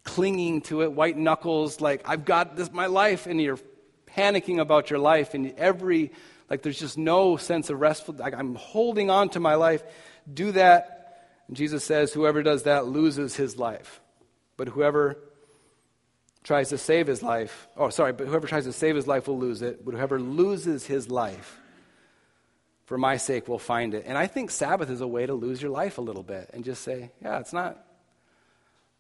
clinging 0.03 0.63
to 0.63 0.83
it, 0.83 0.93
white 0.93 1.17
knuckles, 1.17 1.81
like, 1.81 2.03
I've 2.09 2.25
got 2.25 2.57
this, 2.57 2.73
my 2.73 2.87
life, 2.87 3.27
and 3.27 3.41
you're 3.41 3.59
panicking 4.07 4.59
about 4.59 4.91
your 4.91 4.99
life, 4.99 5.35
and 5.35 5.55
every, 5.59 6.13
like, 6.49 6.63
there's 6.63 6.79
just 6.79 6.97
no 6.99 7.37
sense 7.37 7.71
of 7.71 7.81
restful, 7.81 8.15
like, 8.15 8.35
I'm 8.35 8.55
holding 8.55 9.11
on 9.11 9.31
to 9.31 9.41
my 9.41 9.55
life. 9.55 9.83
Do 10.33 10.53
that. 10.53 11.27
And 11.49 11.57
Jesus 11.57 11.85
says, 11.85 12.13
whoever 12.13 12.43
does 12.43 12.65
that 12.65 12.87
loses 12.87 13.35
his 13.37 13.59
life. 13.59 14.01
But 14.57 14.69
whoever 14.69 15.19
tries 16.47 16.69
to 16.69 16.79
save 16.79 17.09
his 17.09 17.25
life, 17.25 17.67
oh, 17.77 17.89
sorry, 17.89 18.13
but 18.13 18.29
whoever 18.29 18.47
tries 18.47 18.65
to 18.65 18.73
save 18.73 18.95
his 18.95 19.09
life 19.09 19.27
will 19.27 19.37
lose 19.37 19.63
it, 19.63 19.85
but 19.85 19.95
whoever 19.95 20.21
loses 20.21 20.87
his 20.87 21.11
life, 21.11 21.59
for 22.85 22.97
my 22.97 23.17
sake 23.17 23.49
will 23.49 23.59
find 23.59 23.95
it. 23.95 24.05
And 24.07 24.17
I 24.17 24.29
think 24.29 24.53
Sabbath 24.53 24.89
is 24.89 25.01
a 25.01 25.09
way 25.09 25.27
to 25.27 25.35
lose 25.35 25.61
your 25.61 25.73
life 25.73 25.99
a 25.99 26.01
little 26.01 26.23
bit 26.23 26.49
and 26.55 26.65
just 26.65 26.83
say, 26.83 27.11
yeah, 27.21 27.41
it's 27.41 27.53
not, 27.53 27.85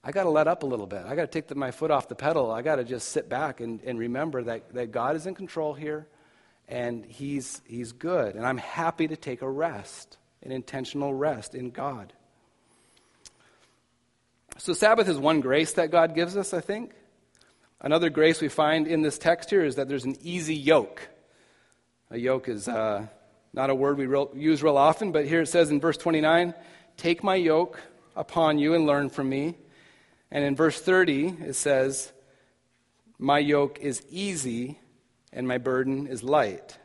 I 0.03 0.11
got 0.11 0.24
to 0.24 0.30
let 0.30 0.49
up 0.49 0.64
a 0.64 0.66
little 0.66 0.88
bit. 0.88 1.05
I 1.07 1.14
got 1.14 1.22
to 1.22 1.28
take 1.28 1.47
the, 1.47 1.55
my 1.55 1.70
foot 1.70 1.92
off 1.92 2.09
the 2.09 2.16
pedal. 2.16 2.51
I 2.51 2.62
got 2.62 2.76
to 2.76 2.84
just 2.84 3.11
sit 3.11 3.28
back 3.28 3.61
and, 3.61 3.80
and 3.84 3.97
remember 3.97 4.42
that, 4.42 4.74
that 4.74 4.90
God 4.90 5.14
is 5.14 5.28
in 5.28 5.36
control 5.36 5.72
here 5.72 6.09
and 6.66 7.05
he's, 7.05 7.62
he's 7.64 7.92
good. 7.92 8.34
And 8.34 8.44
I'm 8.44 8.59
happy 8.59 9.07
to 9.07 9.16
take 9.16 9.42
a 9.42 9.49
rest, 9.49 10.18
an 10.42 10.51
intentional 10.51 11.14
rest 11.14 11.55
in 11.55 11.70
God. 11.70 12.12
So, 14.59 14.72
Sabbath 14.72 15.09
is 15.09 15.16
one 15.16 15.42
grace 15.42 15.74
that 15.74 15.92
God 15.92 16.14
gives 16.14 16.36
us, 16.36 16.53
I 16.53 16.61
think. 16.61 16.92
Another 17.80 18.08
grace 18.08 18.40
we 18.40 18.48
find 18.48 18.86
in 18.86 19.02
this 19.02 19.18
text 19.18 19.50
here 19.50 19.64
is 19.64 19.76
that 19.76 19.88
there's 19.88 20.04
an 20.04 20.16
easy 20.22 20.54
yoke. 20.54 21.08
A 22.10 22.18
yoke 22.18 22.48
is 22.48 22.68
uh, 22.68 23.06
not 23.52 23.68
a 23.68 23.74
word 23.74 23.98
we 23.98 24.06
real, 24.06 24.30
use 24.34 24.62
real 24.62 24.78
often, 24.78 25.12
but 25.12 25.26
here 25.26 25.42
it 25.42 25.48
says 25.48 25.70
in 25.70 25.80
verse 25.80 25.96
29 25.96 26.54
Take 26.96 27.22
my 27.22 27.34
yoke 27.34 27.80
upon 28.14 28.58
you 28.58 28.74
and 28.74 28.86
learn 28.86 29.10
from 29.10 29.28
me. 29.28 29.56
And 30.30 30.42
in 30.42 30.56
verse 30.56 30.80
30, 30.80 31.36
it 31.44 31.54
says, 31.54 32.12
My 33.18 33.38
yoke 33.38 33.78
is 33.80 34.02
easy 34.10 34.78
and 35.30 35.46
my 35.46 35.58
burden 35.58 36.06
is 36.06 36.22
light. 36.22 36.78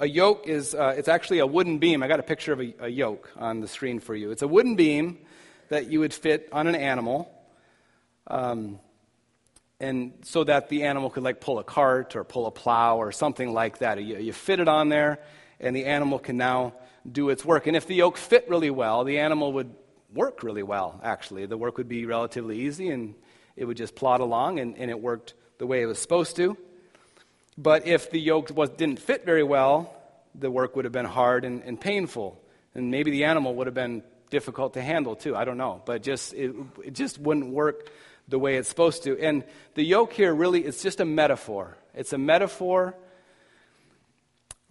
A 0.00 0.08
yoke 0.08 0.48
is, 0.48 0.74
uh, 0.74 0.94
it's 0.96 1.08
actually 1.08 1.38
a 1.38 1.46
wooden 1.46 1.78
beam. 1.78 2.02
I 2.02 2.08
got 2.08 2.18
a 2.18 2.24
picture 2.24 2.52
of 2.52 2.60
a, 2.60 2.74
a 2.80 2.88
yoke 2.88 3.30
on 3.36 3.60
the 3.60 3.68
screen 3.68 4.00
for 4.00 4.16
you. 4.16 4.32
It's 4.32 4.42
a 4.42 4.48
wooden 4.48 4.74
beam 4.74 5.18
that 5.70 5.90
you 5.90 6.00
would 6.00 6.12
fit 6.12 6.48
on 6.52 6.66
an 6.66 6.74
animal. 6.74 7.32
Um, 8.26 8.78
and 9.80 10.12
so 10.22 10.44
that 10.44 10.68
the 10.68 10.82
animal 10.84 11.08
could 11.08 11.22
like 11.22 11.40
pull 11.40 11.58
a 11.58 11.64
cart 11.64 12.14
or 12.14 12.22
pull 12.22 12.46
a 12.46 12.50
plow 12.50 12.98
or 12.98 13.12
something 13.12 13.52
like 13.52 13.78
that. 13.78 14.02
You, 14.02 14.18
you 14.18 14.32
fit 14.34 14.60
it 14.60 14.68
on 14.68 14.90
there, 14.90 15.20
and 15.58 15.74
the 15.74 15.86
animal 15.86 16.18
can 16.18 16.36
now 16.36 16.74
do 17.10 17.30
its 17.30 17.44
work. 17.44 17.66
And 17.66 17.74
if 17.74 17.86
the 17.86 17.94
yoke 17.94 18.18
fit 18.18 18.46
really 18.48 18.70
well, 18.70 19.04
the 19.04 19.20
animal 19.20 19.54
would 19.54 19.74
work 20.12 20.42
really 20.42 20.62
well, 20.62 21.00
actually. 21.02 21.46
The 21.46 21.56
work 21.56 21.78
would 21.78 21.88
be 21.88 22.04
relatively 22.04 22.60
easy, 22.60 22.90
and 22.90 23.14
it 23.56 23.64
would 23.64 23.78
just 23.78 23.94
plod 23.94 24.20
along, 24.20 24.58
and, 24.58 24.76
and 24.76 24.90
it 24.90 25.00
worked 25.00 25.34
the 25.58 25.66
way 25.66 25.80
it 25.80 25.86
was 25.86 25.98
supposed 25.98 26.36
to. 26.36 26.58
But 27.56 27.86
if 27.86 28.10
the 28.10 28.20
yoke 28.20 28.50
was, 28.54 28.70
didn't 28.70 28.98
fit 28.98 29.24
very 29.24 29.42
well, 29.42 29.94
the 30.34 30.50
work 30.50 30.76
would 30.76 30.84
have 30.84 30.92
been 30.92 31.06
hard 31.06 31.44
and, 31.44 31.62
and 31.62 31.80
painful. 31.80 32.40
And 32.74 32.90
maybe 32.90 33.10
the 33.10 33.24
animal 33.24 33.54
would 33.54 33.66
have 33.66 33.74
been 33.74 34.02
difficult 34.30 34.74
to 34.74 34.82
handle 34.82 35.16
too. 35.16 35.36
I 35.36 35.44
don't 35.44 35.58
know. 35.58 35.82
But 35.84 36.02
just, 36.02 36.32
it, 36.34 36.54
it 36.84 36.94
just 36.94 37.18
wouldn't 37.18 37.52
work 37.52 37.90
the 38.28 38.38
way 38.38 38.56
it's 38.56 38.68
supposed 38.68 39.02
to. 39.04 39.18
And 39.18 39.44
the 39.74 39.82
yoke 39.82 40.12
here 40.12 40.32
really 40.32 40.64
is 40.64 40.82
just 40.82 41.00
a 41.00 41.04
metaphor. 41.04 41.76
It's 41.94 42.12
a 42.12 42.18
metaphor 42.18 42.94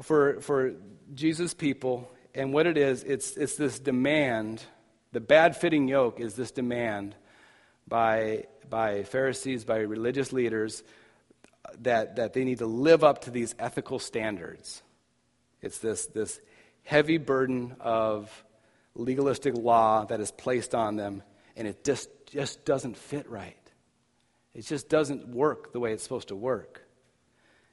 for, 0.01 0.41
for 0.41 0.74
Jesus' 1.14 1.53
people. 1.53 2.10
And 2.34 2.53
what 2.53 2.66
it 2.68 2.78
is, 2.78 3.03
it's, 3.03 3.36
it's 3.36 3.57
this 3.57 3.80
demand. 3.80 4.64
The 5.12 5.20
bad 5.20 5.57
fitting 5.57 5.88
yoke 5.88 6.20
is 6.20 6.36
this 6.36 6.51
demand 6.51 7.16
by, 7.88 8.45
by 8.70 9.03
Pharisees, 9.03 9.66
by 9.66 9.80
religious 9.80 10.32
leaders, 10.32 10.84
that, 11.82 12.16
that 12.16 12.34
they 12.34 12.43
need 12.43 12.60
to 12.60 12.66
live 12.66 13.03
up 13.03 13.22
to 13.22 13.32
these 13.32 13.53
ethical 13.60 13.99
standards. 13.99 14.82
It's 15.62 15.80
this, 15.80 16.05
this 16.07 16.39
heavy 16.84 17.18
burden 17.18 17.76
of 17.80 18.43
legalistic 19.00 19.56
law 19.56 20.06
that 20.06 20.20
is 20.20 20.32
placed 20.32 20.76
on 20.76 20.95
them, 20.95 21.24
and 21.56 21.68
it 21.68 21.84
just 21.84 22.10
just 22.28 22.64
doesn't 22.66 22.95
fit 22.95 23.30
right. 23.30 23.56
It 24.54 24.66
just 24.66 24.89
doesn't 24.89 25.28
work 25.30 25.74
the 25.74 25.80
way 25.80 25.93
it's 25.93 26.04
supposed 26.04 26.28
to 26.28 26.36
work. 26.36 26.84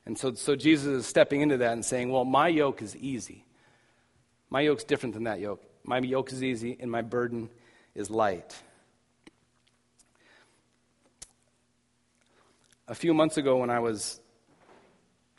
And 0.04 0.16
so, 0.16 0.34
so 0.34 0.54
Jesus 0.54 0.86
is 0.86 1.06
stepping 1.06 1.40
into 1.40 1.58
that 1.58 1.72
and 1.72 1.84
saying, 1.84 2.10
Well, 2.10 2.24
my 2.24 2.48
yoke 2.48 2.80
is 2.80 2.96
easy. 2.96 3.44
My 4.50 4.60
yoke's 4.60 4.84
different 4.84 5.14
than 5.14 5.24
that 5.24 5.40
yoke. 5.40 5.62
My 5.84 5.98
yoke 5.98 6.32
is 6.32 6.42
easy, 6.42 6.76
and 6.78 6.90
my 6.90 7.02
burden 7.02 7.50
is 7.94 8.10
light. 8.10 8.56
A 12.88 12.94
few 12.94 13.12
months 13.12 13.36
ago, 13.36 13.56
when 13.56 13.70
I 13.70 13.80
was 13.80 14.20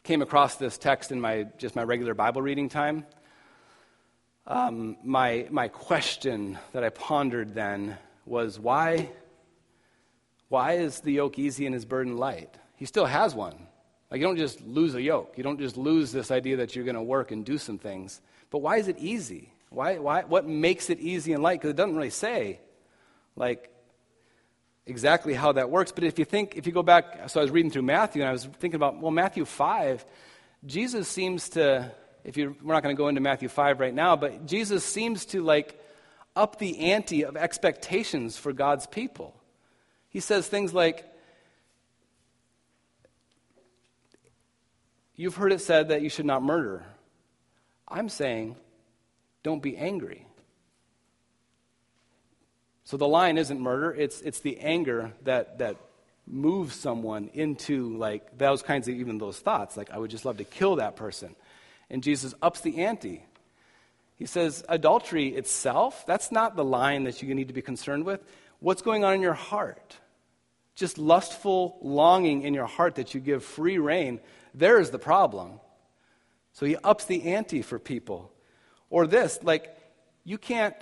came 0.04 0.22
across 0.22 0.56
this 0.56 0.78
text 0.78 1.12
in 1.12 1.20
my 1.20 1.48
just 1.58 1.76
my 1.76 1.84
regular 1.84 2.14
Bible 2.14 2.42
reading 2.42 2.68
time, 2.68 3.06
um, 4.48 4.96
my 5.04 5.48
my 5.52 5.68
question 5.68 6.58
that 6.72 6.84
I 6.84 6.90
pondered 6.90 7.54
then 7.54 7.98
was 8.26 8.60
why, 8.60 9.10
why 10.48 10.74
is 10.74 11.02
the 11.02 11.12
yoke 11.12 11.38
easy 11.38 11.66
and 11.66 11.74
his 11.74 11.86
burden 11.86 12.18
light? 12.18 12.58
He 12.76 12.86
still 12.86 13.06
has 13.06 13.36
one. 13.36 13.68
Like, 14.10 14.22
you 14.22 14.26
don't 14.26 14.38
just 14.38 14.62
lose 14.62 14.96
a 14.96 15.02
yoke. 15.02 15.34
You 15.36 15.44
don't 15.44 15.60
just 15.60 15.76
lose 15.76 16.12
this 16.14 16.32
idea 16.32 16.58
that 16.58 16.76
you're 16.76 16.86
going 16.86 16.96
to 16.96 17.02
work 17.02 17.32
and 17.32 17.44
do 17.44 17.58
some 17.58 17.78
things. 17.78 18.22
But 18.50 18.60
why 18.60 18.78
is 18.78 18.88
it 18.88 18.98
easy? 19.00 19.52
Why, 19.70 19.98
why, 19.98 20.24
what 20.24 20.48
makes 20.48 20.90
it 20.90 21.00
easy 21.00 21.34
and 21.34 21.44
light? 21.44 21.60
Because 21.60 21.72
it 21.72 21.76
doesn't 21.76 21.96
really 21.96 22.10
say, 22.10 22.62
like, 23.36 23.70
exactly 24.86 25.34
how 25.34 25.52
that 25.54 25.70
works. 25.70 25.92
But 25.92 26.06
if 26.06 26.18
you 26.20 26.24
think, 26.24 26.56
if 26.56 26.66
you 26.66 26.72
go 26.72 26.84
back, 26.84 27.30
so 27.30 27.42
I 27.42 27.44
was 27.44 27.52
reading 27.52 27.70
through 27.70 27.82
Matthew 27.82 28.22
and 28.22 28.30
I 28.30 28.32
was 28.32 28.46
thinking 28.46 28.76
about, 28.76 29.02
well, 29.02 29.12
Matthew 29.12 29.44
5, 29.44 30.06
Jesus 30.66 31.10
seems 31.10 31.50
to, 31.50 31.92
if 32.24 32.38
you, 32.38 32.56
we're 32.62 32.74
not 32.74 32.84
going 32.84 32.96
to 32.96 32.98
go 32.98 33.08
into 33.08 33.22
Matthew 33.22 33.50
5 33.50 33.80
right 33.80 33.94
now, 33.94 34.16
but 34.16 34.46
Jesus 34.46 34.84
seems 34.84 35.26
to, 35.28 35.42
like, 35.42 35.80
up 36.36 36.60
the 36.60 36.92
ante 36.92 37.24
of 37.24 37.36
expectations 37.36 38.38
for 38.38 38.54
God's 38.54 38.86
people. 38.88 39.36
He 40.10 40.20
says 40.20 40.48
things 40.48 40.74
like, 40.74 41.06
You've 45.20 45.36
heard 45.36 45.52
it 45.52 45.62
said 45.62 45.90
that 45.90 46.04
you 46.04 46.10
should 46.10 46.28
not 46.28 46.44
murder. 46.44 46.86
I'm 47.88 48.08
saying, 48.08 48.56
don't 49.42 49.64
be 49.64 49.76
angry. 49.76 50.28
So 52.84 52.98
the 52.98 53.08
line 53.08 53.40
isn't 53.40 53.60
murder, 53.60 53.92
it's, 53.92 54.22
it's 54.22 54.42
the 54.42 54.60
anger 54.60 55.12
that, 55.24 55.58
that 55.58 55.78
moves 56.28 56.76
someone 56.76 57.30
into 57.34 57.98
like 57.98 58.38
those 58.38 58.62
kinds 58.62 58.88
of 58.88 58.96
even 58.96 59.18
those 59.18 59.40
thoughts. 59.40 59.76
Like, 59.76 59.90
I 59.92 59.98
would 59.98 60.12
just 60.12 60.24
love 60.24 60.38
to 60.38 60.44
kill 60.44 60.76
that 60.76 60.96
person. 60.96 61.36
And 61.90 62.04
Jesus 62.04 62.34
ups 62.42 62.62
the 62.62 62.84
ante. 62.84 63.24
He 64.16 64.26
says, 64.26 64.64
adultery 64.68 65.30
itself, 65.30 66.06
that's 66.06 66.32
not 66.32 66.56
the 66.56 66.66
line 66.66 67.04
that 67.04 67.22
you 67.22 67.34
need 67.36 67.50
to 67.50 67.54
be 67.54 67.62
concerned 67.62 68.04
with. 68.04 68.24
What's 68.60 68.82
going 68.82 69.04
on 69.04 69.14
in 69.14 69.22
your 69.22 69.34
heart? 69.34 69.98
Just 70.76 70.98
lustful 70.98 71.78
longing 71.82 72.42
in 72.42 72.54
your 72.54 72.66
heart 72.66 72.96
that 72.96 73.14
you 73.14 73.20
give 73.20 73.44
free 73.44 73.78
rein, 73.78 74.20
there 74.54 74.80
is 74.80 74.90
the 74.90 75.00
problem. 75.00 75.60
So 76.54 76.66
he 76.66 76.76
ups 76.78 77.06
the 77.06 77.34
ante 77.34 77.62
for 77.62 77.78
people. 77.78 78.32
Or 78.90 79.06
this, 79.06 79.40
like, 79.44 79.76
you 80.24 80.38
can't, 80.40 80.76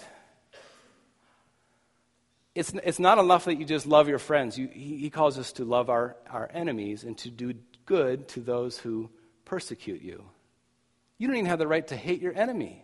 it's, 2.53 2.73
it's 2.83 2.99
not 2.99 3.17
enough 3.17 3.45
that 3.45 3.55
you 3.55 3.65
just 3.65 3.85
love 3.85 4.07
your 4.07 4.19
friends. 4.19 4.57
You, 4.57 4.69
he, 4.69 4.97
he 4.97 5.09
calls 5.09 5.37
us 5.37 5.51
to 5.53 5.65
love 5.65 5.89
our, 5.89 6.15
our 6.29 6.49
enemies 6.53 7.03
and 7.03 7.17
to 7.19 7.29
do 7.29 7.53
good 7.85 8.29
to 8.29 8.39
those 8.39 8.77
who 8.77 9.09
persecute 9.43 10.01
you. 10.01 10.23
You 11.17 11.27
don't 11.27 11.37
even 11.37 11.49
have 11.49 11.59
the 11.59 11.67
right 11.67 11.87
to 11.87 11.95
hate 11.95 12.21
your 12.21 12.33
enemy. 12.33 12.83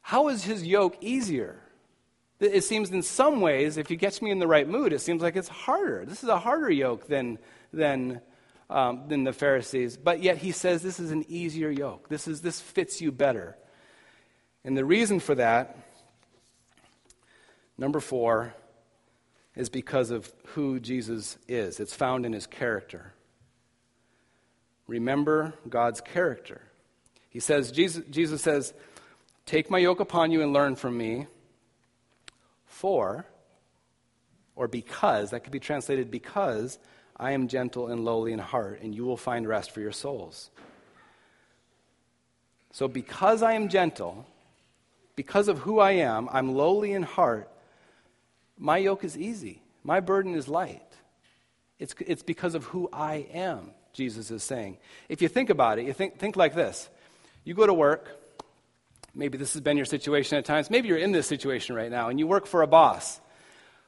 How 0.00 0.28
is 0.28 0.44
his 0.44 0.66
yoke 0.66 0.96
easier? 1.00 1.60
It 2.38 2.64
seems 2.64 2.90
in 2.90 3.02
some 3.02 3.40
ways, 3.40 3.76
if 3.76 3.90
you 3.90 3.96
catch 3.96 4.20
me 4.20 4.30
in 4.30 4.38
the 4.38 4.46
right 4.46 4.68
mood, 4.68 4.92
it 4.92 5.00
seems 5.00 5.22
like 5.22 5.36
it's 5.36 5.48
harder. 5.48 6.04
This 6.04 6.22
is 6.22 6.28
a 6.28 6.38
harder 6.38 6.70
yoke 6.70 7.06
than, 7.06 7.38
than, 7.72 8.20
um, 8.68 9.08
than 9.08 9.24
the 9.24 9.32
Pharisees. 9.32 9.96
But 9.96 10.22
yet 10.22 10.36
he 10.36 10.52
says 10.52 10.82
this 10.82 11.00
is 11.00 11.10
an 11.12 11.24
easier 11.28 11.70
yoke. 11.70 12.08
This, 12.08 12.28
is, 12.28 12.42
this 12.42 12.60
fits 12.60 13.00
you 13.00 13.10
better. 13.10 13.56
And 14.64 14.76
the 14.76 14.84
reason 14.84 15.18
for 15.18 15.34
that, 15.36 15.78
number 17.78 18.00
four, 18.00 18.54
is 19.54 19.70
because 19.70 20.10
of 20.10 20.30
who 20.48 20.78
Jesus 20.78 21.38
is. 21.48 21.80
It's 21.80 21.94
found 21.94 22.26
in 22.26 22.34
his 22.34 22.46
character. 22.46 23.14
Remember 24.86 25.54
God's 25.68 26.02
character. 26.02 26.60
He 27.36 27.40
says, 27.40 27.70
Jesus, 27.70 28.02
Jesus 28.08 28.40
says, 28.40 28.72
Take 29.44 29.70
my 29.70 29.76
yoke 29.76 30.00
upon 30.00 30.30
you 30.30 30.40
and 30.40 30.54
learn 30.54 30.74
from 30.74 30.96
me. 30.96 31.26
For, 32.64 33.26
or 34.54 34.68
because, 34.68 35.32
that 35.32 35.40
could 35.40 35.52
be 35.52 35.60
translated 35.60 36.10
because, 36.10 36.78
I 37.14 37.32
am 37.32 37.48
gentle 37.48 37.88
and 37.88 38.06
lowly 38.06 38.32
in 38.32 38.38
heart, 38.38 38.80
and 38.80 38.94
you 38.94 39.04
will 39.04 39.18
find 39.18 39.46
rest 39.46 39.70
for 39.70 39.80
your 39.80 39.92
souls. 39.92 40.48
So, 42.72 42.88
because 42.88 43.42
I 43.42 43.52
am 43.52 43.68
gentle, 43.68 44.26
because 45.14 45.48
of 45.48 45.58
who 45.58 45.78
I 45.78 45.90
am, 45.90 46.30
I'm 46.32 46.54
lowly 46.54 46.92
in 46.92 47.02
heart, 47.02 47.50
my 48.56 48.78
yoke 48.78 49.04
is 49.04 49.14
easy. 49.18 49.60
My 49.84 50.00
burden 50.00 50.34
is 50.34 50.48
light. 50.48 50.90
It's, 51.78 51.94
it's 52.06 52.22
because 52.22 52.54
of 52.54 52.64
who 52.64 52.88
I 52.94 53.26
am, 53.30 53.72
Jesus 53.92 54.30
is 54.30 54.42
saying. 54.42 54.78
If 55.10 55.20
you 55.20 55.28
think 55.28 55.50
about 55.50 55.78
it, 55.78 55.84
you 55.84 55.92
think, 55.92 56.18
think 56.18 56.34
like 56.36 56.54
this 56.54 56.88
you 57.46 57.54
go 57.54 57.64
to 57.64 57.72
work, 57.72 58.08
maybe 59.14 59.38
this 59.38 59.52
has 59.52 59.62
been 59.62 59.76
your 59.76 59.86
situation 59.86 60.36
at 60.36 60.44
times, 60.44 60.68
maybe 60.68 60.88
you're 60.88 60.98
in 60.98 61.12
this 61.12 61.28
situation 61.28 61.76
right 61.76 61.90
now, 61.90 62.08
and 62.08 62.18
you 62.18 62.26
work 62.26 62.44
for 62.44 62.62
a 62.62 62.66
boss 62.66 63.20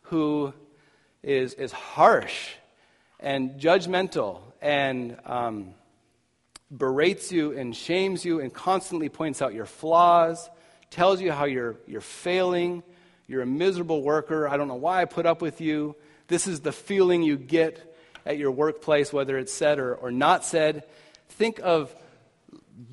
who 0.03 0.55
is, 1.25 1.55
is 1.55 1.73
harsh 1.73 2.51
and 3.19 3.61
judgmental 3.61 4.41
and 4.63 5.17
um, 5.27 5.75
berates 6.75 7.33
you 7.33 7.51
and 7.51 7.75
shames 7.75 8.25
you 8.25 8.39
and 8.39 8.55
constantly 8.55 9.09
points 9.09 9.43
out 9.43 9.53
your 9.53 9.67
flaws 9.67 10.49
tells 10.91 11.21
you 11.21 11.33
how 11.33 11.45
you're, 11.45 11.75
you're 11.89 12.01
failing, 12.01 12.85
you're 13.27 13.43
a 13.43 13.47
miserable 13.47 14.03
worker, 14.03 14.49
I 14.49 14.57
don't 14.57 14.69
know 14.69 14.77
why 14.77 15.03
I 15.03 15.05
put 15.05 15.27
up 15.27 15.43
with 15.43 15.61
you. 15.61 15.97
This 16.29 16.47
is 16.47 16.61
the 16.61 16.73
feeling 16.73 17.25
you 17.25 17.37
get 17.37 17.97
at 18.25 18.39
your 18.39 18.53
workplace, 18.53 19.13
whether 19.13 19.37
it's 19.37 19.53
said 19.53 19.81
or, 19.81 19.97
or 19.97 20.13
not 20.13 20.45
said. 20.45 20.85
Think 21.31 21.59
of 21.61 21.93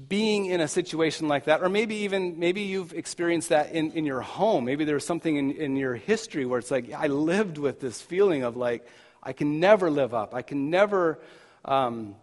being 0.07 0.47
in 0.47 0.61
a 0.61 0.67
situation 0.67 1.27
like 1.27 1.45
that, 1.45 1.61
or 1.61 1.69
maybe 1.69 1.95
even 1.97 2.39
maybe 2.39 2.61
you've 2.61 2.93
experienced 2.93 3.49
that 3.49 3.71
in, 3.71 3.91
in 3.91 4.05
your 4.05 4.21
home. 4.21 4.65
Maybe 4.65 4.83
there's 4.83 5.05
something 5.05 5.35
in, 5.35 5.51
in 5.51 5.75
your 5.75 5.93
history 5.93 6.45
where 6.45 6.57
it's 6.57 6.71
like, 6.71 6.91
I 6.91 7.07
lived 7.07 7.57
with 7.57 7.79
this 7.79 8.01
feeling 8.01 8.43
of 8.43 8.57
like, 8.57 8.87
I 9.21 9.33
can 9.33 9.59
never 9.59 9.91
live 9.91 10.13
up. 10.13 10.33
I 10.33 10.41
can 10.41 10.69
never, 10.69 11.19
um, 11.63 12.15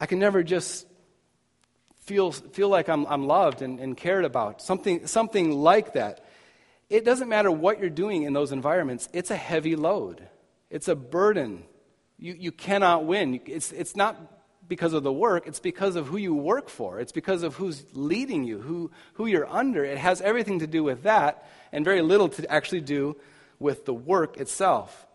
I 0.00 0.06
can 0.06 0.18
never 0.18 0.42
just 0.42 0.86
feel, 2.00 2.32
feel 2.32 2.68
like 2.68 2.88
I'm, 2.88 3.06
I'm 3.06 3.26
loved 3.26 3.62
and, 3.62 3.78
and 3.78 3.96
cared 3.96 4.24
about. 4.24 4.60
Something, 4.62 5.06
something 5.06 5.52
like 5.52 5.92
that. 5.92 6.24
It 6.88 7.04
doesn't 7.04 7.28
matter 7.28 7.50
what 7.50 7.78
you're 7.78 7.90
doing 7.90 8.24
in 8.24 8.32
those 8.32 8.50
environments, 8.50 9.08
it's 9.12 9.30
a 9.30 9.36
heavy 9.36 9.76
load, 9.76 10.26
it's 10.70 10.88
a 10.88 10.96
burden. 10.96 11.62
You, 12.18 12.34
you 12.38 12.52
cannot 12.52 13.06
win. 13.06 13.40
It's, 13.46 13.72
it's 13.72 13.96
not 13.96 14.39
because 14.70 14.92
of 14.92 15.02
the 15.02 15.12
work, 15.12 15.48
it's 15.48 15.58
because 15.58 15.96
of 15.96 16.06
who 16.06 16.16
you 16.16 16.32
work 16.32 16.70
for. 16.70 17.00
It's 17.00 17.10
because 17.10 17.42
of 17.42 17.56
who's 17.56 17.84
leading 17.92 18.44
you, 18.44 18.60
who, 18.60 18.92
who 19.14 19.26
you're 19.26 19.50
under. 19.50 19.84
It 19.84 19.98
has 19.98 20.22
everything 20.22 20.60
to 20.60 20.66
do 20.68 20.84
with 20.84 21.02
that 21.02 21.44
and 21.72 21.84
very 21.84 22.00
little 22.00 22.28
to 22.28 22.50
actually 22.50 22.82
do 22.82 23.16
with 23.58 23.84
the 23.84 23.92
work 23.92 24.36
itself. 24.38 25.08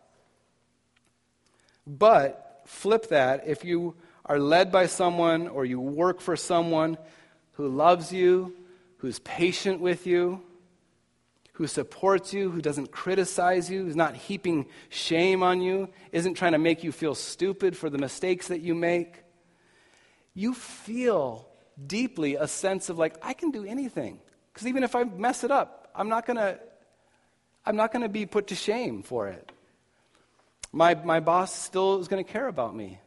But 1.88 2.64
flip 2.66 3.08
that 3.10 3.48
if 3.48 3.64
you 3.64 3.96
are 4.26 4.40
led 4.40 4.74
by 4.74 4.88
someone 4.88 5.48
or 5.48 5.64
you 5.64 5.80
work 5.80 6.20
for 6.20 6.36
someone 6.36 6.98
who 7.54 7.70
loves 7.70 8.12
you, 8.12 8.54
who's 8.98 9.20
patient 9.20 9.80
with 9.80 10.06
you, 10.06 10.42
who 11.54 11.68
supports 11.68 12.34
you, 12.34 12.50
who 12.50 12.62
doesn't 12.62 12.92
criticize 12.92 13.70
you, 13.70 13.86
who's 13.86 13.96
not 13.96 14.18
heaping 14.18 14.66
shame 14.90 15.42
on 15.44 15.62
you, 15.62 15.88
isn't 16.12 16.34
trying 16.34 16.52
to 16.52 16.58
make 16.58 16.84
you 16.84 16.92
feel 16.92 17.16
stupid 17.16 17.78
for 17.78 17.90
the 17.90 17.98
mistakes 17.98 18.50
that 18.50 18.60
you 18.60 18.76
make, 18.76 19.22
you 20.36 20.54
feel 20.54 21.48
deeply 21.88 22.36
a 22.36 22.48
sense 22.48 22.90
of 22.90 23.00
like, 23.00 23.16
I 23.24 23.34
can 23.34 23.50
do 23.50 23.66
anything. 23.66 24.20
Because 24.54 24.68
even 24.68 24.84
if 24.84 24.96
I 24.96 25.04
mess 25.06 25.44
it 25.44 25.50
up, 25.50 25.90
I'm 25.96 26.10
not 26.10 26.26
going 26.28 26.38
to. 26.38 26.60
I'm 27.68 27.76
not 27.76 27.92
going 27.92 28.04
to 28.04 28.10
be 28.10 28.28
put 28.28 28.48
to 28.48 28.56
shame 28.56 29.02
for 29.02 29.28
it. 29.28 29.52
My, 30.72 30.94
my 30.94 31.20
boss 31.20 31.52
still 31.52 32.00
is 32.00 32.08
going 32.08 32.24
to 32.24 32.32
care 32.32 32.48
about 32.48 32.76
me. 32.76 33.00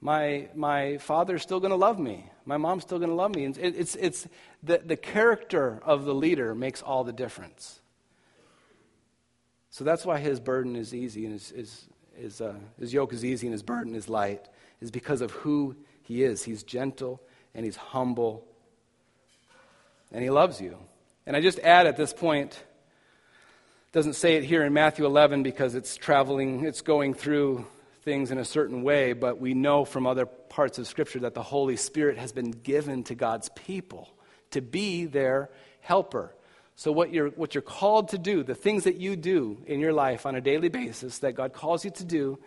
My, 0.00 0.48
my 0.54 0.98
father's 0.98 1.42
still 1.42 1.60
going 1.60 1.70
to 1.72 1.76
love 1.76 1.98
me. 1.98 2.30
My 2.44 2.56
mom's 2.56 2.84
still 2.84 2.98
going 2.98 3.10
to 3.10 3.16
love 3.16 3.34
me. 3.34 3.46
It, 3.46 3.58
it's, 3.58 3.96
it's 3.96 4.28
the, 4.62 4.78
the 4.78 4.96
character 4.96 5.80
of 5.84 6.04
the 6.04 6.14
leader 6.14 6.54
makes 6.54 6.82
all 6.82 7.04
the 7.04 7.12
difference. 7.12 7.80
So 9.70 9.84
that's 9.84 10.06
why 10.06 10.18
his 10.18 10.40
burden 10.40 10.76
is 10.76 10.94
easy 10.94 11.24
and 11.24 11.32
his, 11.32 11.50
his, 11.50 11.84
his, 12.14 12.40
uh, 12.40 12.54
his 12.78 12.92
yoke 12.92 13.12
is 13.12 13.24
easy 13.24 13.46
and 13.46 13.52
his 13.52 13.62
burden 13.62 13.94
is 13.94 14.08
light, 14.08 14.48
is 14.80 14.90
because 14.90 15.20
of 15.20 15.30
who 15.30 15.76
he 16.02 16.22
is. 16.22 16.42
He's 16.42 16.62
gentle 16.62 17.20
and 17.54 17.64
he's 17.64 17.76
humble 17.76 18.44
and 20.12 20.22
he 20.22 20.30
loves 20.30 20.60
you. 20.60 20.76
And 21.26 21.36
I 21.36 21.40
just 21.40 21.58
add 21.60 21.86
at 21.86 21.96
this 21.96 22.12
point, 22.12 22.60
doesn't 23.92 24.14
say 24.14 24.36
it 24.36 24.44
here 24.44 24.64
in 24.64 24.72
Matthew 24.72 25.06
11 25.06 25.42
because 25.42 25.74
it's 25.74 25.96
traveling, 25.96 26.64
it's 26.64 26.80
going 26.80 27.14
through 27.14 27.66
things 28.02 28.30
in 28.30 28.38
a 28.38 28.44
certain 28.44 28.82
way, 28.82 29.12
but 29.12 29.40
we 29.40 29.54
know 29.54 29.84
from 29.84 30.06
other 30.06 30.26
parts 30.26 30.78
of 30.78 30.86
Scripture 30.86 31.20
that 31.20 31.34
the 31.34 31.42
Holy 31.42 31.76
Spirit 31.76 32.18
has 32.18 32.32
been 32.32 32.50
given 32.50 33.04
to 33.04 33.14
God's 33.14 33.48
people 33.50 34.08
to 34.50 34.60
be 34.60 35.04
their 35.04 35.50
helper. 35.80 36.34
So, 36.76 36.92
what 36.92 37.12
you're, 37.12 37.28
what 37.30 37.54
you're 37.54 37.62
called 37.62 38.08
to 38.08 38.18
do, 38.18 38.42
the 38.42 38.54
things 38.54 38.84
that 38.84 38.96
you 38.96 39.14
do 39.14 39.58
in 39.66 39.80
your 39.80 39.92
life 39.92 40.24
on 40.24 40.34
a 40.34 40.40
daily 40.40 40.70
basis 40.70 41.18
that 41.18 41.34
God 41.34 41.52
calls 41.52 41.84
you 41.84 41.90
to 41.90 42.04
do, 42.04 42.38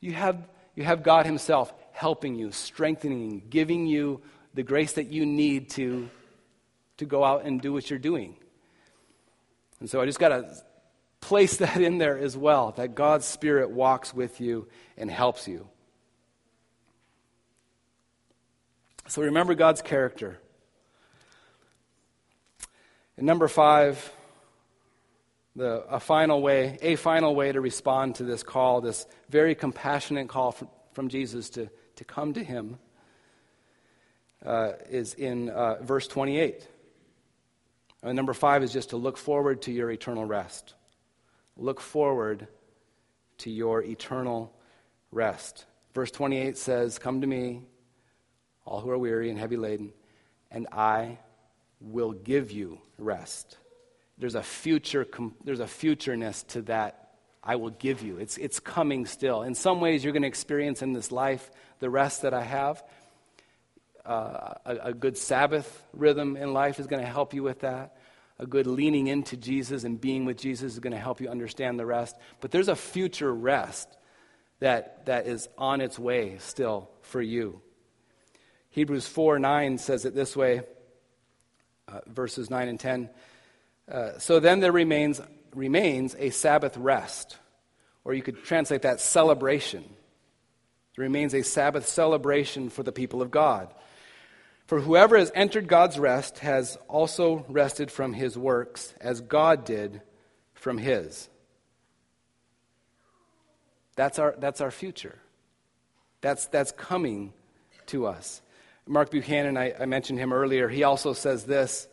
you 0.00 0.12
have, 0.14 0.48
you 0.76 0.84
have 0.84 1.02
God 1.02 1.26
Himself 1.26 1.72
helping 1.92 2.36
you, 2.36 2.52
strengthening 2.52 3.30
you, 3.32 3.40
giving 3.40 3.86
you 3.86 4.20
the 4.54 4.62
grace 4.62 4.92
that 4.92 5.08
you 5.08 5.26
need 5.26 5.70
to, 5.70 6.08
to 6.98 7.04
go 7.04 7.24
out 7.24 7.44
and 7.44 7.60
do 7.60 7.72
what 7.72 7.90
you're 7.90 7.98
doing. 7.98 8.36
And 9.80 9.90
so 9.90 10.00
I 10.00 10.06
just 10.06 10.18
got 10.18 10.28
to 10.28 10.54
place 11.20 11.56
that 11.64 11.80
in 11.80 11.98
there 11.98 12.16
as 12.16 12.36
well 12.36 12.72
that 12.76 12.94
God's 12.94 13.24
Spirit 13.26 13.70
walks 13.70 14.14
with 14.14 14.40
you 14.40 14.68
and 14.96 15.10
helps 15.10 15.48
you. 15.48 15.66
So 19.08 19.22
remember 19.22 19.54
God's 19.54 19.82
character. 19.82 20.38
And 23.16 23.24
number 23.24 23.48
five, 23.48 24.12
the, 25.56 25.84
a 25.88 25.98
final 25.98 26.42
way, 26.42 26.78
a 26.82 26.96
final 26.96 27.34
way 27.34 27.50
to 27.50 27.60
respond 27.60 28.16
to 28.16 28.24
this 28.24 28.42
call, 28.42 28.82
this 28.82 29.06
very 29.30 29.54
compassionate 29.54 30.28
call 30.28 30.52
from, 30.52 30.68
from 30.92 31.08
Jesus 31.08 31.50
to, 31.50 31.68
to 31.96 32.04
come 32.04 32.34
to 32.34 32.44
him, 32.44 32.78
uh, 34.44 34.72
is 34.90 35.14
in 35.14 35.48
uh, 35.48 35.82
verse 35.82 36.06
28. 36.06 36.68
And 38.02 38.14
number 38.14 38.34
five 38.34 38.62
is 38.62 38.72
just 38.72 38.90
to 38.90 38.98
look 38.98 39.16
forward 39.16 39.62
to 39.62 39.72
your 39.72 39.90
eternal 39.90 40.26
rest. 40.26 40.74
Look 41.56 41.80
forward 41.80 42.46
to 43.38 43.50
your 43.50 43.82
eternal 43.82 44.54
rest. 45.10 45.64
Verse 45.94 46.10
28 46.10 46.58
says, 46.58 46.98
Come 46.98 47.22
to 47.22 47.26
me, 47.26 47.62
all 48.66 48.80
who 48.80 48.90
are 48.90 48.98
weary 48.98 49.30
and 49.30 49.38
heavy 49.38 49.56
laden, 49.56 49.92
and 50.50 50.66
I 50.70 51.18
will 51.80 52.12
give 52.12 52.52
you 52.52 52.78
rest. 52.98 53.56
There's 54.18 54.34
a 54.34 54.42
future, 54.42 55.06
there's 55.44 55.60
a 55.60 55.64
futureness 55.64 56.46
to 56.48 56.62
that 56.62 57.10
I 57.42 57.56
will 57.56 57.70
give 57.70 58.02
you. 58.02 58.18
It's, 58.18 58.38
it's 58.38 58.58
coming 58.60 59.06
still. 59.06 59.42
In 59.42 59.54
some 59.54 59.80
ways, 59.80 60.02
you're 60.02 60.12
going 60.12 60.22
to 60.22 60.28
experience 60.28 60.82
in 60.82 60.92
this 60.92 61.12
life 61.12 61.50
the 61.78 61.90
rest 61.90 62.22
that 62.22 62.34
I 62.34 62.42
have. 62.42 62.82
Uh, 64.04 64.54
a, 64.64 64.76
a 64.84 64.94
good 64.94 65.16
Sabbath 65.18 65.82
rhythm 65.92 66.36
in 66.36 66.52
life 66.52 66.80
is 66.80 66.86
going 66.86 67.02
to 67.02 67.08
help 67.08 67.34
you 67.34 67.42
with 67.42 67.60
that 67.60 67.96
a 68.38 68.46
good 68.46 68.66
leaning 68.66 69.06
into 69.06 69.36
Jesus 69.36 69.84
and 69.84 70.00
being 70.00 70.24
with 70.24 70.36
Jesus 70.36 70.74
is 70.74 70.78
going 70.78 70.92
to 70.92 70.98
help 70.98 71.20
you 71.20 71.28
understand 71.28 71.78
the 71.78 71.86
rest. 71.86 72.16
But 72.40 72.50
there's 72.50 72.68
a 72.68 72.76
future 72.76 73.32
rest 73.32 73.88
that, 74.60 75.06
that 75.06 75.26
is 75.26 75.48
on 75.56 75.80
its 75.80 75.98
way 75.98 76.36
still 76.38 76.90
for 77.02 77.22
you. 77.22 77.60
Hebrews 78.70 79.06
4 79.06 79.38
9 79.38 79.78
says 79.78 80.04
it 80.04 80.14
this 80.14 80.36
way 80.36 80.62
uh, 81.88 82.00
verses 82.06 82.50
9 82.50 82.68
and 82.68 82.80
10. 82.80 83.08
Uh, 83.90 84.18
so 84.18 84.40
then 84.40 84.60
there 84.60 84.72
remains, 84.72 85.20
remains 85.54 86.16
a 86.18 86.30
Sabbath 86.30 86.76
rest, 86.76 87.36
or 88.04 88.14
you 88.14 88.22
could 88.22 88.42
translate 88.44 88.82
that 88.82 89.00
celebration. 89.00 89.84
There 90.96 91.04
remains 91.04 91.34
a 91.34 91.42
Sabbath 91.42 91.86
celebration 91.86 92.70
for 92.70 92.82
the 92.82 92.92
people 92.92 93.22
of 93.22 93.30
God. 93.30 93.72
For 94.66 94.80
whoever 94.80 95.16
has 95.16 95.30
entered 95.34 95.68
God's 95.68 95.98
rest 95.98 96.40
has 96.40 96.76
also 96.88 97.44
rested 97.48 97.90
from 97.90 98.12
his 98.12 98.36
works, 98.36 98.92
as 99.00 99.20
God 99.20 99.64
did 99.64 100.02
from 100.54 100.78
his. 100.78 101.28
That's 103.94 104.18
our, 104.18 104.34
that's 104.38 104.60
our 104.60 104.72
future. 104.72 105.18
That's, 106.20 106.46
that's 106.46 106.72
coming 106.72 107.32
to 107.86 108.06
us. 108.06 108.42
Mark 108.86 109.10
Buchanan, 109.10 109.56
I, 109.56 109.74
I 109.78 109.86
mentioned 109.86 110.18
him 110.18 110.32
earlier, 110.32 110.68
he 110.68 110.82
also 110.82 111.12
says 111.12 111.44
this 111.44 111.86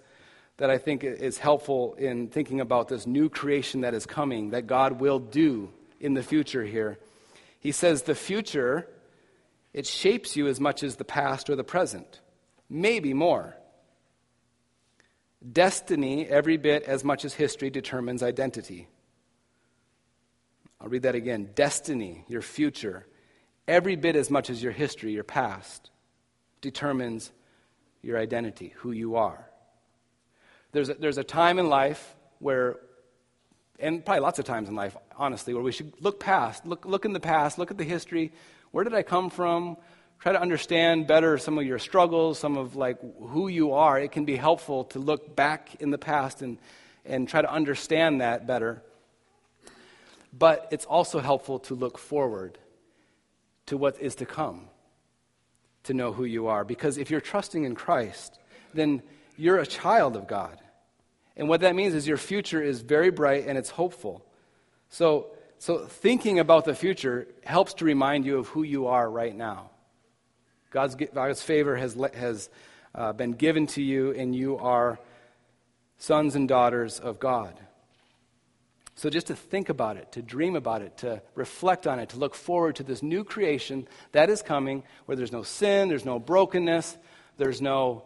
that 0.58 0.70
I 0.70 0.78
think 0.78 1.04
is 1.04 1.38
helpful 1.38 1.95
in 1.95 2.28
thinking 2.28 2.62
about 2.62 2.88
this 2.88 3.08
new 3.08 3.30
creation 3.30 3.82
that 3.82 3.93
is 3.93 4.06
coming, 4.06 4.51
that 4.51 4.68
God 4.68 4.99
will 4.99 5.20
do 5.20 5.72
in 5.99 6.14
the 6.14 6.24
future 6.24 6.64
here. 6.64 6.99
He 7.60 7.72
says, 7.72 8.04
The 8.04 8.16
future, 8.16 8.88
it 9.74 9.88
shapes 9.88 10.36
you 10.36 10.47
as 10.47 10.60
much 10.60 10.84
as 10.84 10.97
the 10.97 11.06
past 11.06 11.49
or 11.49 11.56
the 11.56 11.64
present, 11.64 12.22
maybe 12.70 13.14
more. 13.14 13.56
Destiny, 15.51 16.26
every 16.26 16.58
bit 16.58 16.84
as 16.84 17.04
much 17.04 17.26
as 17.26 17.34
history, 17.34 17.70
determines 17.70 18.24
identity. 18.24 18.88
I'll 20.80 20.88
read 20.88 21.04
that 21.04 21.16
again. 21.16 21.49
Destiny, 21.56 22.26
your 22.28 22.41
future, 22.41 23.08
every 23.68 23.95
bit 23.95 24.16
as 24.16 24.30
much 24.30 24.49
as 24.49 24.62
your 24.62 24.72
history, 24.72 25.14
your 25.14 25.24
past, 25.24 25.89
determines 26.62 27.32
your 28.01 28.18
identity, 28.18 28.74
who 28.78 28.91
you 28.91 29.16
are. 29.16 29.49
There's 30.74 30.89
a, 30.89 30.95
there's 30.95 31.19
a 31.19 31.24
time 31.24 31.59
in 31.59 31.69
life 31.69 32.15
where, 32.39 32.78
and 33.80 34.03
probably 34.03 34.21
lots 34.21 34.39
of 34.39 34.45
times 34.45 34.67
in 34.67 34.76
life, 34.76 34.97
honestly, 35.15 35.53
where 35.53 35.63
we 35.63 35.71
should 35.71 35.93
look 36.01 36.19
past, 36.19 36.65
look, 36.65 36.86
look 36.86 37.05
in 37.05 37.13
the 37.13 37.19
past, 37.19 37.57
look 37.57 37.71
at 37.71 37.78
the 37.78 37.84
history. 37.84 38.34
Where 38.71 38.84
did 38.84 38.95
I 38.95 39.03
come 39.03 39.30
from? 39.30 39.78
Try 40.19 40.32
to 40.32 40.41
understand 40.41 41.05
better 41.05 41.38
some 41.38 41.59
of 41.59 41.65
your 41.65 41.78
struggles, 41.78 42.39
some 42.39 42.57
of 42.57 42.76
like 42.76 42.97
who 43.19 43.49
you 43.49 43.74
are. 43.74 43.99
It 43.99 44.11
can 44.11 44.26
be 44.26 44.36
helpful 44.36 44.86
to 44.86 44.99
look 44.99 45.36
back 45.36 45.76
in 45.80 45.91
the 45.91 45.97
past 45.99 46.41
and, 46.41 46.57
and 47.05 47.30
try 47.30 47.41
to 47.43 47.51
understand 47.51 48.21
that 48.21 48.47
better. 48.47 48.82
But 50.38 50.69
it's 50.71 50.86
also 50.86 51.19
helpful 51.19 51.59
to 51.59 51.76
look 51.76 51.99
forward 51.99 52.57
to 53.67 53.78
what 53.78 54.01
is 54.01 54.15
to 54.15 54.26
come, 54.26 54.69
to 55.84 55.93
know 55.93 56.13
who 56.13 56.24
you 56.24 56.47
are. 56.47 56.63
Because 56.63 56.97
if 56.97 57.11
you're 57.11 57.21
trusting 57.21 57.63
in 57.63 57.76
Christ, 57.76 58.39
then 58.74 59.03
you're 59.38 59.59
a 59.59 59.65
child 59.65 60.15
of 60.15 60.27
God. 60.27 60.57
And 61.36 61.49
what 61.49 61.61
that 61.61 61.75
means 61.75 61.93
is 61.93 62.07
your 62.07 62.17
future 62.17 62.61
is 62.61 62.81
very 62.81 63.09
bright 63.09 63.47
and 63.47 63.57
it's 63.57 63.69
hopeful. 63.69 64.25
So, 64.89 65.27
so 65.57 65.79
thinking 65.79 66.39
about 66.39 66.65
the 66.65 66.75
future 66.75 67.27
helps 67.43 67.73
to 67.75 67.86
remind 67.86 68.25
you 68.25 68.38
of 68.38 68.47
who 68.49 68.63
you 68.63 68.88
are 68.88 69.09
right 69.09 69.36
now. 69.36 69.71
God's, 70.69 70.95
God's 70.95 71.41
favor 71.41 71.75
has, 71.75 71.97
has 72.13 72.49
uh, 72.95 73.13
been 73.13 73.34
given 73.34 73.67
to 73.67 73.81
you, 73.81 74.11
and 74.11 74.36
you 74.36 74.57
are 74.57 74.99
sons 75.97 76.36
and 76.36 76.47
daughters 76.47 76.99
of 76.99 77.19
God. 77.19 77.59
So, 78.95 79.09
just 79.09 79.27
to 79.27 79.36
think 79.36 79.69
about 79.69 79.97
it, 79.97 80.11
to 80.13 80.21
dream 80.21 80.55
about 80.55 80.81
it, 80.81 80.97
to 80.97 81.21
reflect 81.34 81.88
on 81.88 81.99
it, 81.99 82.09
to 82.09 82.17
look 82.17 82.36
forward 82.36 82.75
to 82.75 82.84
this 82.84 83.01
new 83.01 83.23
creation 83.23 83.88
that 84.11 84.29
is 84.29 84.41
coming 84.41 84.84
where 85.05 85.15
there's 85.15 85.31
no 85.31 85.41
sin, 85.41 85.89
there's 85.89 86.05
no 86.05 86.19
brokenness, 86.19 86.97
there's 87.38 87.61
no 87.61 88.03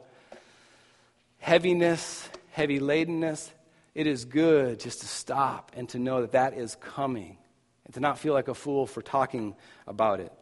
heaviness, 1.47 2.29
heavy 2.51 2.77
ladenness. 2.77 3.49
It 3.95 4.05
is 4.05 4.25
good 4.25 4.81
just 4.81 4.99
to 4.99 5.07
stop 5.07 5.71
and 5.77 5.87
to 5.89 5.97
know 5.97 6.19
that 6.19 6.33
that 6.33 6.53
is 6.53 6.75
coming 6.75 7.37
and 7.85 7.93
to 7.93 8.01
not 8.01 8.19
feel 8.19 8.33
like 8.33 8.49
a 8.49 8.53
fool 8.53 8.85
for 8.85 9.01
talking 9.01 9.55
about 9.87 10.19
it. 10.19 10.33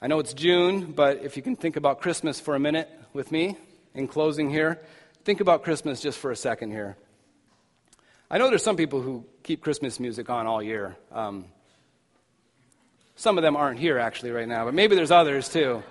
I 0.00 0.08
know 0.08 0.18
it's 0.18 0.34
June, 0.34 0.90
but 0.90 1.22
if 1.22 1.36
you 1.36 1.44
can 1.44 1.54
think 1.54 1.76
about 1.76 2.00
Christmas 2.00 2.40
for 2.40 2.56
a 2.56 2.58
minute 2.58 2.90
with 3.12 3.30
me 3.30 3.56
in 3.94 4.08
closing 4.08 4.50
here, 4.50 4.80
think 5.24 5.40
about 5.40 5.62
Christmas 5.62 6.00
just 6.00 6.18
for 6.18 6.32
a 6.32 6.36
second 6.36 6.72
here. 6.72 6.96
I 8.28 8.38
know 8.38 8.48
there's 8.48 8.64
some 8.64 8.76
people 8.76 9.00
who 9.00 9.24
keep 9.44 9.60
Christmas 9.60 10.00
music 10.00 10.28
on 10.28 10.48
all 10.48 10.60
year. 10.60 10.96
Um, 11.12 11.44
some 13.14 13.38
of 13.38 13.42
them 13.42 13.54
aren't 13.54 13.78
here 13.78 14.00
actually 14.00 14.32
right 14.32 14.48
now, 14.48 14.64
but 14.64 14.74
maybe 14.74 14.96
there's 14.96 15.12
others 15.12 15.48
too 15.48 15.84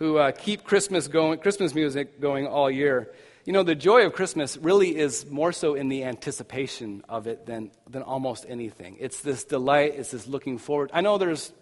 who 0.00 0.16
uh, 0.16 0.32
keep 0.32 0.64
Christmas 0.64 1.08
going, 1.08 1.38
Christmas 1.38 1.74
music 1.74 2.22
going 2.22 2.46
all 2.46 2.70
year. 2.70 3.12
You 3.44 3.52
know, 3.52 3.62
the 3.62 3.74
joy 3.74 4.06
of 4.06 4.14
Christmas 4.14 4.56
really 4.56 4.96
is 4.96 5.26
more 5.26 5.52
so 5.52 5.74
in 5.74 5.90
the 5.90 6.04
anticipation 6.04 7.04
of 7.06 7.26
it 7.26 7.44
than, 7.44 7.70
than 7.88 8.02
almost 8.02 8.46
anything. 8.48 8.96
It's 8.98 9.20
this 9.20 9.44
delight, 9.44 9.92
it's 9.96 10.12
this 10.12 10.26
looking 10.26 10.56
forward. 10.56 10.90
I 10.94 11.02
know 11.02 11.18
there's 11.18 11.52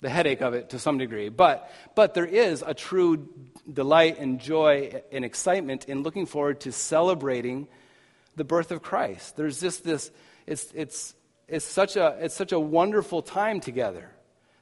the 0.00 0.08
headache 0.08 0.40
of 0.40 0.54
it 0.54 0.70
to 0.70 0.78
some 0.78 0.96
degree, 0.96 1.28
but, 1.28 1.70
but 1.94 2.14
there 2.14 2.24
is 2.24 2.64
a 2.66 2.72
true 2.72 3.28
delight 3.70 4.18
and 4.18 4.40
joy 4.40 5.02
and 5.12 5.22
excitement 5.22 5.84
in 5.84 6.02
looking 6.02 6.24
forward 6.24 6.60
to 6.60 6.72
celebrating 6.72 7.68
the 8.34 8.44
birth 8.44 8.72
of 8.72 8.80
Christ. 8.80 9.36
There's 9.36 9.60
just 9.60 9.84
this, 9.84 10.10
it's, 10.46 10.72
it's, 10.74 11.14
it's, 11.48 11.66
such, 11.66 11.96
a, 11.96 12.16
it's 12.18 12.34
such 12.34 12.52
a 12.52 12.58
wonderful 12.58 13.20
time 13.20 13.60
together. 13.60 14.10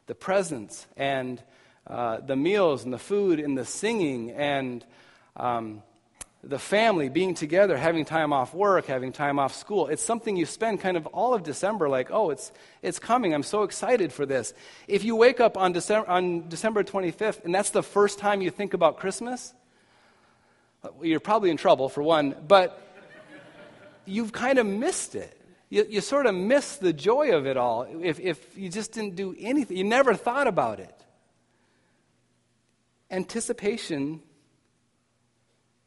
The 0.07 0.17
presence 0.17 0.89
and 0.97 1.41
uh, 1.87 2.21
the 2.21 2.37
meals 2.37 2.85
and 2.85 2.93
the 2.93 2.99
food 2.99 3.41
and 3.41 3.57
the 3.57 3.65
singing 3.65 4.31
and 4.31 4.85
um, 5.37 5.83
the 6.43 6.59
family 6.59 7.09
being 7.09 7.35
together, 7.35 7.77
having 7.77 8.05
time 8.05 8.33
off 8.33 8.55
work, 8.55 8.87
having 8.87 9.13
time 9.13 9.39
off 9.39 9.55
school. 9.55 9.89
It's 9.89 10.03
something 10.03 10.37
you 10.37 10.47
spend 10.47 10.81
kind 10.81 10.97
of 10.97 11.07
all 11.09 11.35
of 11.35 11.43
December 11.43 11.89
like, 11.89 12.11
oh, 12.11 12.31
it's, 12.31 12.51
it's 12.81 12.99
coming. 12.99 13.35
I'm 13.35 13.43
so 13.43 13.63
excited 13.63 14.13
for 14.13 14.25
this. 14.25 14.55
If 14.89 15.05
you 15.05 15.17
wake 15.17 15.41
up 15.41 15.59
on 15.59 15.73
December, 15.73 16.09
on 16.09 16.49
December 16.49 16.83
25th 16.83 17.45
and 17.45 17.55
that's 17.55 17.71
the 17.71 17.83
first 17.83 18.19
time 18.19 18.41
you 18.41 18.51
think 18.51 18.73
about 18.73 18.99
Christmas, 18.99 19.53
you're 21.03 21.21
probably 21.21 21.51
in 21.51 21.59
trouble 21.59 21.91
for 21.91 22.03
one, 22.03 22.35
but 22.49 22.81
you've 24.07 24.33
kind 24.33 24.59
of 24.59 24.67
missed 24.67 25.15
it. 25.15 25.37
You, 25.69 25.87
you 25.89 26.01
sort 26.01 26.27
of 26.27 26.35
miss 26.35 26.77
the 26.77 26.93
joy 26.93 27.33
of 27.37 27.47
it 27.47 27.57
all 27.57 27.87
if, 28.03 28.19
if 28.19 28.57
you 28.57 28.71
just 28.71 28.93
didn't 28.93 29.15
do 29.15 29.37
anything. 29.39 29.77
You 29.77 29.85
never 29.85 30.15
thought 30.15 30.47
about 30.47 30.81
it. 30.81 30.95
Anticipation 33.11 34.23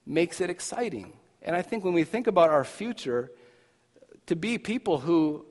makes 0.05 0.41
it 0.41 0.49
exciting. 0.49 1.13
And 1.41 1.55
I 1.55 1.61
think 1.61 1.84
when 1.84 1.93
we 1.93 2.03
think 2.03 2.28
about 2.28 2.49
our 2.49 2.63
future, 2.63 3.32
to 4.26 4.36
be 4.36 4.57
people 4.57 4.99
who 4.99 5.45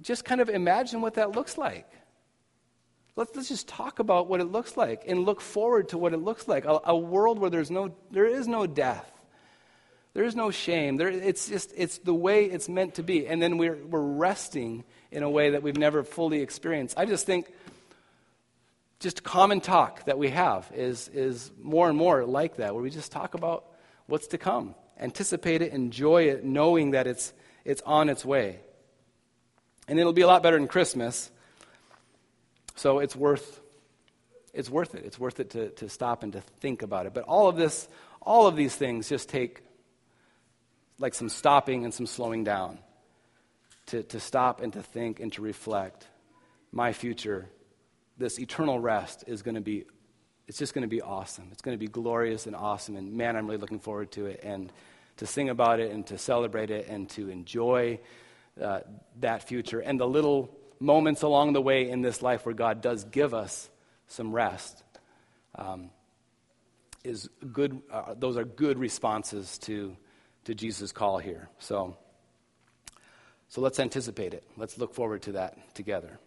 just 0.00 0.24
kind 0.24 0.40
of 0.40 0.48
imagine 0.48 1.00
what 1.00 1.14
that 1.14 1.32
looks 1.32 1.58
like. 1.58 1.86
Let's, 3.16 3.34
let's 3.34 3.48
just 3.48 3.68
talk 3.68 3.98
about 3.98 4.28
what 4.28 4.40
it 4.40 4.46
looks 4.46 4.76
like 4.76 5.04
and 5.06 5.24
look 5.24 5.40
forward 5.40 5.90
to 5.90 5.98
what 5.98 6.14
it 6.14 6.18
looks 6.18 6.48
like. 6.48 6.64
A, 6.64 6.80
a 6.84 6.96
world 6.96 7.38
where 7.38 7.50
there's 7.50 7.70
no, 7.70 7.94
there 8.10 8.26
is 8.26 8.48
no 8.48 8.66
death 8.66 9.10
there 10.12 10.24
is 10.24 10.34
no 10.34 10.50
shame. 10.50 10.96
There, 10.96 11.08
it's 11.08 11.48
just, 11.48 11.72
it's 11.76 11.98
the 11.98 12.14
way 12.14 12.46
it's 12.46 12.68
meant 12.68 12.96
to 12.96 13.02
be. 13.02 13.26
And 13.26 13.40
then 13.40 13.58
we're, 13.58 13.76
we're 13.76 14.00
resting 14.00 14.84
in 15.12 15.22
a 15.22 15.30
way 15.30 15.50
that 15.50 15.62
we've 15.62 15.76
never 15.76 16.02
fully 16.02 16.40
experienced. 16.40 16.98
I 16.98 17.04
just 17.04 17.26
think 17.26 17.52
just 19.00 19.24
common 19.24 19.62
talk 19.62 20.04
that 20.04 20.18
we 20.18 20.28
have 20.28 20.70
is, 20.74 21.08
is 21.08 21.50
more 21.60 21.88
and 21.88 21.96
more 21.96 22.24
like 22.24 22.56
that, 22.56 22.74
where 22.74 22.82
we 22.82 22.90
just 22.90 23.10
talk 23.10 23.34
about 23.34 23.64
what's 24.06 24.28
to 24.28 24.38
come, 24.38 24.74
anticipate 25.00 25.62
it, 25.62 25.72
enjoy 25.72 26.24
it, 26.24 26.44
knowing 26.44 26.90
that 26.90 27.06
it's, 27.06 27.32
it's 27.64 27.80
on 27.86 28.10
its 28.10 28.24
way. 28.24 28.60
And 29.88 29.98
it'll 29.98 30.12
be 30.12 30.20
a 30.20 30.26
lot 30.26 30.42
better 30.42 30.58
than 30.58 30.68
Christmas. 30.68 31.30
So 32.76 32.98
it's 32.98 33.16
worth, 33.16 33.60
it's 34.52 34.68
worth 34.68 34.94
it. 34.94 35.04
It's 35.06 35.18
worth 35.18 35.40
it 35.40 35.50
to, 35.50 35.70
to 35.70 35.88
stop 35.88 36.22
and 36.22 36.34
to 36.34 36.42
think 36.60 36.82
about 36.82 37.06
it. 37.06 37.14
But 37.14 37.24
all 37.24 37.48
of 37.48 37.56
this, 37.56 37.88
all 38.20 38.46
of 38.46 38.54
these 38.54 38.76
things 38.76 39.08
just 39.08 39.30
take 39.30 39.62
like 40.98 41.14
some 41.14 41.30
stopping 41.30 41.84
and 41.84 41.94
some 41.94 42.06
slowing 42.06 42.44
down 42.44 42.78
to, 43.86 44.02
to 44.02 44.20
stop 44.20 44.60
and 44.60 44.74
to 44.74 44.82
think 44.82 45.20
and 45.20 45.32
to 45.32 45.42
reflect. 45.42 46.06
My 46.70 46.92
future, 46.92 47.48
this 48.20 48.38
eternal 48.38 48.78
rest, 48.78 49.24
is 49.26 49.42
going 49.42 49.56
to 49.56 49.60
be, 49.60 49.84
it's 50.46 50.58
just 50.58 50.74
going 50.74 50.82
to 50.82 50.88
be 50.88 51.02
awesome. 51.02 51.48
It's 51.50 51.62
going 51.62 51.76
to 51.76 51.78
be 51.78 51.88
glorious 51.88 52.46
and 52.46 52.54
awesome. 52.54 52.96
And 52.96 53.14
man, 53.14 53.36
I'm 53.36 53.46
really 53.46 53.58
looking 53.58 53.80
forward 53.80 54.12
to 54.12 54.26
it 54.26 54.40
and 54.44 54.72
to 55.16 55.26
sing 55.26 55.48
about 55.48 55.80
it 55.80 55.90
and 55.90 56.06
to 56.06 56.18
celebrate 56.18 56.70
it 56.70 56.86
and 56.88 57.08
to 57.10 57.28
enjoy 57.28 57.98
uh, 58.60 58.80
that 59.18 59.48
future 59.48 59.80
and 59.80 59.98
the 59.98 60.06
little 60.06 60.56
moments 60.78 61.22
along 61.22 61.52
the 61.52 61.60
way 61.60 61.90
in 61.90 62.00
this 62.00 62.22
life 62.22 62.46
where 62.46 62.54
God 62.54 62.80
does 62.80 63.04
give 63.04 63.34
us 63.34 63.68
some 64.06 64.32
rest. 64.32 64.84
Um, 65.56 65.90
is 67.02 67.28
good, 67.52 67.82
uh, 67.90 68.14
those 68.16 68.36
are 68.36 68.44
good 68.44 68.78
responses 68.78 69.58
to 69.58 69.96
to 70.44 70.54
Jesus' 70.54 70.92
call 70.92 71.18
here. 71.18 71.48
So, 71.58 71.96
so 73.48 73.60
let's 73.60 73.78
anticipate 73.80 74.34
it. 74.34 74.44
Let's 74.56 74.78
look 74.78 74.94
forward 74.94 75.22
to 75.22 75.32
that 75.32 75.74
together. 75.74 76.18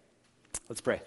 Let's 0.69 0.81
pray. 0.81 1.01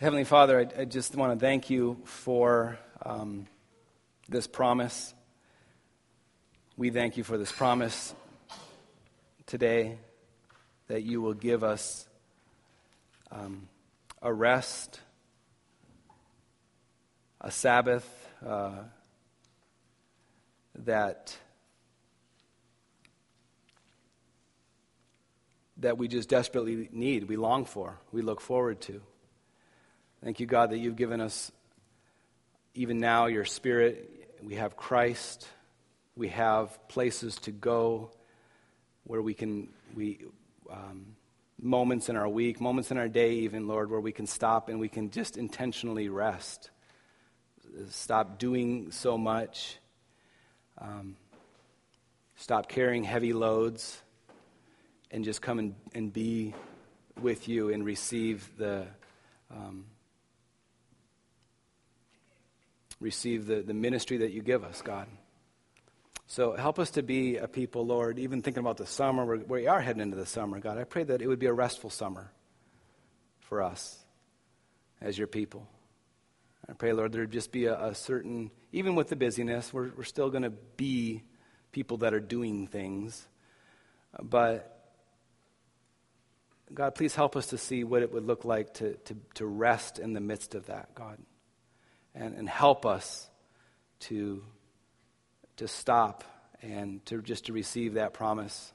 Heavenly 0.00 0.22
Father, 0.22 0.60
I, 0.60 0.82
I 0.82 0.84
just 0.84 1.16
want 1.16 1.32
to 1.32 1.44
thank 1.44 1.70
you 1.70 1.98
for 2.04 2.78
um, 3.04 3.48
this 4.28 4.46
promise. 4.46 5.12
We 6.76 6.90
thank 6.90 7.16
you 7.16 7.24
for 7.24 7.36
this 7.36 7.50
promise 7.50 8.14
today 9.46 9.98
that 10.86 11.02
you 11.02 11.20
will 11.20 11.34
give 11.34 11.64
us 11.64 12.06
um, 13.32 13.66
a 14.22 14.32
rest, 14.32 15.00
a 17.40 17.50
Sabbath 17.50 18.08
uh, 18.46 18.84
that. 20.76 21.36
That 25.78 25.98
we 25.98 26.06
just 26.06 26.28
desperately 26.28 26.88
need, 26.92 27.28
we 27.28 27.34
long 27.34 27.64
for, 27.64 27.98
we 28.12 28.22
look 28.22 28.40
forward 28.40 28.80
to. 28.82 29.00
Thank 30.20 30.40
you, 30.40 30.46
God, 30.46 30.70
that 30.70 30.78
you've 30.78 30.96
given 30.96 31.20
us, 31.20 31.52
even 32.74 32.98
now, 32.98 33.26
your 33.26 33.44
Spirit. 33.44 34.26
We 34.42 34.56
have 34.56 34.76
Christ. 34.76 35.46
We 36.16 36.28
have 36.30 36.88
places 36.88 37.36
to 37.42 37.52
go 37.52 38.10
where 39.04 39.22
we 39.22 39.32
can, 39.32 39.68
we, 39.94 40.24
um, 40.68 41.14
moments 41.62 42.08
in 42.08 42.16
our 42.16 42.28
week, 42.28 42.60
moments 42.60 42.90
in 42.90 42.98
our 42.98 43.06
day, 43.06 43.34
even, 43.34 43.68
Lord, 43.68 43.92
where 43.92 44.00
we 44.00 44.10
can 44.10 44.26
stop 44.26 44.68
and 44.68 44.80
we 44.80 44.88
can 44.88 45.10
just 45.12 45.36
intentionally 45.36 46.08
rest. 46.08 46.70
Stop 47.88 48.40
doing 48.40 48.90
so 48.90 49.16
much. 49.16 49.78
Um, 50.78 51.16
stop 52.34 52.68
carrying 52.68 53.04
heavy 53.04 53.32
loads 53.32 54.02
and 55.12 55.24
just 55.24 55.40
come 55.40 55.60
and, 55.60 55.76
and 55.94 56.12
be 56.12 56.54
with 57.22 57.46
you 57.46 57.68
and 57.72 57.84
receive 57.84 58.50
the. 58.58 58.88
Um, 59.52 59.84
receive 63.00 63.46
the, 63.46 63.62
the 63.62 63.74
ministry 63.74 64.18
that 64.18 64.32
you 64.32 64.42
give 64.42 64.64
us, 64.64 64.82
God. 64.82 65.06
So 66.26 66.52
help 66.52 66.78
us 66.78 66.90
to 66.90 67.02
be 67.02 67.36
a 67.36 67.48
people, 67.48 67.86
Lord, 67.86 68.18
even 68.18 68.42
thinking 68.42 68.60
about 68.60 68.76
the 68.76 68.86
summer, 68.86 69.24
where 69.24 69.38
we 69.38 69.66
are 69.66 69.80
heading 69.80 70.02
into 70.02 70.16
the 70.16 70.26
summer, 70.26 70.60
God. 70.60 70.76
I 70.76 70.84
pray 70.84 71.04
that 71.04 71.22
it 71.22 71.26
would 71.26 71.38
be 71.38 71.46
a 71.46 71.52
restful 71.52 71.90
summer 71.90 72.30
for 73.40 73.62
us 73.62 74.04
as 75.00 75.16
your 75.16 75.26
people. 75.26 75.66
I 76.68 76.74
pray, 76.74 76.92
Lord, 76.92 77.12
there'd 77.12 77.30
just 77.30 77.50
be 77.50 77.64
a, 77.64 77.82
a 77.82 77.94
certain, 77.94 78.50
even 78.72 78.94
with 78.94 79.08
the 79.08 79.16
busyness, 79.16 79.72
we're, 79.72 79.90
we're 79.96 80.04
still 80.04 80.28
going 80.28 80.42
to 80.42 80.50
be 80.50 81.22
people 81.72 81.98
that 81.98 82.12
are 82.12 82.20
doing 82.20 82.66
things. 82.66 83.26
But, 84.20 84.90
God, 86.74 86.94
please 86.94 87.14
help 87.14 87.36
us 87.36 87.46
to 87.48 87.58
see 87.58 87.84
what 87.84 88.02
it 88.02 88.12
would 88.12 88.26
look 88.26 88.44
like 88.44 88.74
to, 88.74 88.94
to, 88.94 89.16
to 89.36 89.46
rest 89.46 89.98
in 89.98 90.12
the 90.12 90.20
midst 90.20 90.54
of 90.54 90.66
that, 90.66 90.94
God 90.94 91.16
and, 92.18 92.34
and 92.34 92.48
help 92.48 92.84
us 92.84 93.28
to, 94.00 94.42
to 95.56 95.68
stop 95.68 96.24
and 96.60 97.04
to 97.06 97.22
just 97.22 97.46
to 97.46 97.52
receive 97.52 97.94
that 97.94 98.12
promise 98.12 98.72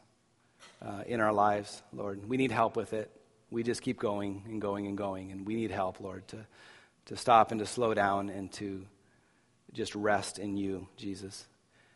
uh, 0.82 1.04
in 1.06 1.20
our 1.20 1.34
lives, 1.34 1.84
Lord. 1.92 2.28
We 2.28 2.38
need 2.38 2.52
help 2.52 2.76
with 2.76 2.94
it. 2.94 3.12
We 3.52 3.64
just 3.64 3.82
keep 3.82 4.00
going 4.00 4.44
and 4.48 4.62
going 4.62 4.88
and 4.88 4.98
going, 4.98 5.32
and 5.32 5.46
we 5.46 5.56
need 5.56 5.72
help, 5.72 6.00
Lord, 6.00 6.28
to, 6.30 6.46
to 7.08 7.18
stop 7.18 7.52
and 7.52 7.60
to 7.60 7.66
slow 7.66 7.94
down 7.94 8.30
and 8.30 8.52
to 8.54 8.86
just 9.74 9.94
rest 9.94 10.40
in 10.40 10.58
you, 10.58 10.88
Jesus. 10.98 11.46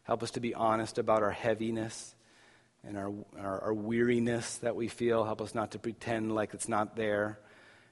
Help 0.03 0.23
us 0.23 0.31
to 0.31 0.39
be 0.39 0.53
honest 0.53 0.97
about 0.97 1.23
our 1.23 1.31
heaviness 1.31 2.13
and 2.85 2.97
our, 2.97 3.11
our, 3.39 3.61
our 3.61 3.73
weariness 3.73 4.57
that 4.57 4.75
we 4.75 4.87
feel. 4.87 5.23
Help 5.23 5.41
us 5.41 5.55
not 5.55 5.71
to 5.71 5.79
pretend 5.79 6.33
like 6.35 6.53
it's 6.53 6.69
not 6.69 6.95
there 6.95 7.39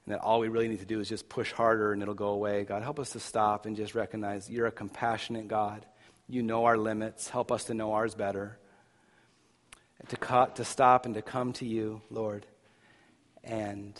and 0.06 0.14
that 0.14 0.22
all 0.22 0.40
we 0.40 0.50
really 0.50 0.68
need 0.68 0.80
to 0.80 0.86
do 0.86 1.00
is 1.00 1.10
just 1.10 1.28
push 1.28 1.52
harder 1.52 1.92
and 1.92 2.02
it'll 2.02 2.14
go 2.14 2.30
away. 2.30 2.64
God, 2.64 2.84
help 2.84 3.00
us 3.00 3.12
to 3.12 3.20
stop 3.20 3.66
and 3.66 3.76
just 3.76 3.96
recognize 3.96 4.50
you're 4.50 4.68
a 4.68 4.72
compassionate 4.72 5.48
God. 5.48 5.86
You 6.28 6.44
know 6.44 6.66
our 6.66 6.78
limits. 6.78 7.30
Help 7.30 7.52
us 7.52 7.66
to 7.66 7.74
know 7.74 7.94
ours 7.94 8.14
better. 8.14 8.60
To, 10.10 10.18
co- 10.18 10.52
to 10.56 10.64
stop 10.64 11.06
and 11.06 11.16
to 11.16 11.24
come 11.24 11.54
to 11.54 11.66
you, 11.66 12.02
Lord, 12.12 12.46
and 13.44 14.00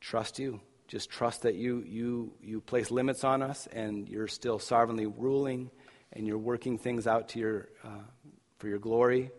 trust 0.00 0.38
you. 0.38 0.60
Just 0.86 1.10
trust 1.10 1.42
that 1.42 1.56
you, 1.56 1.82
you, 1.84 2.32
you 2.40 2.60
place 2.60 2.92
limits 2.92 3.24
on 3.24 3.42
us 3.42 3.66
and 3.72 4.08
you're 4.08 4.28
still 4.28 4.60
sovereignly 4.60 5.06
ruling 5.06 5.70
and 6.12 6.26
you're 6.26 6.38
working 6.38 6.78
things 6.78 7.08
out 7.08 7.30
to 7.30 7.40
your, 7.40 7.68
uh, 7.82 8.04
for 8.58 8.68
your 8.68 8.78
glory, 8.78 9.32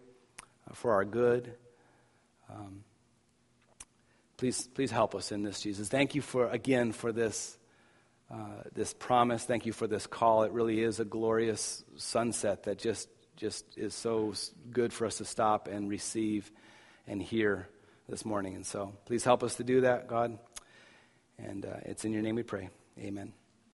uh, 0.69 0.73
for 0.73 0.91
our 0.93 1.05
good. 1.05 1.53
Um, 2.49 2.83
Please, 4.37 4.67
please 4.67 4.91
help 4.91 5.15
us 5.15 5.31
in 5.31 5.43
this, 5.43 5.61
Jesus. 5.61 5.87
Thank 5.87 6.13
you 6.13 6.21
for, 6.21 6.49
again, 6.49 6.91
for 6.91 7.11
this, 7.11 7.57
uh, 8.29 8.63
this 8.73 8.93
promise. 8.93 9.45
Thank 9.45 9.65
you 9.65 9.71
for 9.71 9.87
this 9.87 10.07
call. 10.07 10.43
It 10.43 10.51
really 10.51 10.81
is 10.81 10.99
a 10.99 11.05
glorious 11.05 11.83
sunset 11.95 12.63
that 12.63 12.77
just, 12.77 13.07
just 13.37 13.65
is 13.77 13.93
so 13.93 14.33
good 14.71 14.91
for 14.91 15.05
us 15.05 15.17
to 15.19 15.25
stop 15.25 15.67
and 15.67 15.89
receive 15.89 16.51
and 17.07 17.21
hear 17.21 17.69
this 18.09 18.25
morning. 18.25 18.55
And 18.55 18.65
so 18.65 18.93
please 19.05 19.23
help 19.23 19.41
us 19.43 19.55
to 19.55 19.63
do 19.63 19.81
that, 19.81 20.07
God. 20.07 20.37
And 21.37 21.65
uh, 21.65 21.77
it's 21.83 22.03
in 22.03 22.11
your 22.11 22.21
name 22.21 22.35
we 22.35 22.43
pray. 22.43 22.69
Amen. 22.99 23.33